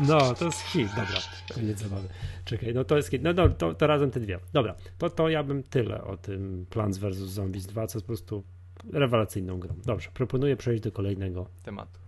No, 0.00 0.34
to 0.34 0.44
jest 0.44 0.60
hit, 0.60 0.88
dobra, 0.88 1.20
koniec 1.54 1.78
zabawy. 1.78 2.08
Czekaj, 2.44 2.74
no 2.74 2.84
to 2.84 2.96
jest 2.96 3.08
hit, 3.08 3.22
no, 3.22 3.32
no 3.32 3.48
to, 3.48 3.74
to 3.74 3.86
razem 3.86 4.10
te 4.10 4.20
dwie. 4.20 4.38
Dobra, 4.52 4.74
to, 4.98 5.10
to 5.10 5.28
ja 5.28 5.42
bym 5.42 5.62
tyle 5.62 6.04
o 6.04 6.16
tym 6.16 6.66
Plants 6.70 6.98
vs. 6.98 7.16
Zombies 7.16 7.66
2, 7.66 7.86
co 7.86 7.98
jest 7.98 8.06
po 8.06 8.10
prostu 8.10 8.44
rewelacyjną 8.92 9.58
grą. 9.58 9.74
Dobrze, 9.84 10.10
proponuję 10.14 10.56
przejść 10.56 10.82
do 10.82 10.92
kolejnego 10.92 11.46
Tematu. 11.62 11.98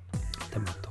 tematu. 0.51 0.91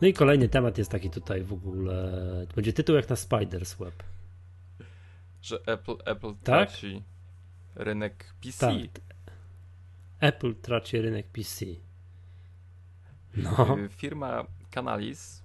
No 0.00 0.08
i 0.08 0.12
kolejny 0.12 0.48
temat 0.48 0.78
jest 0.78 0.90
taki 0.90 1.10
tutaj 1.10 1.42
w 1.42 1.52
ogóle, 1.52 2.12
będzie 2.56 2.72
tytuł 2.72 2.96
jak 2.96 3.08
na 3.08 3.16
Spider's 3.16 3.84
Web. 3.84 3.94
Że 5.46 5.60
Apple, 5.66 5.96
Apple 6.04 6.34
Tak? 6.34 6.44
traci 6.44 7.02
rynek 7.74 8.34
PC. 8.40 8.60
Tak. 8.60 9.16
Apple 10.20 10.54
traci 10.54 11.00
rynek 11.00 11.26
PC. 11.26 11.66
No. 13.36 13.78
Y, 13.78 13.88
Firma 13.88 14.44
Canalis, 14.70 15.42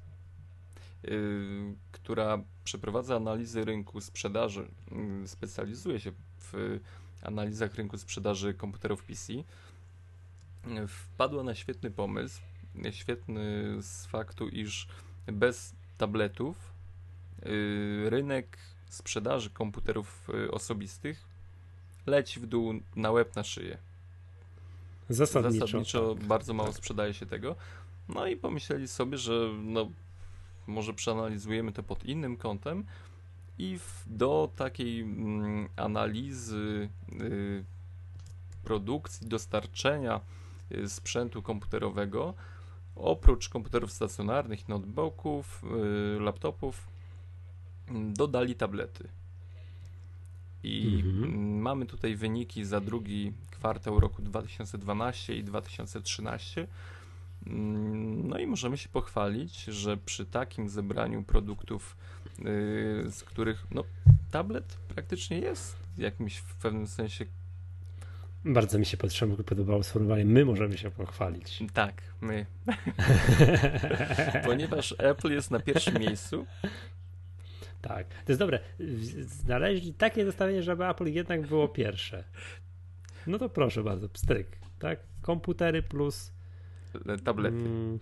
y, 1.06 1.76
która 1.92 2.44
przeprowadza 2.64 3.16
analizy 3.16 3.66
rynku 3.66 4.02
sprzedaży, 4.02 4.68
y, 5.24 5.28
specjalizuje 5.28 6.00
się 6.00 6.12
w 6.40 6.80
analizach 7.24 7.76
rynku 7.76 7.98
sprzedaży 7.98 8.54
komputerów 8.54 9.04
PC, 9.04 9.34
wpadła 10.88 11.44
na 11.44 11.56
świetny 11.56 11.92
pomysł, 11.92 12.42
świetny 12.92 13.42
z 13.82 14.06
faktu, 14.06 14.50
iż 14.50 14.88
bez 15.28 15.76
tabletów 15.98 16.74
rynek 18.06 18.58
sprzedaży 18.94 19.50
komputerów 19.50 20.30
y, 20.30 20.52
osobistych 20.52 21.26
leci 22.06 22.40
w 22.40 22.46
dół 22.46 22.74
na 22.96 23.12
łeb 23.12 23.36
na 23.36 23.44
szyję. 23.44 23.78
Zasadniczo, 25.10 25.66
Zasadniczo 25.66 26.16
tak, 26.16 26.24
bardzo 26.24 26.54
mało 26.54 26.74
sprzedaje 26.74 27.14
się 27.14 27.26
tego. 27.26 27.56
No 28.10 28.28
i 28.28 28.36
pomyśleli 28.38 28.88
sobie, 28.88 29.18
że 29.18 29.50
no, 29.64 29.90
może 30.68 30.94
przeanalizujemy 30.94 31.72
to 31.72 31.84
pod 31.84 32.06
innym 32.06 32.38
kątem 32.38 32.86
i 33.58 33.80
w, 33.80 34.04
do 34.08 34.50
takiej 34.56 35.02
mm, 35.02 35.70
analizy 35.76 36.90
y, 37.22 37.64
produkcji, 38.64 39.28
dostarczenia 39.28 40.22
y, 40.72 40.90
sprzętu 40.90 41.42
komputerowego, 41.42 42.34
oprócz 42.96 43.50
komputerów 43.50 43.92
stacjonarnych, 43.92 44.70
notebooków, 44.70 45.64
y, 46.18 46.20
laptopów, 46.20 46.91
dodali 48.14 48.56
tablety. 48.56 49.08
I 50.64 51.04
Mhm. 51.06 51.62
mamy 51.62 51.86
tutaj 51.86 52.16
wyniki 52.16 52.66
za 52.66 52.80
drugi 52.82 53.34
kwartał 53.52 54.00
roku 54.00 54.22
2012 54.22 55.36
i 55.36 55.44
2013. 55.44 56.68
Mm, 57.48 58.28
No 58.30 58.38
i 58.40 58.48
możemy 58.48 58.78
się 58.78 58.90
pochwalić, 58.90 59.64
że 59.64 59.98
przy 59.98 60.26
takim 60.26 60.70
zebraniu 60.70 61.24
produktów, 61.24 61.96
yy, 62.40 62.44
z 63.12 63.24
których 63.26 63.66
no, 63.72 63.84
tablet 64.32 64.78
praktycznie 64.88 65.40
jest 65.40 65.76
jakimś 65.98 66.38
w 66.38 66.56
pewnym 66.56 66.88
sensie 66.88 67.26
Bardzo 68.46 68.80
mi 68.80 68.86
się 68.86 68.98
podobało 69.46 69.84
sformułowanie, 69.84 70.26
my 70.26 70.46
możemy 70.46 70.78
się 70.78 70.92
pochwalić. 70.92 71.64
tak, 71.74 72.02
my. 72.22 72.46
Ponieważ 74.46 74.96
Apple 74.98 75.32
jest 75.32 75.52
na 75.52 75.60
pierwszym 75.60 76.00
miejscu, 76.00 76.46
Tak, 77.82 78.08
to 78.08 78.32
jest 78.32 78.40
dobre. 78.40 78.60
Znaleźli 79.26 79.94
takie 79.94 80.26
zestawienie, 80.26 80.64
żeby 80.64 80.88
Apple 80.88 81.06
jednak 81.06 81.48
było 81.48 81.68
pierwsze. 81.68 82.24
No 83.28 83.38
to 83.38 83.50
proszę 83.50 83.84
bardzo, 83.84 84.10
pstryk, 84.10 84.48
tak? 84.80 85.00
Komputery 85.22 85.84
plus... 85.84 86.34
tablety. 87.24 87.58
Mm, 87.58 88.00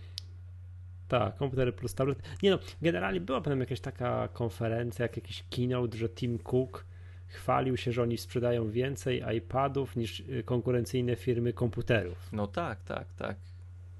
tak, 1.09 1.35
komputery 1.35 1.71
plus 1.71 1.93
tablet. 1.93 2.19
Nie 2.43 2.51
no, 2.51 2.59
generalnie 2.81 3.21
była 3.21 3.41
potem 3.41 3.59
jakaś 3.59 3.79
taka 3.79 4.27
konferencja, 4.27 5.03
jak 5.03 5.15
jakiś 5.15 5.43
keynote, 5.49 5.97
że 5.97 6.09
Tim 6.09 6.39
Cook 6.39 6.85
chwalił 7.27 7.77
się, 7.77 7.91
że 7.91 8.03
oni 8.03 8.17
sprzedają 8.17 8.69
więcej 8.69 9.23
iPadów 9.37 9.95
niż 9.95 10.19
y, 10.19 10.43
konkurencyjne 10.45 11.15
firmy 11.15 11.53
komputerów. 11.53 12.29
No 12.31 12.47
tak, 12.47 12.83
tak, 12.83 13.13
tak. 13.13 13.37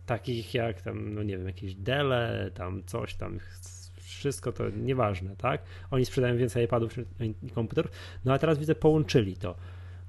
Takich 0.06 0.54
jak 0.54 0.82
tam, 0.82 1.14
no 1.14 1.24
nie 1.24 1.38
wiem, 1.38 1.48
jakieś 1.48 1.76
Dell, 1.76 2.14
tam 2.54 2.84
coś 2.84 3.16
tam, 3.16 3.40
wszystko 4.20 4.52
to 4.52 4.70
nieważne, 4.70 5.36
tak? 5.36 5.62
Oni 5.92 6.06
sprzedają 6.06 6.38
więcej 6.38 6.66
iPadów 6.66 6.98
niż 6.98 7.06
komputerów. 7.54 7.92
No 8.26 8.34
a 8.34 8.40
teraz 8.40 8.58
widzę, 8.58 8.76
połączyli 8.76 9.36
to. 9.36 9.56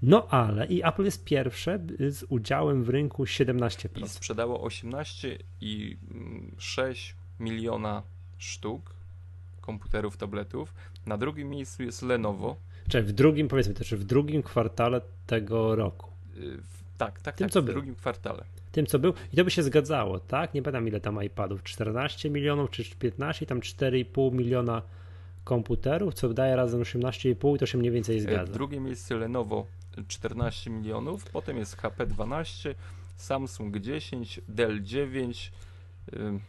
No 0.03 0.29
ale 0.29 0.67
i 0.67 0.85
Apple 0.85 1.05
jest 1.05 1.25
pierwsze 1.25 1.79
z 2.09 2.25
udziałem 2.29 2.85
w 2.85 2.89
rynku 2.89 3.25
17%. 3.25 4.05
I 4.05 4.09
sprzedało 4.09 4.69
18,6 4.69 7.13
miliona 7.41 8.03
sztuk 8.39 8.95
komputerów, 9.61 10.17
tabletów. 10.17 10.75
Na 11.07 11.19
drugim 11.19 11.51
miejscu 11.51 11.83
jest 11.83 12.03
Lenovo. 12.03 12.57
Czyli 12.89 13.05
w 13.07 13.13
drugim, 13.13 13.49
powiedzmy 13.49 13.75
też, 13.75 13.95
w 13.95 14.05
drugim 14.05 14.43
kwartale 14.43 15.01
tego 15.27 15.77
roku. 15.77 16.11
Yy, 16.37 16.57
w- 16.59 16.80
Tak, 17.01 17.21
tak, 17.21 17.37
Tym, 17.37 17.47
tak, 17.49 17.53
co 17.53 17.63
w 17.63 17.65
był. 17.65 17.75
drugim 17.75 17.95
kwartale. 17.95 18.45
Tym, 18.73 18.87
co 18.87 18.99
był. 18.99 19.15
I 19.33 19.37
to 19.37 19.45
by 19.45 19.51
się 19.51 19.63
zgadzało, 19.63 20.19
tak? 20.19 20.55
Nie 20.55 20.63
pamiętam 20.63 20.89
ile 20.89 21.01
tam 21.01 21.25
iPadów. 21.25 21.63
14 21.63 22.31
milionów 22.31 22.71
czy 22.71 22.85
15 22.99 23.45
i 23.45 23.49
tam 23.49 23.61
4,5 23.61 24.33
miliona 24.33 24.83
komputerów, 25.45 26.15
co 26.15 26.29
daje 26.29 26.57
razem 26.57 26.81
18,5 26.81 27.57
i 27.57 27.59
to 27.59 27.67
się 27.67 27.79
mniej 27.79 27.91
więcej 27.93 28.17
E, 28.17 28.21
zgadza. 28.21 28.53
Drugie 28.53 28.81
miejsce 28.81 29.15
Lenovo 29.17 29.67
14 30.09 30.71
milionów, 30.71 31.25
potem 31.25 31.57
jest 31.57 31.77
HP 31.77 32.07
12, 32.07 32.75
Samsung 33.17 33.77
10, 33.79 34.41
Dell 34.49 34.83
9, 34.83 35.53
ym, 36.17 36.41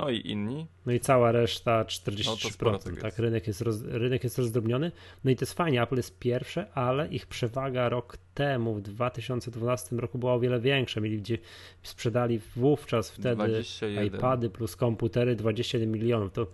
no 0.00 0.10
i 0.10 0.30
inni. 0.30 0.66
No 0.86 0.92
i 0.92 1.00
cała 1.00 1.32
reszta 1.32 1.78
No 1.78 1.84
to 1.84 1.90
43%. 2.10 2.50
sporo 2.52 2.78
tego 2.78 2.96
tak, 2.96 3.04
jest. 3.04 3.18
rynek 3.18 3.46
jest, 3.46 3.60
roz, 3.60 3.82
rynek 3.82 4.24
jest 4.24 4.38
rozdrobniony. 4.38 4.92
No 5.24 5.30
i 5.30 5.36
to 5.36 5.42
jest 5.42 5.54
fajnie, 5.54 5.82
Apple 5.82 5.96
jest 5.96 6.18
pierwsze, 6.18 6.72
ale 6.72 7.08
ich 7.08 7.26
przewaga 7.26 7.88
rok 7.88 8.16
temu, 8.34 8.74
w 8.74 8.82
2012 8.82 9.96
roku 9.96 10.18
była 10.18 10.34
o 10.34 10.40
wiele 10.40 10.60
większa. 10.60 11.00
Mieli 11.00 11.18
gdzie 11.18 11.38
sprzedali 11.82 12.40
wówczas 12.56 13.10
wtedy 13.10 13.36
21. 13.36 14.04
iPady 14.04 14.50
plus 14.50 14.76
komputery 14.76 15.36
21 15.36 15.92
milionów. 15.92 16.32
To 16.32 16.46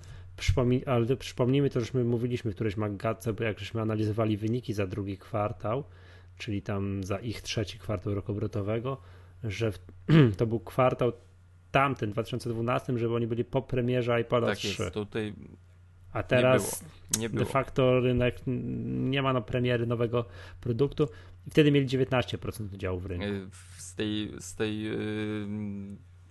ale 0.87 1.07
to 1.07 1.17
przypomnijmy 1.17 1.71
to, 1.71 1.81
żeśmy 1.81 2.05
mówiliśmy 2.05 2.51
w 2.51 2.55
którejś 2.55 2.77
magatce, 2.77 3.33
bo 3.33 3.45
jak 3.45 3.59
żeśmy 3.59 3.81
analizowali 3.81 4.37
wyniki 4.37 4.73
za 4.73 4.87
drugi 4.87 5.19
kwartał, 5.19 5.85
czyli 6.39 6.63
tam 6.63 7.05
za 7.05 7.19
ich 7.19 7.43
trzeci 7.43 7.79
kwartał 7.79 8.15
roku 8.15 8.33
obrotowego, 8.33 9.01
że 9.45 9.73
w, 9.73 9.79
to 10.39 10.47
był 10.47 10.61
kwartał 10.61 11.13
tamten, 11.81 12.11
2012, 12.13 12.99
żeby 12.99 13.15
oni 13.15 13.27
byli 13.27 13.45
po 13.45 13.63
premierze 13.63 14.21
iPada 14.21 14.47
Tak 14.47 14.59
3. 14.59 14.69
jest, 14.83 14.95
tutaj 14.95 15.35
A 16.13 16.23
teraz 16.23 16.85
nie 17.19 17.29
było. 17.31 17.45
de 17.45 17.51
facto 17.51 18.01
rynek 18.01 18.41
nie 19.11 19.23
ma 19.23 19.33
no 19.33 19.43
premiery 19.43 19.87
nowego 19.87 20.25
produktu 20.61 21.09
i 21.47 21.51
wtedy 21.51 21.73
mieli 21.73 21.87
19% 21.87 22.75
udziału 22.75 23.01
w 23.01 23.07
rynku. 23.07 23.27
Y, 23.27 23.49
Z 23.79 23.95
tej, 23.95 24.33
z 24.41 24.55
tej 24.55 24.83
yy, 24.83 25.47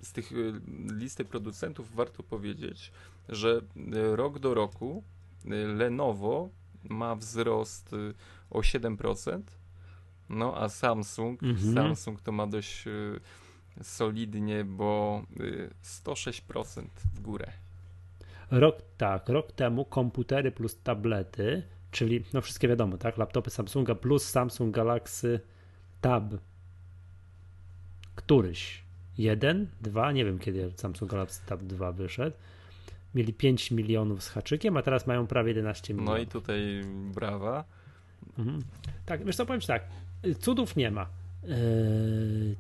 z 0.02 0.12
tych 0.14 0.32
y, 0.32 0.54
listy 0.94 1.26
producentów 1.26 1.96
warto 1.96 2.24
powiedzieć, 2.24 2.92
że 3.30 3.62
y, 3.78 4.16
rok 4.16 4.40
do 4.40 4.54
roku 4.54 5.04
y, 5.46 5.50
Lenovo 5.68 6.50
ma 6.90 7.16
wzrost 7.16 7.94
y, 7.94 8.14
o 8.50 8.60
7%, 8.60 9.42
no 10.30 10.58
a 10.58 10.70
Samsung, 10.70 11.44
Mhm. 11.44 11.74
Samsung 11.74 12.22
to 12.22 12.32
ma 12.32 12.48
dość 12.48 12.88
y, 12.88 13.20
solidnie, 13.82 14.64
bo 14.64 15.24
y, 15.40 15.70
106% 15.84 16.88
w 17.14 17.20
górę. 17.20 17.52
Rok, 18.52 18.82
tak, 18.98 19.30
rok 19.30 19.52
temu 19.52 19.86
komputery 19.86 20.52
plus 20.52 20.82
tablety, 20.82 21.64
czyli 21.92 22.24
no 22.34 22.42
wszystkie 22.42 22.68
wiadomo, 22.68 22.98
tak, 22.98 23.18
laptopy 23.18 23.50
Samsunga 23.50 23.96
plus 23.96 24.30
Samsung 24.30 24.76
Galaxy 24.76 25.40
Tab, 26.02 26.34
któryś, 28.16 28.84
jeden, 29.18 29.68
dwa, 29.82 30.12
nie 30.12 30.26
wiem 30.26 30.40
kiedy 30.40 30.72
Samsung 30.76 31.12
Galaxy 31.12 31.46
Tab 31.46 31.64
2 31.64 31.92
wyszedł, 31.92 32.38
mieli 33.16 33.34
5 33.34 33.72
milionów 33.72 34.24
z 34.24 34.30
haczykiem, 34.30 34.78
a 34.78 34.82
teraz 34.82 35.08
mają 35.08 35.28
prawie 35.28 35.50
11 35.50 35.94
milionów. 35.94 36.16
No 36.16 36.22
i 36.22 36.28
tutaj 36.28 36.82
brawa. 37.14 37.64
Mhm. 38.38 38.62
Tak, 39.06 39.26
wiesz 39.26 39.36
co, 39.36 39.46
powiem 39.46 39.62
ci 39.62 39.68
tak, 39.68 39.84
y, 40.26 40.36
cudów 40.36 40.76
nie 40.76 40.92
ma. 40.92 41.08
Yy, 41.44 42.56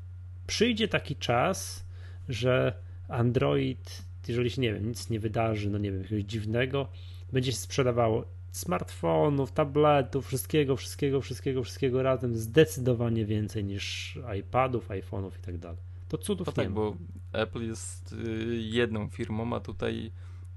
przyjdzie 0.47 0.87
taki 0.87 1.15
czas, 1.15 1.85
że 2.29 2.73
Android, 3.07 4.03
jeżeli 4.27 4.49
się, 4.49 4.61
nie 4.61 4.73
wiem, 4.73 4.87
nic 4.87 5.09
nie 5.09 5.19
wydarzy, 5.19 5.69
no 5.69 5.77
nie 5.77 5.91
wiem, 5.91 6.01
jakiegoś 6.01 6.23
dziwnego, 6.25 6.87
będzie 7.31 7.51
się 7.51 7.57
sprzedawało 7.57 8.25
smartfonów, 8.51 9.51
tabletów, 9.51 10.27
wszystkiego, 10.27 10.75
wszystkiego, 10.75 11.21
wszystkiego, 11.21 11.63
wszystkiego 11.63 12.03
razem 12.03 12.35
zdecydowanie 12.37 13.25
więcej 13.25 13.63
niż 13.63 14.17
iPadów, 14.39 14.89
iPhone'ów 14.89 15.31
i 15.39 15.41
tak 15.45 15.57
dalej. 15.57 15.77
To 16.09 16.17
cudów 16.17 16.47
No 16.47 16.53
tak, 16.53 16.69
ma. 16.69 16.75
bo 16.75 16.95
Apple 17.33 17.67
jest 17.67 18.13
y, 18.13 18.55
jedną 18.57 19.09
firmą, 19.09 19.55
a 19.55 19.59
tutaj 19.59 20.11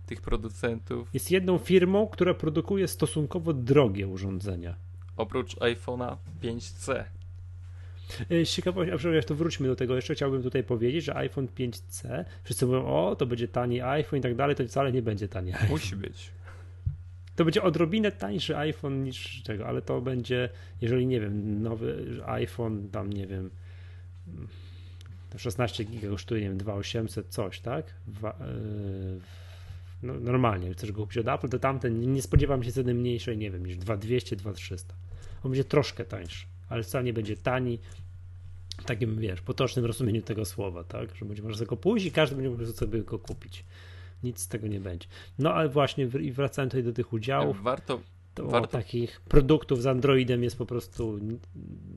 tych 0.07 0.21
producentów 0.21 1.15
Jest 1.15 1.31
jedną 1.31 1.59
firmą, 1.59 2.07
która 2.07 2.35
produkuje 2.35 2.89
stosunkowo 2.89 3.53
drogie 3.53 4.09
urządzenia. 4.09 4.75
oprócz 5.17 5.57
iPhone'a 5.57 6.17
5C. 6.43 7.05
E, 8.31 8.45
Z 8.47 8.51
ciekawości, 8.55 8.93
a 8.93 8.97
przepraszam, 8.99 9.29
to 9.29 9.35
wróćmy 9.35 9.69
do 9.69 9.77
tego. 9.77 9.97
Jeszcze 9.97 10.15
chciałbym 10.15 10.43
tutaj 10.43 10.65
powiedzieć, 10.65 11.05
że 11.05 11.17
iPhone 11.17 11.47
5C, 11.59 12.25
wszyscy 12.45 12.67
mówią, 12.67 12.87
o, 12.87 13.17
to 13.17 13.27
będzie 13.27 13.49
tani 13.49 13.81
iPhone 13.81 14.19
i 14.19 14.23
tak 14.23 14.35
dalej, 14.35 14.57
to 14.57 14.65
wcale 14.65 14.93
nie 14.93 15.03
będzie 15.03 15.29
tani 15.29 15.53
iPhone. 15.53 15.69
Musi 15.71 15.97
być. 15.97 16.31
To 17.37 17.45
będzie 17.45 17.63
odrobinę 17.63 18.13
tańszy 18.13 18.57
iPhone 18.57 19.05
niż 19.05 19.43
czego, 19.43 19.67
ale 19.67 19.83
to 19.83 20.01
będzie, 20.01 20.49
jeżeli 20.81 21.07
nie 21.07 21.21
wiem, 21.21 21.63
nowy 21.63 22.07
iPhone, 22.27 22.89
tam 22.91 23.13
nie 23.13 23.27
wiem, 23.27 23.51
to 25.31 25.39
16 25.39 25.85
giga 25.85 26.09
kosztuje, 26.09 26.41
nie 26.43 26.49
wiem, 26.49 26.59
2800 26.59 27.29
coś, 27.29 27.61
tak? 27.61 27.95
Wa- 28.07 28.37
yy, 28.41 29.21
no, 30.03 30.15
normalnie, 30.21 30.73
chcesz 30.73 30.93
go 30.93 31.03
kupić 31.03 31.19
od 31.19 31.29
Apple, 31.29 31.49
to 31.49 31.59
tamten, 31.59 32.13
nie 32.13 32.23
spodziewam 32.23 32.63
się 32.65 32.73
ceny 32.73 32.95
mniejszej, 32.95 33.39
nie 33.39 33.51
wiem, 33.51 33.67
niż 33.67 33.77
2200, 33.77 34.37
2300. 34.37 34.95
On 35.45 35.51
będzie 35.51 35.65
troszkę 35.65 36.05
tańszy, 36.05 36.47
ale 36.69 36.83
wcale 36.83 37.05
nie 37.05 37.13
będzie 37.13 37.37
tani 37.37 37.79
w 38.81 38.85
takim, 38.85 39.17
wiesz, 39.17 39.41
potocznym 39.41 39.85
rozumieniu 39.85 40.23
tego 40.23 40.45
słowa, 40.45 40.85
tak? 40.85 41.15
Że 41.15 41.25
będzie 41.25 41.43
można 41.43 41.67
go 41.67 41.77
pójść 41.77 42.07
i 42.07 42.13
każdy 42.13 42.37
będzie 42.37 42.51
mógł 42.51 42.73
sobie 42.73 43.03
go 43.03 43.19
kupić. 43.19 43.65
Nic 44.23 44.39
z 44.41 44.49
tego 44.49 44.67
nie 44.67 44.81
będzie. 44.81 45.09
No 45.39 45.55
ale 45.55 45.69
właśnie 45.69 46.07
wracając 46.33 46.71
tutaj 46.71 46.85
do 46.85 46.93
tych 46.93 47.13
udziałów, 47.13 47.63
Warto, 47.63 48.01
to 48.35 48.47
warto, 48.47 48.69
takich 48.69 49.21
produktów 49.21 49.83
z 49.83 49.87
Androidem 49.87 50.43
jest 50.45 50.59
po 50.59 50.67
prostu 50.67 51.19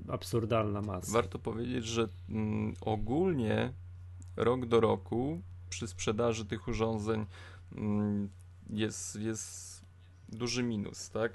absurdalna 0.07 0.81
masa. 0.81 1.11
warto 1.13 1.39
powiedzieć, 1.39 1.85
że 1.85 2.07
mm, 2.29 2.73
ogólnie 2.81 3.73
rok 4.35 4.65
do 4.65 4.79
roku 4.79 5.41
przy 5.69 5.87
sprzedaży 5.87 6.45
tych 6.45 6.67
urządzeń 6.67 7.25
mm, 7.75 8.29
jest, 8.69 9.15
jest 9.15 9.81
duży 10.29 10.63
minus, 10.63 11.09
tak? 11.09 11.31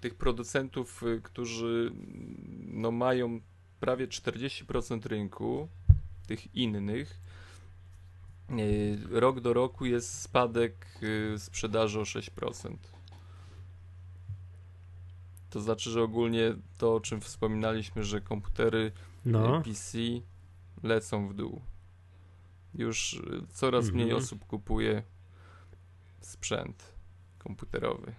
Tych 0.00 0.14
producentów, 0.14 1.02
y, 1.02 1.20
którzy 1.22 1.92
mm, 1.92 2.80
no, 2.80 2.90
mają 2.90 3.40
prawie 3.80 4.08
40% 4.08 5.06
rynku, 5.06 5.68
tych 6.26 6.54
innych, 6.54 7.20
y, 8.50 8.98
rok 9.10 9.40
do 9.40 9.52
roku 9.52 9.86
jest 9.86 10.20
spadek 10.20 10.86
y, 11.02 11.38
sprzedaży 11.38 12.00
o 12.00 12.02
6%. 12.02 12.76
To 15.50 15.60
znaczy, 15.60 15.90
że 15.90 16.02
ogólnie 16.02 16.54
to, 16.78 16.94
o 16.94 17.00
czym 17.00 17.20
wspominaliśmy, 17.20 18.04
że 18.04 18.20
komputery 18.20 18.92
No. 19.24 19.62
PC 19.62 19.98
lecą 20.82 21.28
w 21.28 21.34
dół. 21.34 21.62
Już 22.74 23.22
coraz 23.48 23.90
mniej 23.90 24.12
osób 24.12 24.46
kupuje 24.46 25.02
sprzęt 26.20 26.92
komputerowy. 27.38 28.14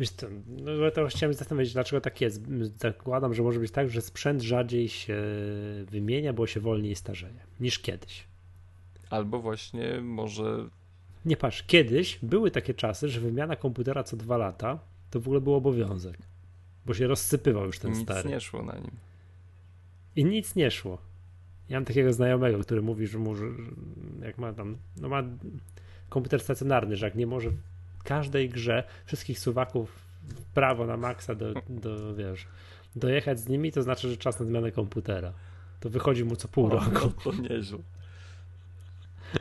Wiesz 0.00 0.10
co, 0.10 0.26
no 0.46 0.90
to 0.90 1.06
chciałem 1.06 1.32
się 1.32 1.38
zastanowić, 1.38 1.72
dlaczego 1.72 2.00
tak 2.00 2.20
jest. 2.20 2.42
Zakładam, 2.78 3.34
że 3.34 3.42
może 3.42 3.60
być 3.60 3.70
tak, 3.70 3.90
że 3.90 4.00
sprzęt 4.00 4.42
rzadziej 4.42 4.88
się 4.88 5.16
wymienia, 5.90 6.32
bo 6.32 6.46
się 6.46 6.60
wolniej 6.60 6.96
starzeje 6.96 7.40
niż 7.60 7.78
kiedyś. 7.78 8.24
Albo 9.10 9.40
właśnie 9.40 10.00
może 10.00 10.68
Nie 11.24 11.36
patrz, 11.36 11.62
kiedyś 11.62 12.18
były 12.22 12.50
takie 12.50 12.74
czasy, 12.74 13.08
że 13.08 13.20
wymiana 13.20 13.56
komputera 13.56 14.02
co 14.04 14.16
dwa 14.16 14.36
lata 14.36 14.78
to 15.10 15.20
w 15.20 15.26
ogóle 15.26 15.40
był 15.40 15.54
obowiązek, 15.54 16.18
bo 16.86 16.94
się 16.94 17.06
rozsypywał 17.06 17.66
już 17.66 17.78
ten 17.78 17.92
nic 17.92 18.02
stary. 18.02 18.28
nie 18.28 18.40
szło 18.40 18.62
na 18.62 18.74
nim. 18.74 18.90
I 20.16 20.24
nic 20.24 20.54
nie 20.54 20.70
szło. 20.70 20.98
Ja 21.68 21.76
mam 21.76 21.84
takiego 21.84 22.12
znajomego, 22.12 22.58
który 22.58 22.82
mówi, 22.82 23.06
że 23.06 23.18
może, 23.18 23.44
jak 24.22 24.38
ma 24.38 24.52
tam, 24.52 24.76
no 25.00 25.08
ma 25.08 25.22
komputer 26.08 26.40
stacjonarny, 26.40 26.96
że 26.96 27.06
jak 27.06 27.14
nie 27.14 27.26
może 27.26 27.50
każdej 28.04 28.48
grze 28.48 28.84
wszystkich 29.06 29.38
suwaków 29.38 29.92
w 30.28 30.44
prawo 30.44 30.86
na 30.86 30.96
maksa 30.96 31.34
do, 31.34 31.54
do 31.68 32.14
wiesz, 32.14 32.46
dojechać 32.96 33.40
z 33.40 33.48
nimi, 33.48 33.72
to 33.72 33.82
znaczy, 33.82 34.10
że 34.10 34.16
czas 34.16 34.40
na 34.40 34.46
zmianę 34.46 34.72
komputera. 34.72 35.32
To 35.80 35.90
wychodzi 35.90 36.24
mu 36.24 36.36
co 36.36 36.48
pół 36.48 36.66
O, 36.66 36.68
roku. 36.68 36.90
no 36.92 37.10
to 37.10 37.32
nieźle. 37.32 37.78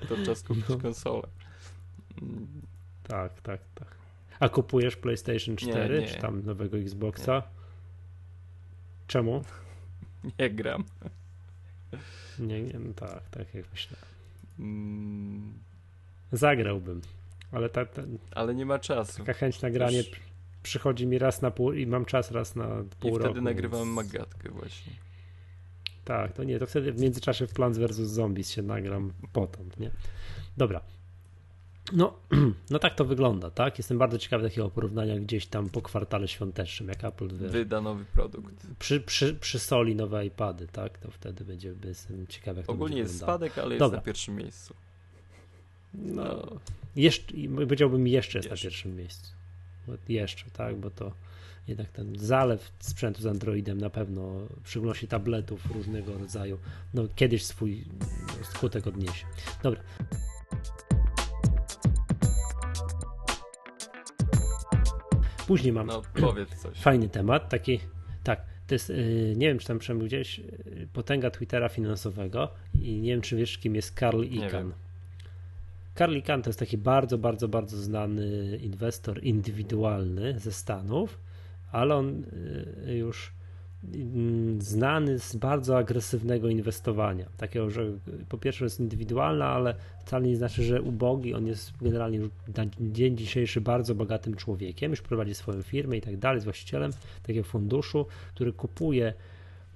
To 0.09 0.25
czas 0.25 0.43
kupić 0.43 0.69
No. 0.69 0.77
konsolę. 0.77 1.27
Tak, 3.07 3.41
tak, 3.41 3.59
tak. 3.75 3.87
A 4.39 4.49
kupujesz 4.49 4.95
PlayStation 4.95 5.55
4 5.55 5.99
nie. 6.01 6.07
czy 6.07 6.17
tam 6.21 6.45
nowego 6.45 6.77
Xboxa? 6.77 7.43
Czemu? 9.07 9.43
Nie 10.39 10.49
gram. 10.49 10.83
Nie, 12.39 12.61
nie, 12.61 12.79
no 12.79 12.93
tak, 12.93 13.29
tak 13.31 13.53
jak 13.53 13.65
myślę. 13.71 13.97
Mm, 14.59 15.53
Zagrałbym, 16.31 17.01
ale 17.53 17.69
ta, 17.69 17.85
ta, 17.85 18.01
ale 18.31 18.55
nie 18.55 18.65
ma 18.65 18.79
czasu. 18.79 19.17
taka 19.17 19.33
chęć 19.33 19.61
na 19.61 19.69
granie 19.71 20.03
przychodzi 20.63 21.07
mi 21.07 21.17
raz 21.19 21.41
na 21.41 21.51
pół 21.51 21.73
i 21.73 21.87
mam 21.87 22.05
czas 22.05 22.31
raz 22.31 22.55
na 22.55 22.67
pół 22.99 23.09
I 23.09 23.13
roku. 23.13 23.25
wtedy 23.25 23.41
nagrywałem 23.41 23.95
więc- 23.95 23.95
magatkę 24.13 24.49
właśnie. 24.49 24.91
Tak, 26.05 26.33
to 26.33 26.43
nie, 26.43 26.59
to 26.59 26.67
wtedy 26.67 26.91
w 26.91 26.99
międzyczasie 27.01 27.47
w 27.47 27.53
Plants 27.53 27.77
vs. 27.79 27.95
Zombies 27.95 28.51
się 28.51 28.61
nagram 28.61 29.13
potąd, 29.33 29.79
nie? 29.79 29.91
Dobra. 30.57 30.81
No, 31.93 32.13
no 32.71 32.79
tak 32.79 32.95
to 32.95 33.05
wygląda, 33.05 33.51
tak? 33.51 33.77
Jestem 33.77 33.97
bardzo 33.97 34.17
ciekawy 34.17 34.43
takiego 34.49 34.69
porównania 34.69 35.19
gdzieś 35.19 35.45
tam 35.47 35.69
po 35.69 35.81
kwartale 35.81 36.27
świątecznym, 36.27 36.89
jak 36.89 37.03
Apple 37.03 37.27
wiesz, 37.37 37.51
Wyda 37.51 37.81
nowy 37.81 38.05
produkt. 38.05 38.67
przy, 38.79 39.01
przy, 39.01 39.33
przysoli 39.35 39.95
nowe 39.95 40.25
iPady, 40.25 40.67
tak? 40.67 40.97
To 40.97 41.11
wtedy 41.11 41.45
będzie 41.45 41.73
jestem 41.85 42.27
ciekawy, 42.27 42.57
jak 42.59 42.67
to 42.67 42.73
Ogólnie 42.73 42.89
będzie 42.95 43.01
jest 43.03 43.13
wyglądało. 43.13 43.37
spadek, 43.49 43.57
ale 43.65 43.73
jest 43.75 43.79
Dobra. 43.79 43.97
na 43.97 44.03
pierwszym 44.03 44.35
miejscu. 44.35 44.73
No, 45.93 46.47
jeszcze, 46.95 47.33
powiedziałbym 47.55 48.07
jeszcze 48.07 48.37
jest 48.37 48.49
Jeszcze. 48.49 48.67
na 48.67 48.69
pierwszym 48.69 48.95
miejscu. 48.95 49.31
Bo 49.87 49.93
Jeszcze, 50.09 50.45
tak, 50.53 50.75
bo 50.75 50.89
to 50.89 51.11
jednak 51.67 51.91
ten 51.91 52.19
zalew 52.19 52.71
sprzętu 52.79 53.21
z 53.21 53.25
Androidem 53.25 53.77
na 53.81 53.89
pewno 53.89 54.39
w 54.63 54.69
szczególności 54.69 55.07
tabletów 55.07 55.71
różnego 55.71 56.17
rodzaju, 56.17 56.57
no 56.93 57.03
kiedyś 57.15 57.45
swój 57.45 57.83
skutek 58.43 58.87
odniesie. 58.87 59.25
Dobra. 59.63 59.81
Później 65.47 65.73
mam 65.73 65.87
No 65.87 66.01
powiedz 66.13 66.49
coś. 66.61 66.77
fajny 66.79 67.09
temat, 67.09 67.49
taki, 67.49 67.79
tak, 68.23 68.41
to 68.67 68.75
jest, 68.75 68.89
yy, 68.89 69.33
nie 69.37 69.47
wiem 69.47 69.59
czy 69.59 69.67
tam 69.67 69.79
przemówił 69.79 70.07
gdzieś, 70.07 70.37
yy, 70.39 70.87
potęga 70.93 71.31
Twittera 71.31 71.69
finansowego 71.69 72.51
i 72.81 73.01
nie 73.01 73.11
wiem 73.11 73.21
czy 73.21 73.35
wiesz 73.35 73.57
kim 73.57 73.75
jest 73.75 73.91
Karl 73.93 74.23
Icahn. 74.23 74.71
Karl 75.95 76.17
Icahn 76.17 76.41
to 76.41 76.49
jest 76.49 76.59
taki 76.59 76.77
bardzo, 76.77 77.17
bardzo, 77.17 77.47
bardzo 77.47 77.77
znany 77.77 78.57
inwestor 78.61 79.23
indywidualny 79.23 80.39
ze 80.39 80.51
Stanów, 80.51 81.19
ale 81.71 81.95
on 81.95 82.23
y, 82.87 82.93
już 82.97 83.31
mm, 83.93 84.61
znany 84.61 85.19
z 85.19 85.35
bardzo 85.35 85.77
agresywnego 85.77 86.49
inwestowania. 86.49 87.25
Takiego, 87.37 87.69
że 87.69 87.85
po 88.29 88.37
pierwsze 88.37 88.63
jest 88.63 88.79
indywidualna, 88.79 89.45
ale 89.45 89.75
wcale 90.05 90.27
nie 90.27 90.37
znaczy, 90.37 90.63
że 90.63 90.81
ubogi. 90.81 91.33
On 91.33 91.47
jest 91.47 91.71
generalnie 91.81 92.19
na 92.57 92.65
dzień 92.79 93.17
dzisiejszy 93.17 93.61
bardzo 93.61 93.95
bogatym 93.95 94.35
człowiekiem, 94.35 94.91
już 94.91 95.01
prowadzi 95.01 95.35
swoją 95.35 95.61
firmę 95.61 95.97
i 95.97 96.01
tak 96.01 96.17
dalej, 96.17 96.35
jest 96.35 96.45
właścicielem 96.45 96.91
takiego 97.23 97.43
funduszu, 97.43 98.05
który 98.35 98.53
kupuje 98.53 99.13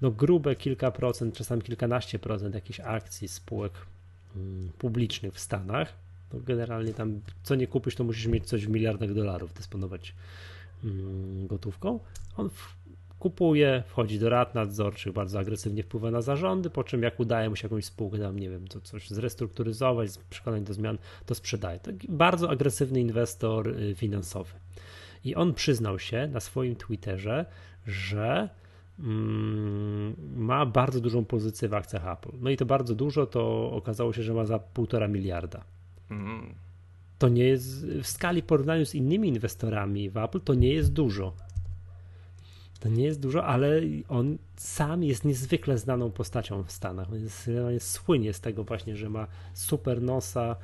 no 0.01 0.11
grube 0.11 0.55
kilka 0.55 0.91
procent, 0.91 1.35
czasami 1.35 1.61
kilkanaście 1.61 2.19
procent 2.19 2.55
jakichś 2.55 2.79
akcji 2.79 3.27
spółek 3.27 3.71
mm, 4.35 4.69
publicznych 4.77 5.33
w 5.33 5.39
Stanach. 5.39 6.06
No 6.33 6.39
generalnie 6.39 6.93
tam 6.93 7.21
co 7.43 7.55
nie 7.55 7.67
kupisz, 7.67 7.95
to 7.95 8.03
musisz 8.03 8.27
mieć 8.27 8.45
coś 8.45 8.65
w 8.65 8.69
miliardach 8.69 9.13
dolarów, 9.13 9.53
dysponować 9.53 10.15
mm, 10.83 11.47
gotówką. 11.47 11.99
On 12.37 12.49
kupuje, 13.19 13.83
wchodzi 13.87 14.19
do 14.19 14.29
rad 14.29 14.55
nadzorczych, 14.55 15.13
bardzo 15.13 15.39
agresywnie 15.39 15.83
wpływa 15.83 16.11
na 16.11 16.21
zarządy, 16.21 16.69
po 16.69 16.83
czym 16.83 17.03
jak 17.03 17.19
udaje 17.19 17.49
mu 17.49 17.55
się 17.55 17.65
jakąś 17.65 17.85
spółkę 17.85 18.19
tam, 18.19 18.39
nie 18.39 18.49
wiem, 18.49 18.67
to 18.67 18.81
coś 18.81 19.09
zrestrukturyzować, 19.09 20.09
przekonać 20.29 20.63
do 20.63 20.73
zmian, 20.73 20.97
to 21.25 21.35
sprzedaje. 21.35 21.79
To 21.79 21.91
bardzo 22.09 22.49
agresywny 22.49 22.99
inwestor 22.99 23.67
y, 23.67 23.95
finansowy. 23.95 24.53
I 25.23 25.35
on 25.35 25.53
przyznał 25.53 25.99
się 25.99 26.27
na 26.27 26.39
swoim 26.39 26.75
Twitterze, 26.75 27.45
że 27.87 28.49
mm, 28.99 30.15
ma 30.35 30.65
bardzo 30.65 31.01
dużą 31.01 31.25
pozycję 31.25 31.69
w 31.69 31.73
akcjach 31.73 32.07
Apple. 32.07 32.37
No 32.39 32.49
i 32.49 32.57
to 32.57 32.65
bardzo 32.65 32.95
dużo, 32.95 33.25
to 33.25 33.71
okazało 33.71 34.13
się, 34.13 34.23
że 34.23 34.33
ma 34.33 34.45
za 34.45 34.59
półtora 34.59 35.07
miliarda. 35.07 35.63
Mm. 36.11 36.55
To 37.17 37.29
nie 37.29 37.43
jest 37.43 37.85
w 37.85 38.07
skali 38.07 38.43
porównaniu 38.43 38.85
z 38.85 38.95
innymi 38.95 39.27
inwestorami 39.29 40.09
w 40.09 40.17
Apple, 40.17 40.41
to 40.41 40.53
nie 40.53 40.73
jest 40.73 40.93
dużo. 40.93 41.33
To 42.79 42.89
nie 42.89 43.03
jest 43.03 43.19
dużo, 43.19 43.45
ale 43.45 43.81
on 44.07 44.37
sam 44.55 45.03
jest 45.03 45.25
niezwykle 45.25 45.77
znaną 45.77 46.11
postacią 46.11 46.63
w 46.63 46.71
Stanach. 46.71 47.09
On 47.09 47.23
jest, 47.23 47.49
on 47.65 47.73
jest 47.73 47.91
słynie 47.91 48.33
z 48.33 48.41
tego 48.41 48.63
właśnie, 48.63 48.95
że 48.95 49.09
ma 49.09 49.27
super 49.53 50.01
nosa, 50.01 50.55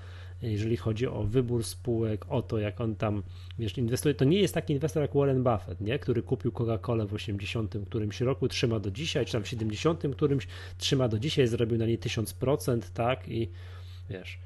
jeżeli 0.41 0.77
chodzi 0.77 1.07
o 1.07 1.23
wybór 1.23 1.63
spółek, 1.63 2.25
o 2.29 2.41
to, 2.41 2.59
jak 2.59 2.81
on 2.81 2.95
tam, 2.95 3.23
wiesz, 3.59 3.77
inwestuje. 3.77 4.15
To 4.15 4.25
nie 4.25 4.39
jest 4.39 4.53
taki 4.53 4.73
inwestor 4.73 5.01
jak 5.01 5.13
Warren 5.13 5.43
Buffett, 5.43 5.81
nie? 5.81 5.99
który 5.99 6.21
kupił 6.21 6.51
Coca-Colę 6.51 7.07
w 7.07 7.13
80 7.13 7.75
którymś 7.85 8.21
roku, 8.21 8.47
trzyma 8.47 8.79
do 8.79 8.91
dzisiaj, 8.91 9.25
czy 9.25 9.31
tam 9.31 9.43
w 9.43 9.47
70 9.47 10.03
którymś, 10.15 10.47
trzyma 10.77 11.07
do 11.07 11.19
dzisiaj, 11.19 11.47
zrobił 11.47 11.77
na 11.77 11.85
niej 11.85 11.99
1000%, 11.99 12.81
tak? 12.93 13.27
I 13.27 13.49
wiesz, 14.09 14.39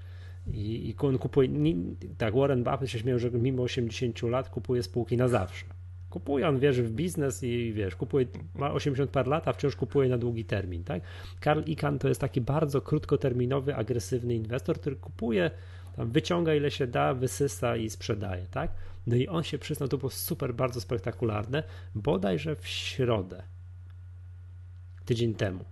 i, 0.53 0.89
i 0.89 0.95
on 0.97 1.17
kupuje, 1.17 1.47
nie, 1.47 1.75
tak, 2.17 2.35
Warren 2.35 2.63
Buffett 2.63 2.91
się 2.91 2.99
śmieją, 2.99 3.19
że 3.19 3.31
mimo 3.31 3.63
80 3.63 4.21
lat 4.21 4.49
kupuje 4.49 4.83
spółki 4.83 5.17
na 5.17 5.27
zawsze. 5.27 5.65
Kupuje, 6.09 6.47
on 6.47 6.59
wierzy 6.59 6.83
w 6.83 6.91
biznes 6.91 7.43
i 7.43 7.73
wiesz, 7.73 7.95
kupuje, 7.95 8.25
ma 8.55 8.71
80 8.71 9.11
par 9.11 9.27
lat, 9.27 9.47
a 9.47 9.53
wciąż 9.53 9.75
kupuje 9.75 10.09
na 10.09 10.17
długi 10.17 10.45
termin, 10.45 10.83
tak? 10.83 11.03
Karl 11.39 11.61
Icahn 11.65 11.97
to 11.97 12.07
jest 12.07 12.21
taki 12.21 12.41
bardzo 12.41 12.81
krótkoterminowy, 12.81 13.75
agresywny 13.75 14.35
inwestor, 14.35 14.79
który 14.79 14.95
kupuje, 14.95 15.51
tam 15.95 16.11
wyciąga 16.11 16.55
ile 16.55 16.71
się 16.71 16.87
da, 16.87 17.13
wysysa 17.13 17.77
i 17.77 17.89
sprzedaje, 17.89 18.45
tak? 18.51 18.71
No 19.07 19.15
i 19.15 19.27
on 19.27 19.43
się 19.43 19.57
przyznał, 19.57 19.89
to 19.89 19.97
było 19.97 20.09
super, 20.09 20.53
bardzo 20.53 20.81
spektakularne, 20.81 21.63
bodajże 21.95 22.55
w 22.55 22.67
środę, 22.67 23.43
tydzień 25.05 25.33
temu, 25.33 25.65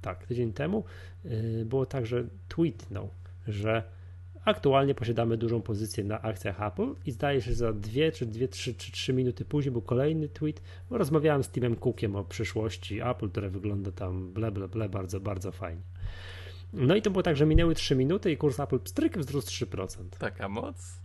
tak, 0.00 0.26
tydzień 0.26 0.52
temu 0.52 0.84
yy, 1.24 1.64
było 1.64 1.86
tak, 1.86 2.06
że 2.06 2.24
tweetnął, 2.48 3.08
że 3.48 3.82
aktualnie 4.44 4.94
posiadamy 4.94 5.36
dużą 5.36 5.62
pozycję 5.62 6.04
na 6.04 6.22
akcjach 6.22 6.62
Apple 6.62 6.94
i 7.06 7.10
zdaje 7.10 7.40
się, 7.42 7.50
że 7.50 7.56
za 7.56 7.72
dwie, 7.72 8.12
czy 8.12 8.26
dwie, 8.26 8.48
trzy, 8.48 8.74
czy 8.74 8.92
trzy 8.92 9.12
minuty 9.12 9.44
później 9.44 9.72
był 9.72 9.82
kolejny 9.82 10.28
tweet, 10.28 10.62
bo 10.90 10.98
rozmawiałem 10.98 11.44
z 11.44 11.48
Timem 11.48 11.76
Cookiem 11.76 12.16
o 12.16 12.24
przyszłości 12.24 13.00
Apple, 13.00 13.30
które 13.30 13.50
wygląda 13.50 13.92
tam 13.92 14.32
ble, 14.32 14.52
ble, 14.52 14.68
ble, 14.68 14.88
bardzo, 14.88 15.20
bardzo 15.20 15.52
fajnie. 15.52 15.82
No 16.72 16.96
i 16.96 17.02
to 17.02 17.10
było 17.10 17.22
tak, 17.22 17.36
że 17.36 17.46
minęły 17.46 17.74
3 17.74 17.96
minuty 17.96 18.32
i 18.32 18.36
kurs 18.36 18.60
Apple 18.60 18.78
pstryk 18.78 19.18
wzrósł 19.18 19.48
3%. 19.48 20.04
Taka 20.18 20.48
moc? 20.48 21.00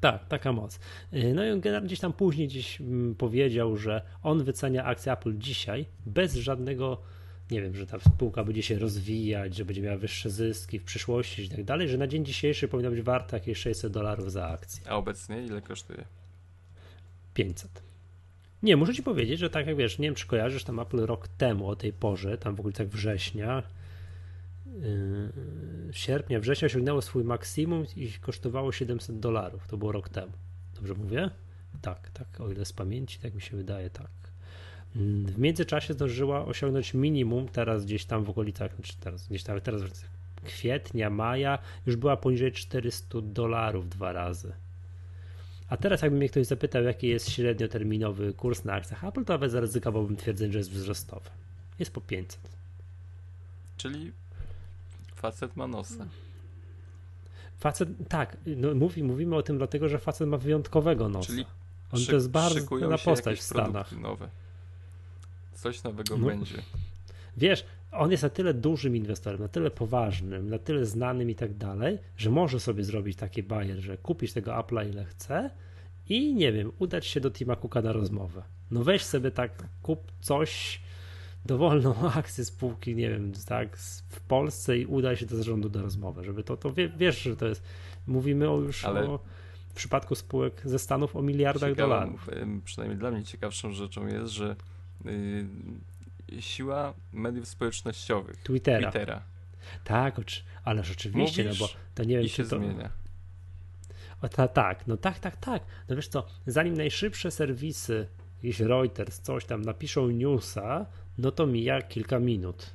Tak, 0.00 0.28
taka 0.28 0.52
moc. 0.52 0.80
Yy, 1.12 1.34
No 1.34 1.44
i 1.44 1.50
on 1.50 1.60
gdzieś 1.60 2.00
tam 2.00 2.12
później 2.12 2.48
gdzieś 2.48 2.80
mm, 2.80 3.14
powiedział, 3.14 3.76
że 3.76 4.02
on 4.22 4.44
wycenia 4.44 4.84
akcję 4.84 5.12
Apple 5.12 5.38
dzisiaj 5.38 5.86
bez 6.06 6.34
żadnego, 6.34 7.02
nie 7.50 7.62
wiem, 7.62 7.74
że 7.74 7.86
ta 7.86 8.00
spółka 8.00 8.44
będzie 8.44 8.62
się 8.62 8.78
rozwijać, 8.78 9.56
że 9.56 9.64
będzie 9.64 9.82
miała 9.82 9.96
wyższe 9.96 10.30
zyski 10.30 10.78
w 10.78 10.84
przyszłości 10.84 11.42
i 11.42 11.48
tak 11.48 11.64
dalej, 11.64 11.88
że 11.88 11.98
na 11.98 12.06
dzień 12.06 12.24
dzisiejszy 12.24 12.68
powinna 12.68 12.90
być 12.90 13.02
warta 13.02 13.36
jakieś 13.36 13.58
600 13.58 13.92
dolarów 13.92 14.32
za 14.32 14.48
akcję. 14.48 14.82
A 14.88 14.96
obecnie 14.96 15.42
ile 15.42 15.62
kosztuje? 15.62 16.04
500. 17.34 17.82
Nie, 18.62 18.76
muszę 18.76 18.94
ci 18.94 19.02
powiedzieć, 19.02 19.40
że 19.40 19.50
tak 19.50 19.66
jak 19.66 19.76
wiesz, 19.76 19.98
nie 19.98 20.08
wiem 20.08 20.14
czy 20.14 20.26
kojarzysz, 20.26 20.64
tam 20.64 20.80
Apple 20.80 21.06
rok 21.06 21.28
temu 21.28 21.68
o 21.68 21.76
tej 21.76 21.92
porze, 21.92 22.38
tam 22.38 22.56
w 22.56 22.60
okolicach 22.60 22.88
września, 22.88 23.62
yy, 24.66 25.92
sierpnia, 25.92 26.40
września 26.40 26.66
osiągnęło 26.66 27.02
swój 27.02 27.24
maksimum 27.24 27.84
i 27.96 28.12
kosztowało 28.12 28.72
700 28.72 29.20
dolarów. 29.20 29.66
To 29.66 29.76
było 29.76 29.92
rok 29.92 30.08
temu. 30.08 30.32
Dobrze 30.74 30.94
mówię? 30.94 31.30
Tak, 31.82 32.10
tak, 32.10 32.40
o 32.40 32.50
ile 32.50 32.64
z 32.64 32.72
pamięci, 32.72 33.18
tak 33.18 33.34
mi 33.34 33.40
się 33.40 33.56
wydaje, 33.56 33.90
tak. 33.90 34.10
W 34.94 35.38
międzyczasie 35.38 35.94
zdążyła 35.94 36.44
osiągnąć 36.44 36.94
minimum, 36.94 37.48
teraz 37.48 37.84
gdzieś 37.84 38.04
tam 38.04 38.24
w 38.24 38.30
okolicach, 38.30 38.74
znaczy 38.74 38.92
teraz 39.00 39.26
gdzieś 39.28 39.42
tam, 39.42 39.60
teraz 39.60 39.82
kwietnia, 40.44 41.10
maja, 41.10 41.58
już 41.86 41.96
była 41.96 42.16
poniżej 42.16 42.52
400 42.52 43.18
dolarów 43.22 43.88
dwa 43.88 44.12
razy. 44.12 44.52
A 45.68 45.76
teraz 45.76 46.02
jakby 46.02 46.18
mnie 46.18 46.28
ktoś 46.28 46.46
zapytał, 46.46 46.82
jaki 46.82 47.06
jest 47.08 47.30
średnioterminowy 47.30 48.32
kurs 48.32 48.64
na 48.64 48.72
akcjach 48.72 49.04
Apple, 49.04 49.24
to 49.24 49.32
nawet 49.32 49.50
zaryzykowałbym 49.52 50.16
twierdzenie, 50.16 50.52
że 50.52 50.58
jest 50.58 50.70
wzrostowy. 50.70 51.30
Jest 51.78 51.90
po 51.92 52.00
500. 52.00 52.40
Czyli 53.76 54.12
facet 55.14 55.56
ma 55.56 55.66
nosa. 55.66 56.06
Facet, 57.58 57.88
tak, 58.08 58.36
no, 58.46 58.74
mówi, 58.74 59.02
mówimy 59.02 59.36
o 59.36 59.42
tym 59.42 59.58
dlatego, 59.58 59.88
że 59.88 59.98
facet 59.98 60.28
ma 60.28 60.36
wyjątkowego 60.36 61.08
nosa. 61.08 61.26
Czyli 61.26 61.46
On 61.92 62.00
szyk- 62.00 62.06
to 62.10 62.14
jest 62.14 62.30
bardzo 62.30 62.78
na 62.88 62.98
postać 62.98 63.38
w 63.38 63.42
Stanach. 63.42 63.92
Nowe. 63.92 64.28
Coś 65.62 65.82
nowego 65.82 66.16
No. 66.16 66.26
będzie. 66.26 66.54
Wiesz, 67.36 67.64
on 67.92 68.10
jest 68.10 68.22
na 68.22 68.28
tyle 68.30 68.54
dużym 68.54 68.96
inwestorem, 68.96 69.40
na 69.40 69.48
tyle 69.48 69.70
poważnym, 69.70 70.50
na 70.50 70.58
tyle 70.58 70.86
znanym 70.86 71.30
i 71.30 71.34
tak 71.34 71.54
dalej, 71.54 71.98
że 72.16 72.30
może 72.30 72.60
sobie 72.60 72.84
zrobić 72.84 73.16
taki 73.16 73.42
bajer, 73.42 73.78
że 73.80 73.96
kupić 73.96 74.32
tego 74.32 74.50
Apple'a 74.52 74.90
ile 74.90 75.04
chce 75.04 75.50
i 76.08 76.34
nie 76.34 76.52
wiem, 76.52 76.72
udać 76.78 77.06
się 77.06 77.20
do 77.20 77.30
Tima 77.30 77.56
Cooka 77.56 77.82
na 77.82 77.92
rozmowę. 77.92 78.42
No 78.70 78.84
weź 78.84 79.02
sobie 79.04 79.30
tak, 79.30 79.52
kup 79.82 80.12
coś, 80.20 80.80
dowolną 81.46 81.94
akcję 82.14 82.44
spółki, 82.44 82.96
nie 82.96 83.10
wiem, 83.10 83.32
tak, 83.46 83.76
w 84.08 84.20
Polsce 84.20 84.78
i 84.78 84.86
udaj 84.86 85.16
się 85.16 85.26
do 85.26 85.36
zarządu 85.36 85.68
do 85.68 85.82
rozmowy, 85.82 86.24
żeby 86.24 86.42
to, 86.44 86.56
to 86.56 86.72
wie, 86.72 86.88
wiesz, 86.88 87.22
że 87.22 87.36
to 87.36 87.46
jest, 87.46 87.62
mówimy 88.06 88.50
o 88.50 88.56
już 88.60 88.84
Ale- 88.84 89.08
o, 89.10 89.18
w 89.68 89.74
przypadku 89.74 90.14
spółek 90.14 90.62
ze 90.64 90.78
Stanów 90.78 91.16
o 91.16 91.22
miliardach 91.22 91.70
Ciekawą, 91.70 91.88
dolarów. 91.94 92.28
przynajmniej 92.64 92.98
dla 92.98 93.10
mnie 93.10 93.24
ciekawszą 93.24 93.72
rzeczą 93.72 94.06
jest, 94.06 94.32
że 94.32 94.56
siła 96.40 96.94
mediów 97.12 97.48
społecznościowych, 97.48 98.36
Twittera. 98.36 98.90
Twittera 98.90 99.22
Tak, 99.84 100.18
oczy- 100.18 100.42
ale 100.64 100.84
rzeczywiście, 100.84 101.44
Mówisz 101.44 101.60
no 101.60 101.66
bo 101.66 101.72
to 101.94 102.04
nie 102.04 102.16
wiem, 102.16 102.24
i 102.24 102.28
się 102.28 102.44
to... 102.44 102.58
zmienia. 102.58 102.90
O, 104.22 104.28
ta, 104.28 104.48
tak, 104.48 104.86
no 104.86 104.96
tak, 104.96 105.18
tak, 105.18 105.36
tak. 105.36 105.62
No 105.88 105.96
wiesz 105.96 106.08
co, 106.08 106.26
zanim 106.46 106.74
najszybsze 106.74 107.30
serwisy, 107.30 108.06
jakiś 108.42 108.60
Reuters, 108.60 109.20
coś 109.20 109.44
tam 109.44 109.62
napiszą 109.62 110.10
newsa, 110.10 110.86
no 111.18 111.30
to 111.30 111.46
mija 111.46 111.82
kilka 111.82 112.18
minut. 112.18 112.70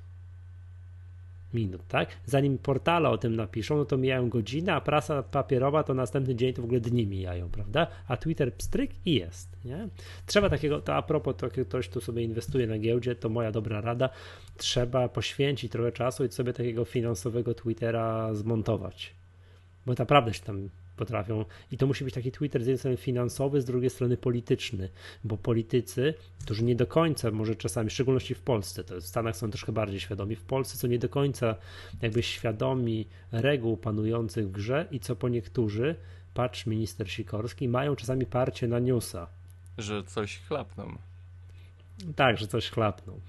Minut, 1.53 1.81
tak? 1.87 2.09
Zanim 2.25 2.57
portale 2.57 3.09
o 3.09 3.17
tym 3.17 3.35
napiszą, 3.35 3.77
no 3.77 3.85
to 3.85 3.97
mijają 3.97 4.29
godziny, 4.29 4.73
a 4.73 4.81
prasa 4.81 5.23
papierowa 5.23 5.83
to 5.83 5.93
następny 5.93 6.35
dzień 6.35 6.53
to 6.53 6.61
w 6.61 6.65
ogóle 6.65 6.79
dni 6.79 7.07
mijają, 7.07 7.49
prawda? 7.49 7.87
A 8.07 8.17
Twitter 8.17 8.53
pstryk 8.53 8.91
i 9.05 9.13
jest, 9.15 9.65
nie? 9.65 9.87
Trzeba 10.25 10.49
takiego, 10.49 10.81
to 10.81 10.95
a 10.95 11.01
propos, 11.01 11.35
to 11.37 11.49
ktoś 11.49 11.89
tu 11.89 12.01
sobie 12.01 12.23
inwestuje 12.23 12.67
na 12.67 12.77
giełdzie, 12.77 13.15
to 13.15 13.29
moja 13.29 13.51
dobra 13.51 13.81
rada, 13.81 14.09
trzeba 14.57 15.09
poświęcić 15.09 15.71
trochę 15.71 15.91
czasu 15.91 16.25
i 16.25 16.29
sobie 16.29 16.53
takiego 16.53 16.85
finansowego 16.85 17.53
Twittera 17.53 18.33
zmontować 18.33 19.13
bo 19.85 19.93
naprawdę 19.97 20.33
się 20.33 20.43
tam 20.43 20.69
potrafią. 20.95 21.45
I 21.71 21.77
to 21.77 21.87
musi 21.87 22.03
być 22.03 22.13
taki 22.13 22.31
Twitter 22.31 22.63
z 22.63 22.67
jednej 22.67 22.77
strony 22.77 22.97
finansowy, 22.97 23.61
z 23.61 23.65
drugiej 23.65 23.89
strony 23.89 24.17
polityczny, 24.17 24.89
bo 25.23 25.37
politycy, 25.37 26.13
którzy 26.45 26.63
nie 26.63 26.75
do 26.75 26.87
końca, 26.87 27.31
może 27.31 27.55
czasami, 27.55 27.89
w 27.89 27.93
szczególności 27.93 28.35
w 28.35 28.41
Polsce, 28.41 28.83
to 28.83 29.01
w 29.01 29.03
Stanach 29.03 29.37
są 29.37 29.49
troszkę 29.49 29.71
bardziej 29.71 29.99
świadomi, 29.99 30.35
w 30.35 30.43
Polsce 30.43 30.77
są 30.77 30.87
nie 30.87 30.99
do 30.99 31.09
końca 31.09 31.55
jakby 32.01 32.23
świadomi 32.23 33.07
reguł 33.31 33.77
panujących 33.77 34.47
w 34.47 34.51
grze 34.51 34.87
i 34.91 34.99
co 34.99 35.15
po 35.15 35.29
niektórzy, 35.29 35.95
patrz 36.33 36.65
minister 36.65 37.11
Sikorski, 37.11 37.67
mają 37.67 37.95
czasami 37.95 38.25
parcie 38.25 38.67
na 38.67 38.79
newsa. 38.79 39.27
Że 39.77 40.03
coś 40.03 40.39
chlapną. 40.39 40.97
Tak, 42.15 42.37
że 42.37 42.47
coś 42.47 42.69
chlapną. 42.69 43.19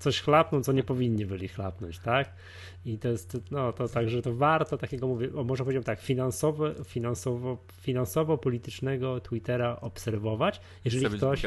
Coś 0.00 0.20
chlapną, 0.20 0.62
co 0.62 0.72
nie 0.72 0.82
powinni 0.82 1.26
byli 1.26 1.48
chlapnąć, 1.48 1.98
tak? 1.98 2.32
I 2.84 2.98
to 2.98 3.08
jest, 3.08 3.38
no 3.50 3.72
to 3.72 3.88
także 3.88 4.22
to 4.22 4.34
warto 4.34 4.78
takiego, 4.78 5.06
mówię, 5.08 5.34
o, 5.34 5.44
może 5.44 5.64
powiedziałbym 5.64 5.86
tak, 5.86 6.00
finansowo, 6.00 6.84
finansowo, 6.84 7.58
finansowo-politycznego 7.82 9.20
Twittera 9.20 9.80
obserwować, 9.80 10.60
jeżeli 10.84 11.08
być 11.08 11.16
ktoś... 11.16 11.42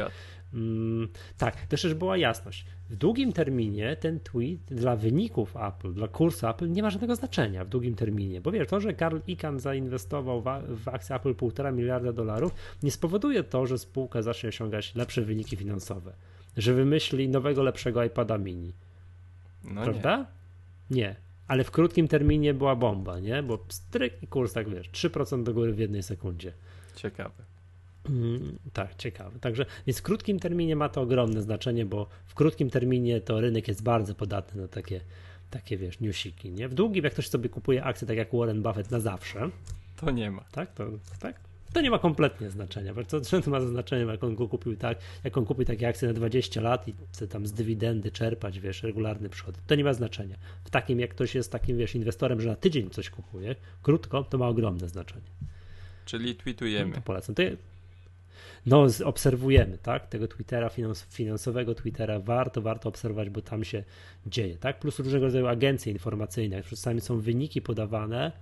Mm, 0.54 1.08
tak, 1.38 1.66
też 1.66 1.82
też 1.82 1.94
była 1.94 2.16
jasność. 2.16 2.66
W 2.90 2.96
długim 2.96 3.32
terminie 3.32 3.96
ten 3.96 4.20
tweet 4.20 4.60
dla 4.66 4.96
wyników 4.96 5.56
Apple, 5.56 5.92
dla 5.92 6.08
kursu 6.08 6.48
Apple 6.48 6.72
nie 6.72 6.82
ma 6.82 6.90
żadnego 6.90 7.16
znaczenia 7.16 7.64
w 7.64 7.68
długim 7.68 7.94
terminie, 7.94 8.40
bo 8.40 8.50
wiesz, 8.50 8.68
to, 8.68 8.80
że 8.80 8.92
Karl 8.92 9.18
Icahn 9.26 9.58
zainwestował 9.58 10.40
w, 10.40 10.44
w 10.84 10.88
akcję 10.88 11.16
Apple 11.16 11.34
1,5 11.34 11.74
miliarda 11.74 12.12
dolarów, 12.12 12.54
nie 12.82 12.90
spowoduje 12.90 13.44
to, 13.44 13.66
że 13.66 13.78
spółka 13.78 14.22
zacznie 14.22 14.48
osiągać 14.48 14.94
lepsze 14.94 15.22
wyniki 15.22 15.56
finansowe, 15.56 16.12
że 16.56 16.74
wymyśli 16.74 17.28
nowego, 17.28 17.62
lepszego 17.62 18.04
iPada 18.04 18.38
mini, 18.38 18.72
No 19.64 19.82
prawda? 19.82 20.26
Nie. 20.90 21.16
Ale 21.48 21.64
w 21.64 21.70
krótkim 21.70 22.08
terminie 22.08 22.54
była 22.54 22.76
bomba, 22.76 23.20
nie? 23.20 23.42
Bo 23.42 23.58
stryk 23.68 24.22
i 24.22 24.26
kurs, 24.26 24.52
tak 24.52 24.68
wiesz, 24.70 24.90
3% 24.90 25.42
do 25.42 25.54
góry 25.54 25.72
w 25.72 25.78
jednej 25.78 26.02
sekundzie. 26.02 26.48
nie. 26.48 26.94
Ciekawe. 27.00 27.44
Mm, 28.08 28.58
tak, 28.72 28.94
ciekawe. 28.94 29.38
Także 29.40 29.66
więc 29.86 29.98
w 29.98 30.02
krótkim 30.02 30.38
terminie 30.40 30.76
ma 30.76 30.88
to 30.88 31.00
ogromne 31.02 31.42
znaczenie, 31.42 31.84
bo 31.86 32.06
w 32.26 32.34
krótkim 32.34 32.70
terminie 32.70 33.20
to 33.20 33.40
rynek 33.40 33.68
jest 33.68 33.82
bardzo 33.82 34.14
podatny 34.14 34.62
na 34.62 34.68
takie, 34.68 35.00
takie 35.50 35.76
wiesz, 35.76 36.00
newsiki, 36.00 36.50
nie? 36.50 36.68
W 36.68 36.74
długim, 36.74 37.04
jak 37.04 37.12
ktoś 37.12 37.28
sobie 37.28 37.48
kupuje 37.48 37.84
akcje, 37.84 38.08
tak 38.08 38.16
jak 38.16 38.28
Warren 38.32 38.62
Buffett 38.62 38.90
na 38.90 39.00
zawsze, 39.00 39.50
To 39.96 40.10
nie 40.10 40.30
ma. 40.30 40.44
tak, 40.52 40.74
to, 40.74 40.84
tak, 41.20 41.40
to 41.74 41.80
nie 41.80 41.90
ma 41.90 41.98
kompletnie 41.98 42.50
znaczenia. 42.50 42.94
bo 42.94 43.04
To, 43.04 43.50
ma 43.50 43.60
znaczenie, 43.60 44.12
jak 44.12 44.24
on 44.24 44.34
go 44.34 44.48
kupił 44.48 44.76
tak, 44.76 44.98
jak 45.24 45.38
on 45.38 45.44
kupi 45.44 45.64
takie 45.64 45.88
akcje 45.88 46.08
na 46.08 46.14
20 46.14 46.60
lat 46.60 46.88
i 46.88 46.94
chce 47.12 47.28
tam 47.28 47.46
z 47.46 47.52
dywidendy 47.52 48.10
czerpać, 48.10 48.60
wiesz, 48.60 48.82
regularny 48.82 49.28
przychód. 49.28 49.54
To 49.66 49.74
nie 49.74 49.84
ma 49.84 49.92
znaczenia. 49.92 50.36
W 50.64 50.70
takim, 50.70 51.00
jak 51.00 51.10
ktoś 51.10 51.34
jest 51.34 51.52
takim, 51.52 51.78
wiesz, 51.78 51.94
inwestorem, 51.94 52.40
że 52.40 52.48
na 52.48 52.56
tydzień 52.56 52.90
coś 52.90 53.10
kupuje, 53.10 53.54
krótko, 53.82 54.24
to 54.24 54.38
ma 54.38 54.48
ogromne 54.48 54.88
znaczenie. 54.88 55.26
Czyli 56.04 56.34
tweetujemy. 56.34 56.94
To 56.94 57.00
polecam. 57.00 57.34
To 57.34 57.42
je, 57.42 57.56
no, 58.66 58.86
obserwujemy, 59.04 59.78
tak? 59.78 60.06
Tego 60.06 60.28
Twittera, 60.28 60.68
finans, 60.68 61.04
finansowego 61.04 61.74
Twittera 61.74 62.20
warto, 62.20 62.62
warto 62.62 62.88
obserwować, 62.88 63.30
bo 63.30 63.42
tam 63.42 63.64
się 63.64 63.84
dzieje, 64.26 64.56
tak? 64.58 64.78
Plus 64.78 64.98
różnego 64.98 65.24
rodzaju 65.24 65.46
agencje 65.46 65.92
informacyjne, 65.92 66.56
jak 66.56 66.66
czasami 66.66 67.00
są 67.00 67.20
wyniki 67.20 67.62
podawane, 67.62 68.32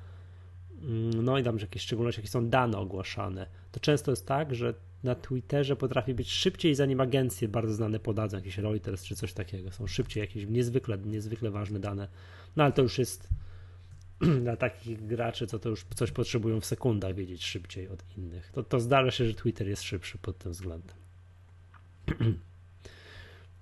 no 1.22 1.38
i 1.38 1.42
tam 1.42 1.58
że 1.58 1.66
jakieś 1.66 1.82
szczególności, 1.82 2.20
jakie 2.20 2.30
są 2.30 2.48
dane 2.48 2.78
ogłaszane. 2.78 3.46
To 3.72 3.80
często 3.80 4.12
jest 4.12 4.26
tak, 4.26 4.54
że 4.54 4.74
na 5.04 5.14
Twitterze 5.14 5.76
potrafi 5.76 6.14
być 6.14 6.30
szybciej, 6.30 6.74
zanim 6.74 7.00
agencje 7.00 7.48
bardzo 7.48 7.74
znane 7.74 8.00
podadzą, 8.00 8.36
jakiś 8.36 8.58
Reuters 8.58 9.04
czy 9.04 9.16
coś 9.16 9.32
takiego. 9.32 9.70
Są 9.70 9.86
szybciej 9.86 10.20
jakieś 10.20 10.46
niezwykle, 10.46 10.98
niezwykle 10.98 11.50
ważne 11.50 11.78
dane. 11.78 12.08
No 12.56 12.64
ale 12.64 12.72
to 12.72 12.82
już 12.82 12.98
jest 12.98 13.28
dla 14.42 14.56
takich 14.56 15.06
graczy, 15.06 15.46
co 15.46 15.58
to 15.58 15.68
już 15.68 15.84
coś 15.94 16.10
potrzebują 16.10 16.60
w 16.60 16.66
sekundach 16.66 17.14
wiedzieć 17.14 17.44
szybciej 17.44 17.88
od 17.88 18.04
innych. 18.18 18.50
To, 18.52 18.62
to 18.62 18.80
zdarza 18.80 19.10
się, 19.10 19.26
że 19.26 19.34
Twitter 19.34 19.68
jest 19.68 19.82
szybszy 19.82 20.18
pod 20.18 20.38
tym 20.38 20.52
względem. 20.52 20.96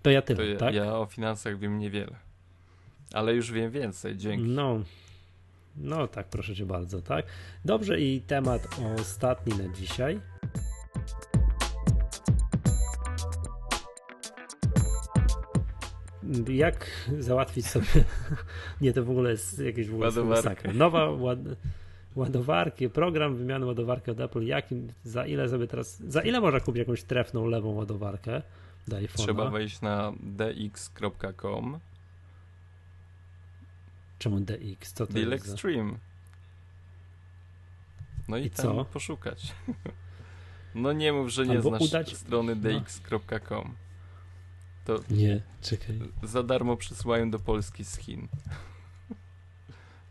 To 0.03 0.11
ja 0.11 0.23
To 0.23 0.27
tyle, 0.27 0.47
ja, 0.47 0.57
tak? 0.57 0.75
ja 0.75 0.99
o 0.99 1.07
finansach 1.07 1.59
wiem 1.59 1.79
niewiele. 1.79 2.16
Ale 3.12 3.35
już 3.35 3.53
wiem 3.53 3.71
więcej, 3.71 4.16
dzięki. 4.16 4.49
No, 4.49 4.81
no 5.81 6.09
tak, 6.09 6.28
proszę 6.28 6.55
cię 6.55 6.66
bardzo, 6.66 7.03
tak? 7.03 7.26
Dobrze 7.64 8.01
i 8.01 8.20
temat 8.20 8.68
ostatni 9.01 9.55
na 9.55 9.74
dzisiaj. 9.74 10.20
Jak 16.49 16.87
załatwić 17.18 17.66
sobie. 17.66 17.87
Nie, 18.81 18.93
to 18.93 19.05
w 19.05 19.11
ogóle 19.11 19.31
jest 19.31 19.59
jakieś 19.59 19.89
w 19.89 19.95
ogóle 19.95 20.07
Ładowarkę. 20.07 20.49
masakra. 20.49 20.72
Nowa 20.72 21.11
ład... 21.11 21.39
ładowarki, 22.16 22.89
program 22.91 23.37
wymiany 23.37 23.66
ładowarki 23.66 24.11
od 24.11 24.20
Apple. 24.20 24.43
Jakim, 24.47 24.89
za 25.05 25.26
ile 25.26 25.49
sobie 25.49 25.66
teraz. 25.66 26.03
Za 26.03 26.22
ile 26.22 26.41
można 26.41 26.61
kupić 26.61 26.78
jakąś 26.78 27.03
trefną 27.03 27.47
lewą 27.47 27.74
ładowarkę? 27.74 28.43
Trzeba 29.14 29.51
wejść 29.51 29.81
na 29.81 30.12
dx.com 30.20 31.78
Czemu 34.21 34.41
DX? 34.41 34.93
Co 34.93 35.07
to 35.07 35.12
Deal 35.12 35.31
jest? 35.31 35.49
Extreme. 35.49 35.93
No 38.29 38.37
i, 38.37 38.47
I 38.47 38.51
tam 38.51 38.66
co? 38.77 38.85
poszukać. 38.85 39.39
No 40.75 40.93
nie 40.93 41.12
mów, 41.12 41.29
że 41.29 41.47
nie 41.47 41.57
Albo 41.57 41.68
znasz 41.68 41.83
udać- 41.83 42.16
strony 42.16 42.57
no. 42.57 42.62
dx.com. 42.81 43.75
To 44.85 45.01
Nie, 45.11 45.43
czekaj. 45.62 45.99
za 46.23 46.43
darmo 46.43 46.77
przysyłają 46.77 47.31
do 47.31 47.39
Polski 47.39 47.85
z 47.85 47.97
Chin. 47.97 48.29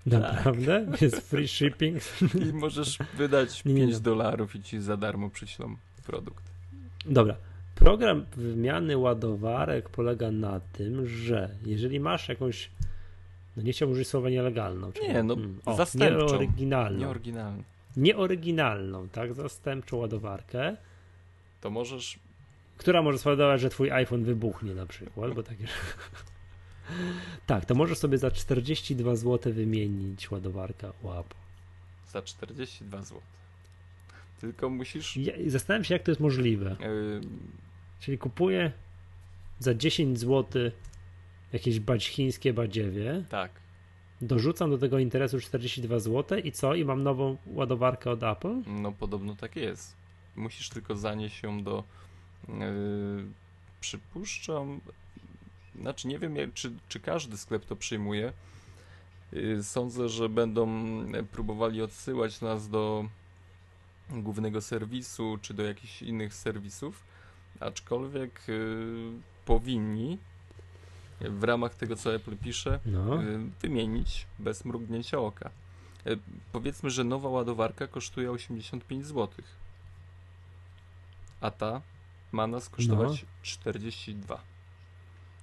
Naprawdę? 0.06 0.86
Jest 1.02 1.30
free 1.30 1.48
shipping? 1.48 2.04
I 2.50 2.54
możesz 2.54 2.98
wydać 3.18 3.66
nie, 3.66 3.76
5 3.76 3.94
nie. 3.94 4.00
dolarów 4.00 4.56
i 4.56 4.64
ci 4.64 4.82
za 4.82 4.98
darmo 4.98 5.30
przyślą 5.30 5.78
produkt. 6.06 6.44
Dobra. 7.06 7.36
Program 7.76 8.26
wymiany 8.38 8.98
ładowarek 8.98 9.90
polega 9.90 10.32
na 10.32 10.60
tym, 10.60 11.08
że 11.08 11.56
jeżeli 11.66 12.00
masz 12.00 12.30
jakąś. 12.30 12.72
No 13.60 13.66
nie 13.66 13.72
chciałbym 13.74 13.94
użyć 13.94 14.08
słowa 14.08 14.30
nielegalną. 14.30 14.92
czyli- 14.92 15.08
Nie, 15.08 15.24
no 15.24 15.34
mm, 15.34 15.60
o, 15.66 15.76
zastępczą. 15.76 16.26
Nieoryginalną. 16.26 17.00
Nieoryginalny. 17.00 17.64
Nieoryginalną, 17.98 19.10
tak? 19.10 19.34
Zastępczą 19.34 19.98
ładowarkę, 19.98 20.78
To 21.62 21.70
możesz 21.70 22.20
która 22.78 23.02
może 23.02 23.18
spowodować, 23.18 23.62
że 23.62 23.70
twój 23.70 23.92
iPhone 23.92 24.24
wybuchnie 24.24 24.74
na 24.74 24.86
przykład, 24.86 25.34
bo 25.34 25.44
takie. 25.44 25.66
tak, 27.48 27.66
to 27.66 27.76
możesz 27.76 27.98
sobie 27.98 28.18
za 28.18 28.32
42 28.32 29.16
zł 29.16 29.54
wymienić 29.54 30.32
ładowarkę 30.32 30.92
u 31.04 31.12
Apple. 31.12 31.36
za 32.08 32.22
42 32.22 33.02
zł. 33.02 33.22
Tylko 34.42 34.70
musisz. 34.70 35.18
Ja, 35.18 35.34
zastanawiam 35.48 35.84
się, 35.84 35.94
jak 35.96 36.04
to 36.04 36.12
jest 36.12 36.22
możliwe. 36.22 36.76
Yy, 36.80 37.22
Czyli 38.00 38.18
kupuję 38.18 38.72
za 39.60 39.74
10 39.74 40.20
zł 40.20 40.72
jakieś 41.54 41.80
bać 41.80 42.08
chińskie 42.08 42.54
badziewie, 42.54 43.26
tak. 43.30 43.52
dorzucam 44.22 44.70
do 44.70 44.78
tego 44.78 45.00
interesu 45.00 45.40
42 45.40 46.00
zł 46.00 46.40
i 46.40 46.52
co? 46.52 46.76
I 46.76 46.86
mam 46.86 47.04
nową 47.04 47.38
ładowarkę 47.46 48.12
od 48.12 48.24
Apple? 48.24 48.62
No 48.68 48.92
podobno 48.92 49.36
tak 49.36 49.56
jest. 49.56 49.96
Musisz 50.36 50.70
tylko 50.70 50.96
zanieść 50.96 51.44
ją 51.44 51.64
do. 51.64 51.84
Yy, 52.48 52.56
przypuszczam. 53.80 54.82
Znaczy 55.82 56.08
nie 56.08 56.20
wiem, 56.20 56.36
jak, 56.36 56.54
czy, 56.54 56.72
czy 56.88 57.00
każdy 57.00 57.38
sklep 57.38 57.66
to 57.66 57.76
przyjmuje. 57.76 58.34
Yy, 59.32 59.64
sądzę, 59.64 60.10
że 60.10 60.30
będą 60.30 60.68
próbowali 61.32 61.82
odsyłać 61.82 62.42
nas 62.42 62.70
do 62.70 63.06
głównego 64.10 64.62
serwisu, 64.62 65.38
czy 65.42 65.54
do 65.54 65.64
jakichś 65.64 66.02
innych 66.02 66.34
serwisów, 66.34 67.04
aczkolwiek 67.60 68.42
yy, 68.48 69.12
powinni 69.46 70.18
w 71.22 71.44
ramach 71.44 71.76
tego, 71.76 71.96
co 71.96 72.14
Apple 72.16 72.38
pisze, 72.38 72.80
No. 72.86 73.22
yy, 73.22 73.40
wymienić 73.62 74.26
bez 74.40 74.66
mrugnięcia 74.66 75.18
oka. 75.20 75.50
Yy, 76.06 76.20
powiedzmy, 76.52 76.90
że 76.90 77.04
nowa 77.04 77.30
ładowarka 77.30 77.88
kosztuje 77.88 78.32
85 78.32 79.06
zł, 79.06 79.28
a 81.42 81.52
ta 81.52 81.82
ma 82.32 82.48
nas 82.48 82.70
kosztować 82.70 83.26
42. 83.42 84.42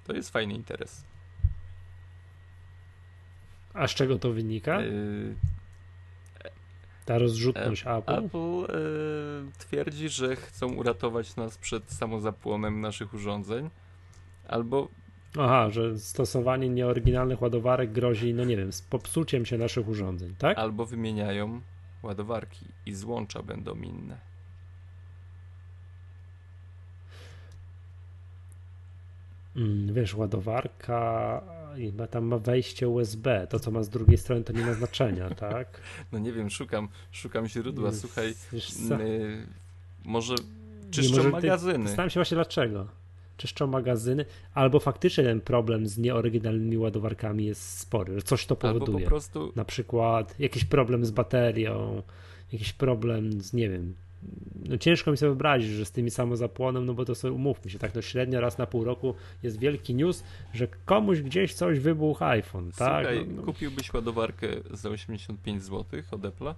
To 0.07 0.13
jest 0.13 0.31
fajny 0.31 0.55
interes. 0.55 1.05
A 3.75 3.89
z 3.89 3.91
czego 3.91 4.19
to 4.19 4.33
wynika? 4.33 4.81
Yy, 4.81 5.35
Ta 7.05 7.19
rozrzutność 7.19 7.85
Apple? 7.87 8.13
Apple 8.15 8.67
twierdzi, 9.59 10.09
że 10.09 10.37
chcą 10.37 10.67
uratować 10.73 11.37
nas 11.37 11.59
przed 11.59 11.93
samozapłonem 11.93 12.81
naszych 12.81 13.15
urządzeń, 13.15 13.71
albo 14.49 14.89
Aha, 15.39 15.71
że 15.71 15.99
stosowanie 15.99 16.69
nieoryginalnych 16.69 17.43
ładowarek 17.43 17.93
grozi, 17.93 18.35
no 18.35 18.45
nie 18.45 18.57
wiem, 18.57 18.73
z 18.73 18.83
popsuciem 18.83 19.47
się 19.47 19.59
naszych 19.59 19.89
urządzeń, 19.89 20.35
tak? 20.39 20.59
albo 20.59 20.87
wymieniają 20.87 21.61
ładowarki 22.03 22.67
i 22.87 22.95
złącza 22.95 23.43
będą 23.43 23.75
inne. 23.77 24.19
Mm, 29.57 29.95
wiesz, 29.95 30.15
ładowarka 30.15 31.43
i 31.77 31.93
ma- 31.93 32.07
tam 32.07 32.25
ma 32.25 32.39
wejście 32.39 32.89
USB, 32.89 33.47
to 33.51 33.61
co 33.61 33.71
ma 33.71 33.83
z 33.83 33.89
drugiej 33.89 34.19
strony 34.19 34.45
to 34.45 34.53
nie 34.53 34.67
ma 34.67 34.75
znaczenia, 34.75 35.31
tak? 35.51 35.81
No 36.13 36.19
nie 36.19 36.33
wiem, 36.33 36.51
szukam, 36.51 36.89
szukam 37.13 37.47
źródła. 37.49 37.93
Słuchaj, 37.93 38.35
wiesz 38.53 38.73
co? 38.73 39.01
y, 39.01 39.47
może 40.05 40.35
Nie, 40.35 40.91
czyszczą 40.91 41.17
może 41.17 41.25
ty- 41.25 41.31
magazyny. 41.33 41.85
Zastanawiam 41.89 42.11
się 42.11 42.19
właśnie 42.21 42.35
dlaczego. 42.35 42.89
Czyszczą 43.37 43.67
magazyny, 43.67 44.25
albo 44.55 44.81
faktycznie 44.81 45.25
ten 45.25 45.41
problem 45.41 45.87
z 45.87 45.99
nieoryginalnymi 45.99 46.79
ładowarkami 46.79 47.45
jest 47.47 47.79
spory, 47.79 48.15
że 48.15 48.23
coś 48.23 48.47
to 48.47 48.57
Albo 48.63 48.79
powoduje. 48.79 49.05
po 49.05 49.09
prostu 49.11 49.53
Na 49.57 49.65
przykład 49.65 50.35
jakiś 50.41 50.65
problem 50.65 51.05
z 51.07 51.11
baterią, 51.11 52.03
jakiś 52.53 52.73
problem 52.73 53.41
z, 53.43 53.53
nie 53.53 53.69
wiem, 53.71 53.95
no 54.69 54.79
ciężko 54.79 55.11
mi 55.11 55.17
sobie 55.17 55.31
wyobrazić, 55.31 55.71
że 55.71 55.85
z 55.85 55.91
tymi 55.93 56.11
samozapłonem, 56.11 56.87
no 56.87 56.95
bo 56.95 57.05
to 57.05 57.15
sobie 57.15 57.33
umówmy 57.35 57.71
się, 57.71 57.79
tak 57.79 57.95
no 57.95 58.03
średnio 58.03 58.41
raz 58.41 58.59
na 58.59 58.67
pół 58.67 58.85
roku 58.85 59.15
jest 59.43 59.59
wielki 59.59 59.95
news, 59.95 60.23
że 60.55 60.69
komuś 60.85 61.21
gdzieś 61.21 61.55
coś 61.55 61.79
wybuchł 61.79 62.25
iPhone, 62.25 62.73
tak? 62.73 63.07
Słuchaj, 63.07 63.27
No, 63.27 63.33
no. 63.37 63.43
kupiłbyś 63.43 63.93
ładowarkę 63.95 64.49
za 64.71 64.89
85 64.89 65.63
zł 65.63 65.85
od 66.11 66.21
Apple'a? 66.21 66.55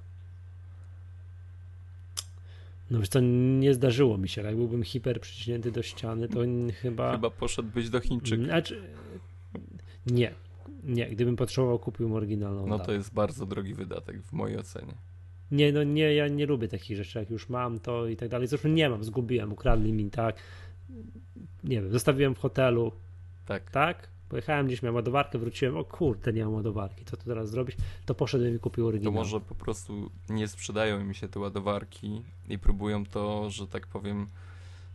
No 2.90 2.98
wiesz 2.98 3.08
co, 3.08 3.20
nie 3.20 3.74
zdarzyło 3.74 4.18
mi 4.18 4.28
się, 4.28 4.42
jak 4.42 4.56
byłbym 4.56 4.82
hiper 4.82 5.20
przyciśnięty 5.20 5.72
do 5.72 5.82
ściany, 5.82 6.28
to 6.28 6.40
chyba... 6.74 7.12
Chyba 7.12 7.30
poszedłbyś 7.30 7.90
do 7.90 8.00
Chińczyka. 8.00 8.44
Znaczy, 8.44 8.82
nie, 10.06 10.34
nie, 10.84 11.06
gdybym 11.06 11.36
potrzebował, 11.36 11.78
kupiłbym 11.78 12.16
oryginalną 12.16 12.66
No 12.66 12.78
to 12.78 12.92
jest 12.92 13.14
bardzo 13.14 13.46
drogi 13.46 13.74
wydatek 13.74 14.22
w 14.22 14.32
mojej 14.32 14.58
ocenie. 14.58 14.94
Nie, 15.50 15.72
no 15.72 15.82
nie, 15.82 16.14
ja 16.14 16.28
nie 16.28 16.46
lubię 16.46 16.68
takich 16.68 16.96
rzeczy, 16.96 17.18
jak 17.18 17.30
już 17.30 17.48
mam 17.48 17.80
to 17.80 18.06
i 18.06 18.16
tak 18.16 18.28
dalej. 18.28 18.48
Zresztą 18.48 18.68
nie 18.68 18.90
mam, 18.90 19.04
zgubiłem, 19.04 19.52
ukradli 19.52 19.92
mi, 19.92 20.10
tak. 20.10 20.36
Nie 21.64 21.82
wiem, 21.82 21.92
zostawiłem 21.92 22.34
w 22.34 22.38
hotelu, 22.38 22.92
Tak. 23.46 23.70
tak? 23.70 24.08
Pojechałem 24.28 24.66
gdzieś, 24.66 24.82
miałem 24.82 24.94
ładowarkę, 24.94 25.38
wróciłem, 25.38 25.76
o 25.76 25.84
kurde, 25.84 26.32
nie 26.32 26.44
mam 26.44 26.54
ładowarki, 26.54 27.04
co 27.04 27.16
tu 27.16 27.24
teraz 27.24 27.50
zrobić? 27.50 27.76
To 28.06 28.14
poszedłem 28.14 28.56
i 28.56 28.58
kupił 28.58 28.84
To 28.84 28.88
oryginał. 28.88 29.12
może 29.12 29.40
po 29.40 29.54
prostu 29.54 30.10
nie 30.28 30.48
sprzedają 30.48 31.04
mi 31.04 31.14
się 31.14 31.28
te 31.28 31.40
ładowarki 31.40 32.22
i 32.48 32.58
próbują 32.58 33.06
to, 33.06 33.50
że 33.50 33.66
tak 33.66 33.86
powiem. 33.86 34.26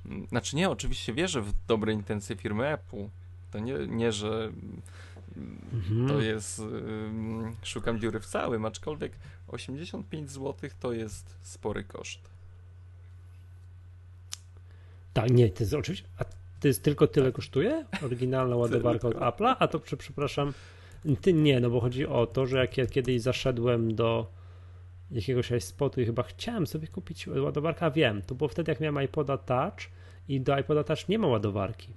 mm, 0.05 0.27
Znaczy 0.27 0.55
nie, 0.55 0.69
oczywiście 0.69 1.13
wierzę 1.13 1.41
w 1.41 1.53
dobre 1.67 1.93
intencje 1.93 2.35
firmy 2.35 2.67
Apple. 2.67 3.07
To 3.51 3.59
nie, 3.59 3.73
nie 3.87 4.11
że 4.11 4.51
Mhm. 5.73 6.07
to 6.07 6.21
jest. 6.21 6.61
szukam 7.63 7.99
dziury 7.99 8.19
w 8.19 8.25
całym, 8.25 8.65
aczkolwiek 8.65 9.11
85 9.47 10.29
zł 10.31 10.69
to 10.79 10.91
jest 10.93 11.35
spory 11.41 11.83
koszt. 11.83 12.19
Tak, 15.13 15.29
nie, 15.31 15.49
to 15.49 15.63
jest 15.63 15.73
oczywiście, 15.73 16.07
a 16.17 16.25
to 16.63 16.67
jest 16.67 16.83
tylko 16.83 17.07
tyle 17.07 17.31
kosztuje? 17.31 17.85
Oryginalna 18.05 18.55
ładowarka 18.55 19.07
od. 19.07 19.15
Apple'a? 19.15 19.55
A 19.59 19.67
to, 19.67 19.79
prze- 19.79 19.97
przepraszam, 19.97 20.53
ty 21.21 21.33
nie, 21.33 21.59
no 21.59 21.69
bo 21.69 21.79
chodzi 21.79 22.07
o 22.07 22.27
to, 22.27 22.45
że 22.45 22.57
jak 22.57 22.77
ja 22.77 22.85
kiedyś 22.85 23.21
zaszedłem 23.21 23.95
do 23.95 24.27
jakiegoś 25.11 25.51
spotu 25.59 26.01
i 26.01 26.05
chyba 26.05 26.23
chciałem 26.23 26.67
sobie 26.67 26.87
kupić 26.87 27.27
ładowarkę, 27.27 27.85
a 27.85 27.91
wiem, 27.91 28.21
to 28.21 28.35
było 28.35 28.47
wtedy 28.47 28.71
jak 28.71 28.79
miałem 28.79 29.05
iPoda 29.05 29.37
Touch 29.37 29.79
i 30.27 30.41
do 30.41 30.59
iPoda 30.59 30.83
Touch 30.83 31.09
nie 31.09 31.19
ma 31.19 31.27
ładowarki. 31.27 31.89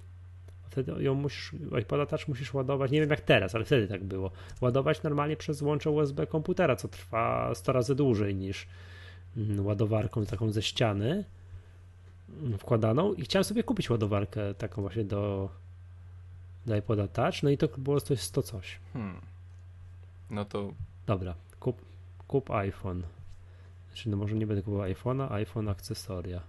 Wtedy 0.69 1.03
ją 1.03 1.13
musisz, 1.13 1.51
iPoda 1.81 2.05
Touch 2.05 2.27
musisz 2.27 2.53
ładować, 2.53 2.91
nie 2.91 3.01
wiem 3.01 3.09
jak 3.09 3.21
teraz, 3.21 3.55
ale 3.55 3.65
wtedy 3.65 3.87
tak 3.87 4.03
było, 4.03 4.31
ładować 4.61 5.03
normalnie 5.03 5.37
przez 5.37 5.61
łącze 5.61 5.89
USB 5.89 6.27
komputera, 6.27 6.75
co 6.75 6.87
trwa 6.87 7.55
100 7.55 7.71
razy 7.71 7.95
dłużej 7.95 8.35
niż 8.35 8.67
mm, 9.37 9.65
ładowarką 9.65 10.25
taką 10.25 10.51
ze 10.51 10.61
ściany 10.61 11.23
wkładaną 12.59 13.13
i 13.13 13.21
chciałem 13.21 13.43
sobie 13.43 13.63
kupić 13.63 13.89
ładowarkę 13.89 14.53
taką 14.53 14.81
właśnie 14.81 15.03
do, 15.03 15.49
do 16.65 16.75
iPoda 16.75 17.07
Touch, 17.07 17.43
no 17.43 17.49
i 17.49 17.57
to 17.57 17.67
było 17.77 18.01
coś 18.01 18.19
100 18.21 18.41
coś. 18.41 18.79
Hmm. 18.93 19.21
No 20.29 20.45
to 20.45 20.73
Dobra, 21.05 21.35
kup, 21.59 21.81
kup 22.27 22.51
iPhone. 22.51 23.03
Znaczy, 23.87 24.09
no 24.09 24.17
może 24.17 24.35
nie 24.35 24.47
będę 24.47 24.63
kupował 24.63 24.87
iPhone'a, 24.87 25.31
iPhone 25.31 25.69
akcesoria. 25.69 26.41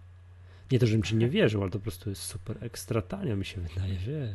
Nie 0.73 0.79
to, 0.79 0.87
żebym 0.87 1.03
ci 1.03 1.17
nie 1.17 1.29
wierzył, 1.29 1.63
ale 1.63 1.71
to 1.71 1.79
po 1.79 1.83
prostu 1.83 2.11
jest 2.11 2.23
super 2.23 2.57
ekstra 2.65 3.03
tanio 3.03 3.37
mi 3.37 3.45
się 3.45 3.61
wydaje, 3.61 3.95
wiesz. 3.97 4.31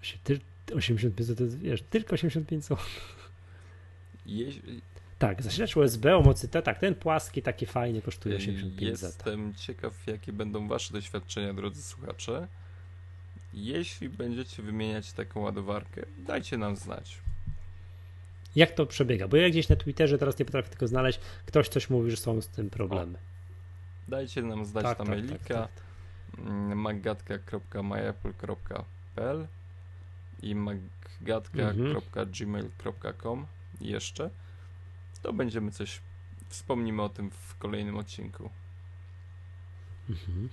Właśnie 0.00 0.18
Ty, 0.24 0.40
85 0.74 1.26
zł 1.26 1.36
to 1.36 1.44
jest, 1.44 1.58
wiesz, 1.58 1.82
tylko 1.82 2.14
85 2.14 2.64
zł. 2.64 2.78
jeź- 4.26 4.60
Tak, 5.18 5.42
zasilacz 5.42 5.76
USB 5.76 6.16
o 6.16 6.20
mocy 6.20 6.48
T, 6.48 6.62
tak, 6.62 6.78
ten 6.78 6.94
płaski, 6.94 7.42
taki 7.42 7.66
fajny, 7.66 8.02
kosztuje 8.02 8.36
85 8.36 8.98
zł. 8.98 9.08
Jestem 9.08 9.54
ciekaw, 9.54 10.06
jakie 10.06 10.32
będą 10.32 10.68
Wasze 10.68 10.92
doświadczenia, 10.92 11.54
drodzy 11.54 11.82
słuchacze. 11.82 12.48
Jeśli 13.54 14.08
będziecie 14.08 14.62
wymieniać 14.62 15.12
taką 15.12 15.40
ładowarkę, 15.40 16.02
dajcie 16.18 16.58
nam 16.58 16.76
znać. 16.76 17.18
Jak 18.56 18.74
to 18.74 18.86
przebiega? 18.86 19.28
Bo 19.28 19.36
ja 19.36 19.50
gdzieś 19.50 19.68
na 19.68 19.76
Twitterze 19.76 20.18
teraz 20.18 20.38
nie 20.38 20.44
potrafię 20.44 20.70
tego 20.70 20.86
znaleźć, 20.86 21.20
ktoś 21.46 21.68
coś 21.68 21.90
mówi, 21.90 22.10
że 22.10 22.16
są 22.16 22.40
z 22.40 22.48
tym 22.48 22.70
problemy. 22.70 23.18
Dajcie 24.08 24.42
nam 24.42 24.66
znać 24.66 24.84
Tak, 24.84 24.98
na 24.98 25.04
tak, 25.04 25.14
mailika 25.14 25.38
tak, 25.38 25.46
tak. 25.56 25.68
mm, 26.46 26.78
magatka.myapple.pl 26.78 29.46
i 30.42 30.54
magatka.gmail.com 30.54 33.46
jeszcze. 33.80 34.30
To 35.26 35.32
będziemy 35.32 35.70
coś, 35.70 36.00
wspomnimy 36.48 37.02
o 37.02 37.08
tym 37.08 37.30
w 37.30 37.58
kolejnym 37.58 37.96
odcinku. 37.96 38.50
Mhm. 40.10 40.48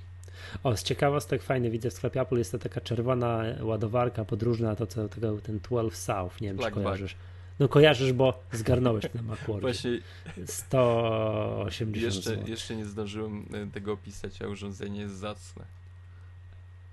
O, 0.64 0.78
z 0.78 0.84
ciekawostek 0.84 1.44
fajny 1.44 1.70
widzę 1.70 1.90
w 1.90 1.94
sklepie 1.94 2.22
Apple 2.22 2.38
jest 2.38 2.52
to 2.52 2.60
taka 2.60 2.82
czerwona 2.82 3.44
ładowarka 3.62 4.26
podróżna, 4.26 4.76
to 4.76 4.88
co 4.88 5.10
tego, 5.10 5.42
ten 5.42 5.60
12 5.60 6.00
South, 6.02 6.42
nie 6.42 6.48
wiem 6.48 6.58
czy 6.58 6.62
Blackback. 6.62 6.84
kojarzysz. 6.84 7.16
No 7.60 7.68
kojarzysz, 7.68 8.14
bo 8.14 8.44
zgarnąłeś 8.52 9.14
na 9.14 9.22
Macwordzie. 9.32 9.62
Właśnie 9.62 10.00
180 10.46 11.96
jeszcze, 12.16 12.30
zł. 12.30 12.48
jeszcze 12.48 12.76
nie 12.76 12.86
zdążyłem 12.86 13.46
e, 13.54 13.68
tego 13.68 13.94
opisać, 13.94 14.42
a 14.42 14.48
urządzenie 14.48 15.00
jest 15.02 15.16
zacne. 15.16 15.66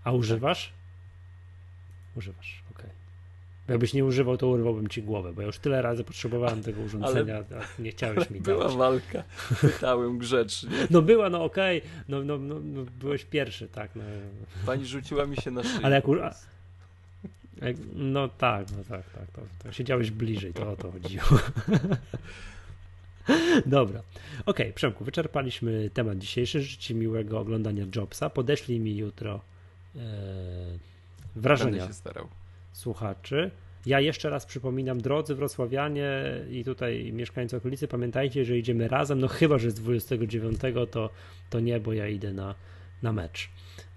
A 0.04 0.12
używasz? 0.12 0.72
Używasz, 2.16 2.62
okej. 2.70 2.90
Bo 2.90 2.99
Jakbyś 3.70 3.94
nie 3.94 4.04
używał, 4.04 4.36
to 4.36 4.46
urwałbym 4.48 4.88
ci 4.88 5.02
głowę, 5.02 5.32
bo 5.32 5.40
ja 5.40 5.46
już 5.46 5.58
tyle 5.58 5.82
razy 5.82 6.04
potrzebowałem 6.04 6.62
tego 6.62 6.82
urządzenia, 6.82 7.38
a 7.78 7.82
nie 7.82 7.90
chciałeś 7.90 8.30
mi 8.30 8.40
Była 8.40 8.64
dać. 8.64 8.76
walka, 8.76 9.22
pytałem 9.60 10.18
grzecznie. 10.18 10.70
No 10.90 11.02
była, 11.02 11.30
no 11.30 11.44
okej, 11.44 11.82
no, 12.08 12.22
no, 12.24 12.38
no, 12.38 12.54
no 12.64 12.84
byłeś 13.00 13.24
pierwszy, 13.24 13.68
tak. 13.68 13.90
No. 13.96 14.02
Pani 14.66 14.86
rzuciła 14.86 15.26
mi 15.26 15.36
się 15.36 15.50
na 15.50 15.62
szyję. 15.62 15.80
Ale 15.82 15.94
jak, 15.96 16.04
a- 16.22 16.34
jak 17.66 17.76
No 17.94 18.28
tak, 18.28 18.66
no 18.76 18.84
tak, 18.88 19.10
tak. 19.10 19.30
To, 19.32 19.42
to 19.64 19.72
siedziałeś 19.72 20.10
bliżej, 20.10 20.52
to 20.52 20.70
o 20.70 20.76
to 20.76 20.92
chodziło. 20.92 21.24
Dobra. 23.66 24.02
Okej, 24.46 24.72
Przemku, 24.72 25.04
wyczerpaliśmy 25.04 25.90
temat 25.94 26.18
dzisiejszy. 26.18 26.62
Życzę 26.62 26.76
Ci 26.82 26.94
miłego 26.94 27.40
oglądania 27.40 27.84
Jobsa. 27.96 28.30
Podeślij 28.30 28.80
mi 28.80 28.96
jutro 28.96 29.40
e, 29.96 30.00
wrażenia 31.36 31.70
Będę 31.70 31.86
się 31.86 31.94
starał. 31.94 32.28
Słuchaczy. 32.72 33.50
Ja 33.86 34.00
jeszcze 34.00 34.30
raz 34.30 34.46
przypominam, 34.46 35.00
drodzy 35.00 35.34
wrocławianie 35.34 36.22
i 36.50 36.64
tutaj 36.64 37.12
mieszkańcy 37.12 37.56
okolicy, 37.56 37.88
pamiętajcie, 37.88 38.44
że 38.44 38.58
idziemy 38.58 38.88
razem, 38.88 39.20
no 39.20 39.28
chyba, 39.28 39.58
że 39.58 39.70
z 39.70 39.74
29 39.74 40.60
to, 40.90 41.10
to 41.50 41.60
nie, 41.60 41.80
bo 41.80 41.92
ja 41.92 42.08
idę 42.08 42.32
na, 42.32 42.54
na 43.02 43.12
mecz. 43.12 43.48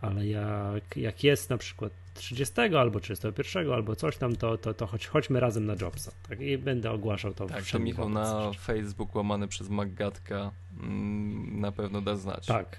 Ale 0.01 0.27
jak, 0.27 0.97
jak 0.97 1.23
jest 1.23 1.49
na 1.49 1.57
przykład 1.57 1.91
30 2.13 2.53
albo 2.61 2.99
31 2.99 3.71
albo 3.71 3.95
coś 3.95 4.17
tam, 4.17 4.35
to, 4.35 4.57
to, 4.57 4.73
to 4.73 4.87
chodź, 4.87 5.07
chodźmy 5.07 5.39
razem 5.39 5.65
na 5.65 5.75
Jobsa. 5.81 6.11
Tak? 6.29 6.41
I 6.41 6.57
będę 6.57 6.91
ogłaszał 6.91 7.33
to 7.33 7.47
Tak, 7.47 7.65
to 7.65 7.79
Michał 7.79 8.09
na. 8.09 8.51
Facebook 8.59 9.15
łamany 9.15 9.47
przez 9.47 9.69
Maggatka 9.69 10.51
mm, 10.79 11.59
na 11.59 11.71
pewno 11.71 12.01
da 12.01 12.15
znać. 12.15 12.45
Tak. 12.45 12.77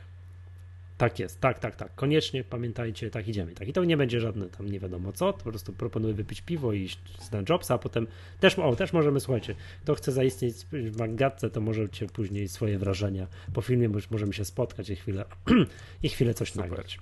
Tak 0.98 1.18
jest, 1.18 1.40
tak, 1.40 1.58
tak, 1.58 1.76
tak. 1.76 1.94
Koniecznie 1.94 2.44
pamiętajcie, 2.44 3.10
tak 3.10 3.28
idziemy. 3.28 3.52
Tak. 3.52 3.68
I 3.68 3.72
to 3.72 3.84
nie 3.84 3.96
będzie 3.96 4.20
żadne 4.20 4.46
tam 4.48 4.68
nie 4.68 4.80
wiadomo 4.80 5.12
co, 5.12 5.32
to 5.32 5.38
po 5.44 5.50
prostu 5.50 5.72
proponuję 5.72 6.14
wypić 6.14 6.40
piwo 6.40 6.72
i 6.72 6.80
iść 6.82 6.98
na 7.32 7.42
Jobsa, 7.48 7.74
a 7.74 7.78
potem 7.78 8.06
też, 8.40 8.58
o, 8.58 8.76
też 8.76 8.92
możemy, 8.92 9.20
słuchajcie, 9.20 9.54
kto 9.82 9.94
chce 9.94 10.12
zaistnieć 10.12 10.54
w 10.72 10.98
Maggatce, 10.98 11.50
to 11.50 11.60
możecie 11.60 12.06
później 12.06 12.48
swoje 12.48 12.78
wrażenia 12.78 13.26
po 13.52 13.60
filmie, 13.62 13.88
bo 13.88 13.98
już 13.98 14.10
możemy 14.10 14.32
się 14.32 14.44
spotkać 14.44 14.90
i 14.90 14.96
chwilę, 14.96 15.24
i 16.02 16.08
chwilę 16.08 16.34
coś 16.34 16.52
Super. 16.52 16.70
nagrać. 16.70 16.98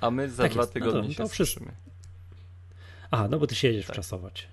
A 0.00 0.10
my 0.10 0.30
za 0.30 0.42
Tak 0.42 0.52
dwa 0.52 0.62
jest. 0.62 0.74
No 0.74 0.80
tygodnie 0.80 1.02
to- 1.02 1.08
się 1.14 1.22
to 1.22 1.28
wszystko. 1.28 1.60
słyszymy. 1.60 1.76
A, 3.10 3.28
no 3.28 3.38
bo 3.38 3.46
ty 3.46 3.54
siedzisz 3.54 3.86
Tak. 3.86 3.94
wczasować. 3.94 4.48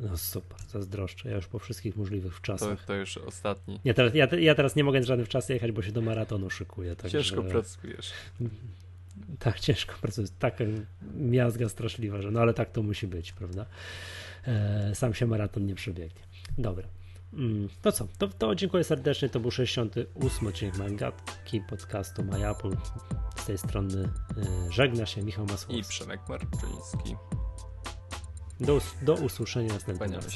No 0.00 0.16
super, 0.16 0.58
zazdroszczę. 0.68 1.28
Ja 1.30 1.36
już 1.36 1.46
po 1.46 1.58
wszystkich 1.58 1.96
możliwych 1.96 2.34
To, 2.34 2.40
czasach. 2.40 2.84
to 2.84 2.94
już 2.94 3.16
ostatni. 3.16 3.80
Ja 3.84 3.94
teraz, 3.94 4.14
ja, 4.14 4.28
ja 4.38 4.54
teraz 4.54 4.76
nie 4.76 4.84
mogę 4.84 5.02
żadnych 5.02 5.28
czas 5.28 5.48
jechać, 5.48 5.72
bo 5.72 5.82
się 5.82 5.92
do 5.92 6.00
maratonu 6.00 6.50
szykuję. 6.50 6.96
Także... 6.96 7.18
Ciężko 7.18 7.42
pracujesz. 7.42 8.12
Tak, 9.38 9.60
ciężko 9.60 9.94
pracuję. 10.00 10.26
Taka 10.38 10.64
miazga 11.14 11.68
straszliwa, 11.68 12.22
że 12.22 12.30
no 12.30 12.40
ale 12.40 12.54
tak 12.54 12.70
to 12.72 12.82
musi 12.82 13.06
być, 13.06 13.32
prawda? 13.32 13.66
E, 14.46 14.94
sam 14.94 15.14
się 15.14 15.26
maraton 15.26 15.66
nie 15.66 15.74
przebiegnie. 15.74 16.20
Dobra. 16.58 16.88
Mm, 17.32 17.68
To 17.82 17.92
co? 17.92 18.08
To, 18.18 18.28
to 18.28 18.54
dziękuję 18.54 18.84
serdecznie. 18.84 19.28
To 19.28 19.40
był 19.40 19.50
68 19.50 20.48
odcinek 20.48 20.76
Mangatki 20.78 21.60
podcastu 21.60 22.24
MyApple. 22.24 22.76
Z 23.36 23.44
tej 23.44 23.58
strony 23.58 24.02
e, 24.02 24.72
żegna 24.72 25.06
się 25.06 25.22
Michał 25.22 25.44
I 25.44 25.48
Masłowski. 25.48 25.82
Przemek 25.90 26.20
Marczyński. 26.28 27.16
Do, 28.60 28.80
do 29.02 29.14
usłyszenia 29.14 29.72
następnym 29.74 30.12
razem. 30.12 30.30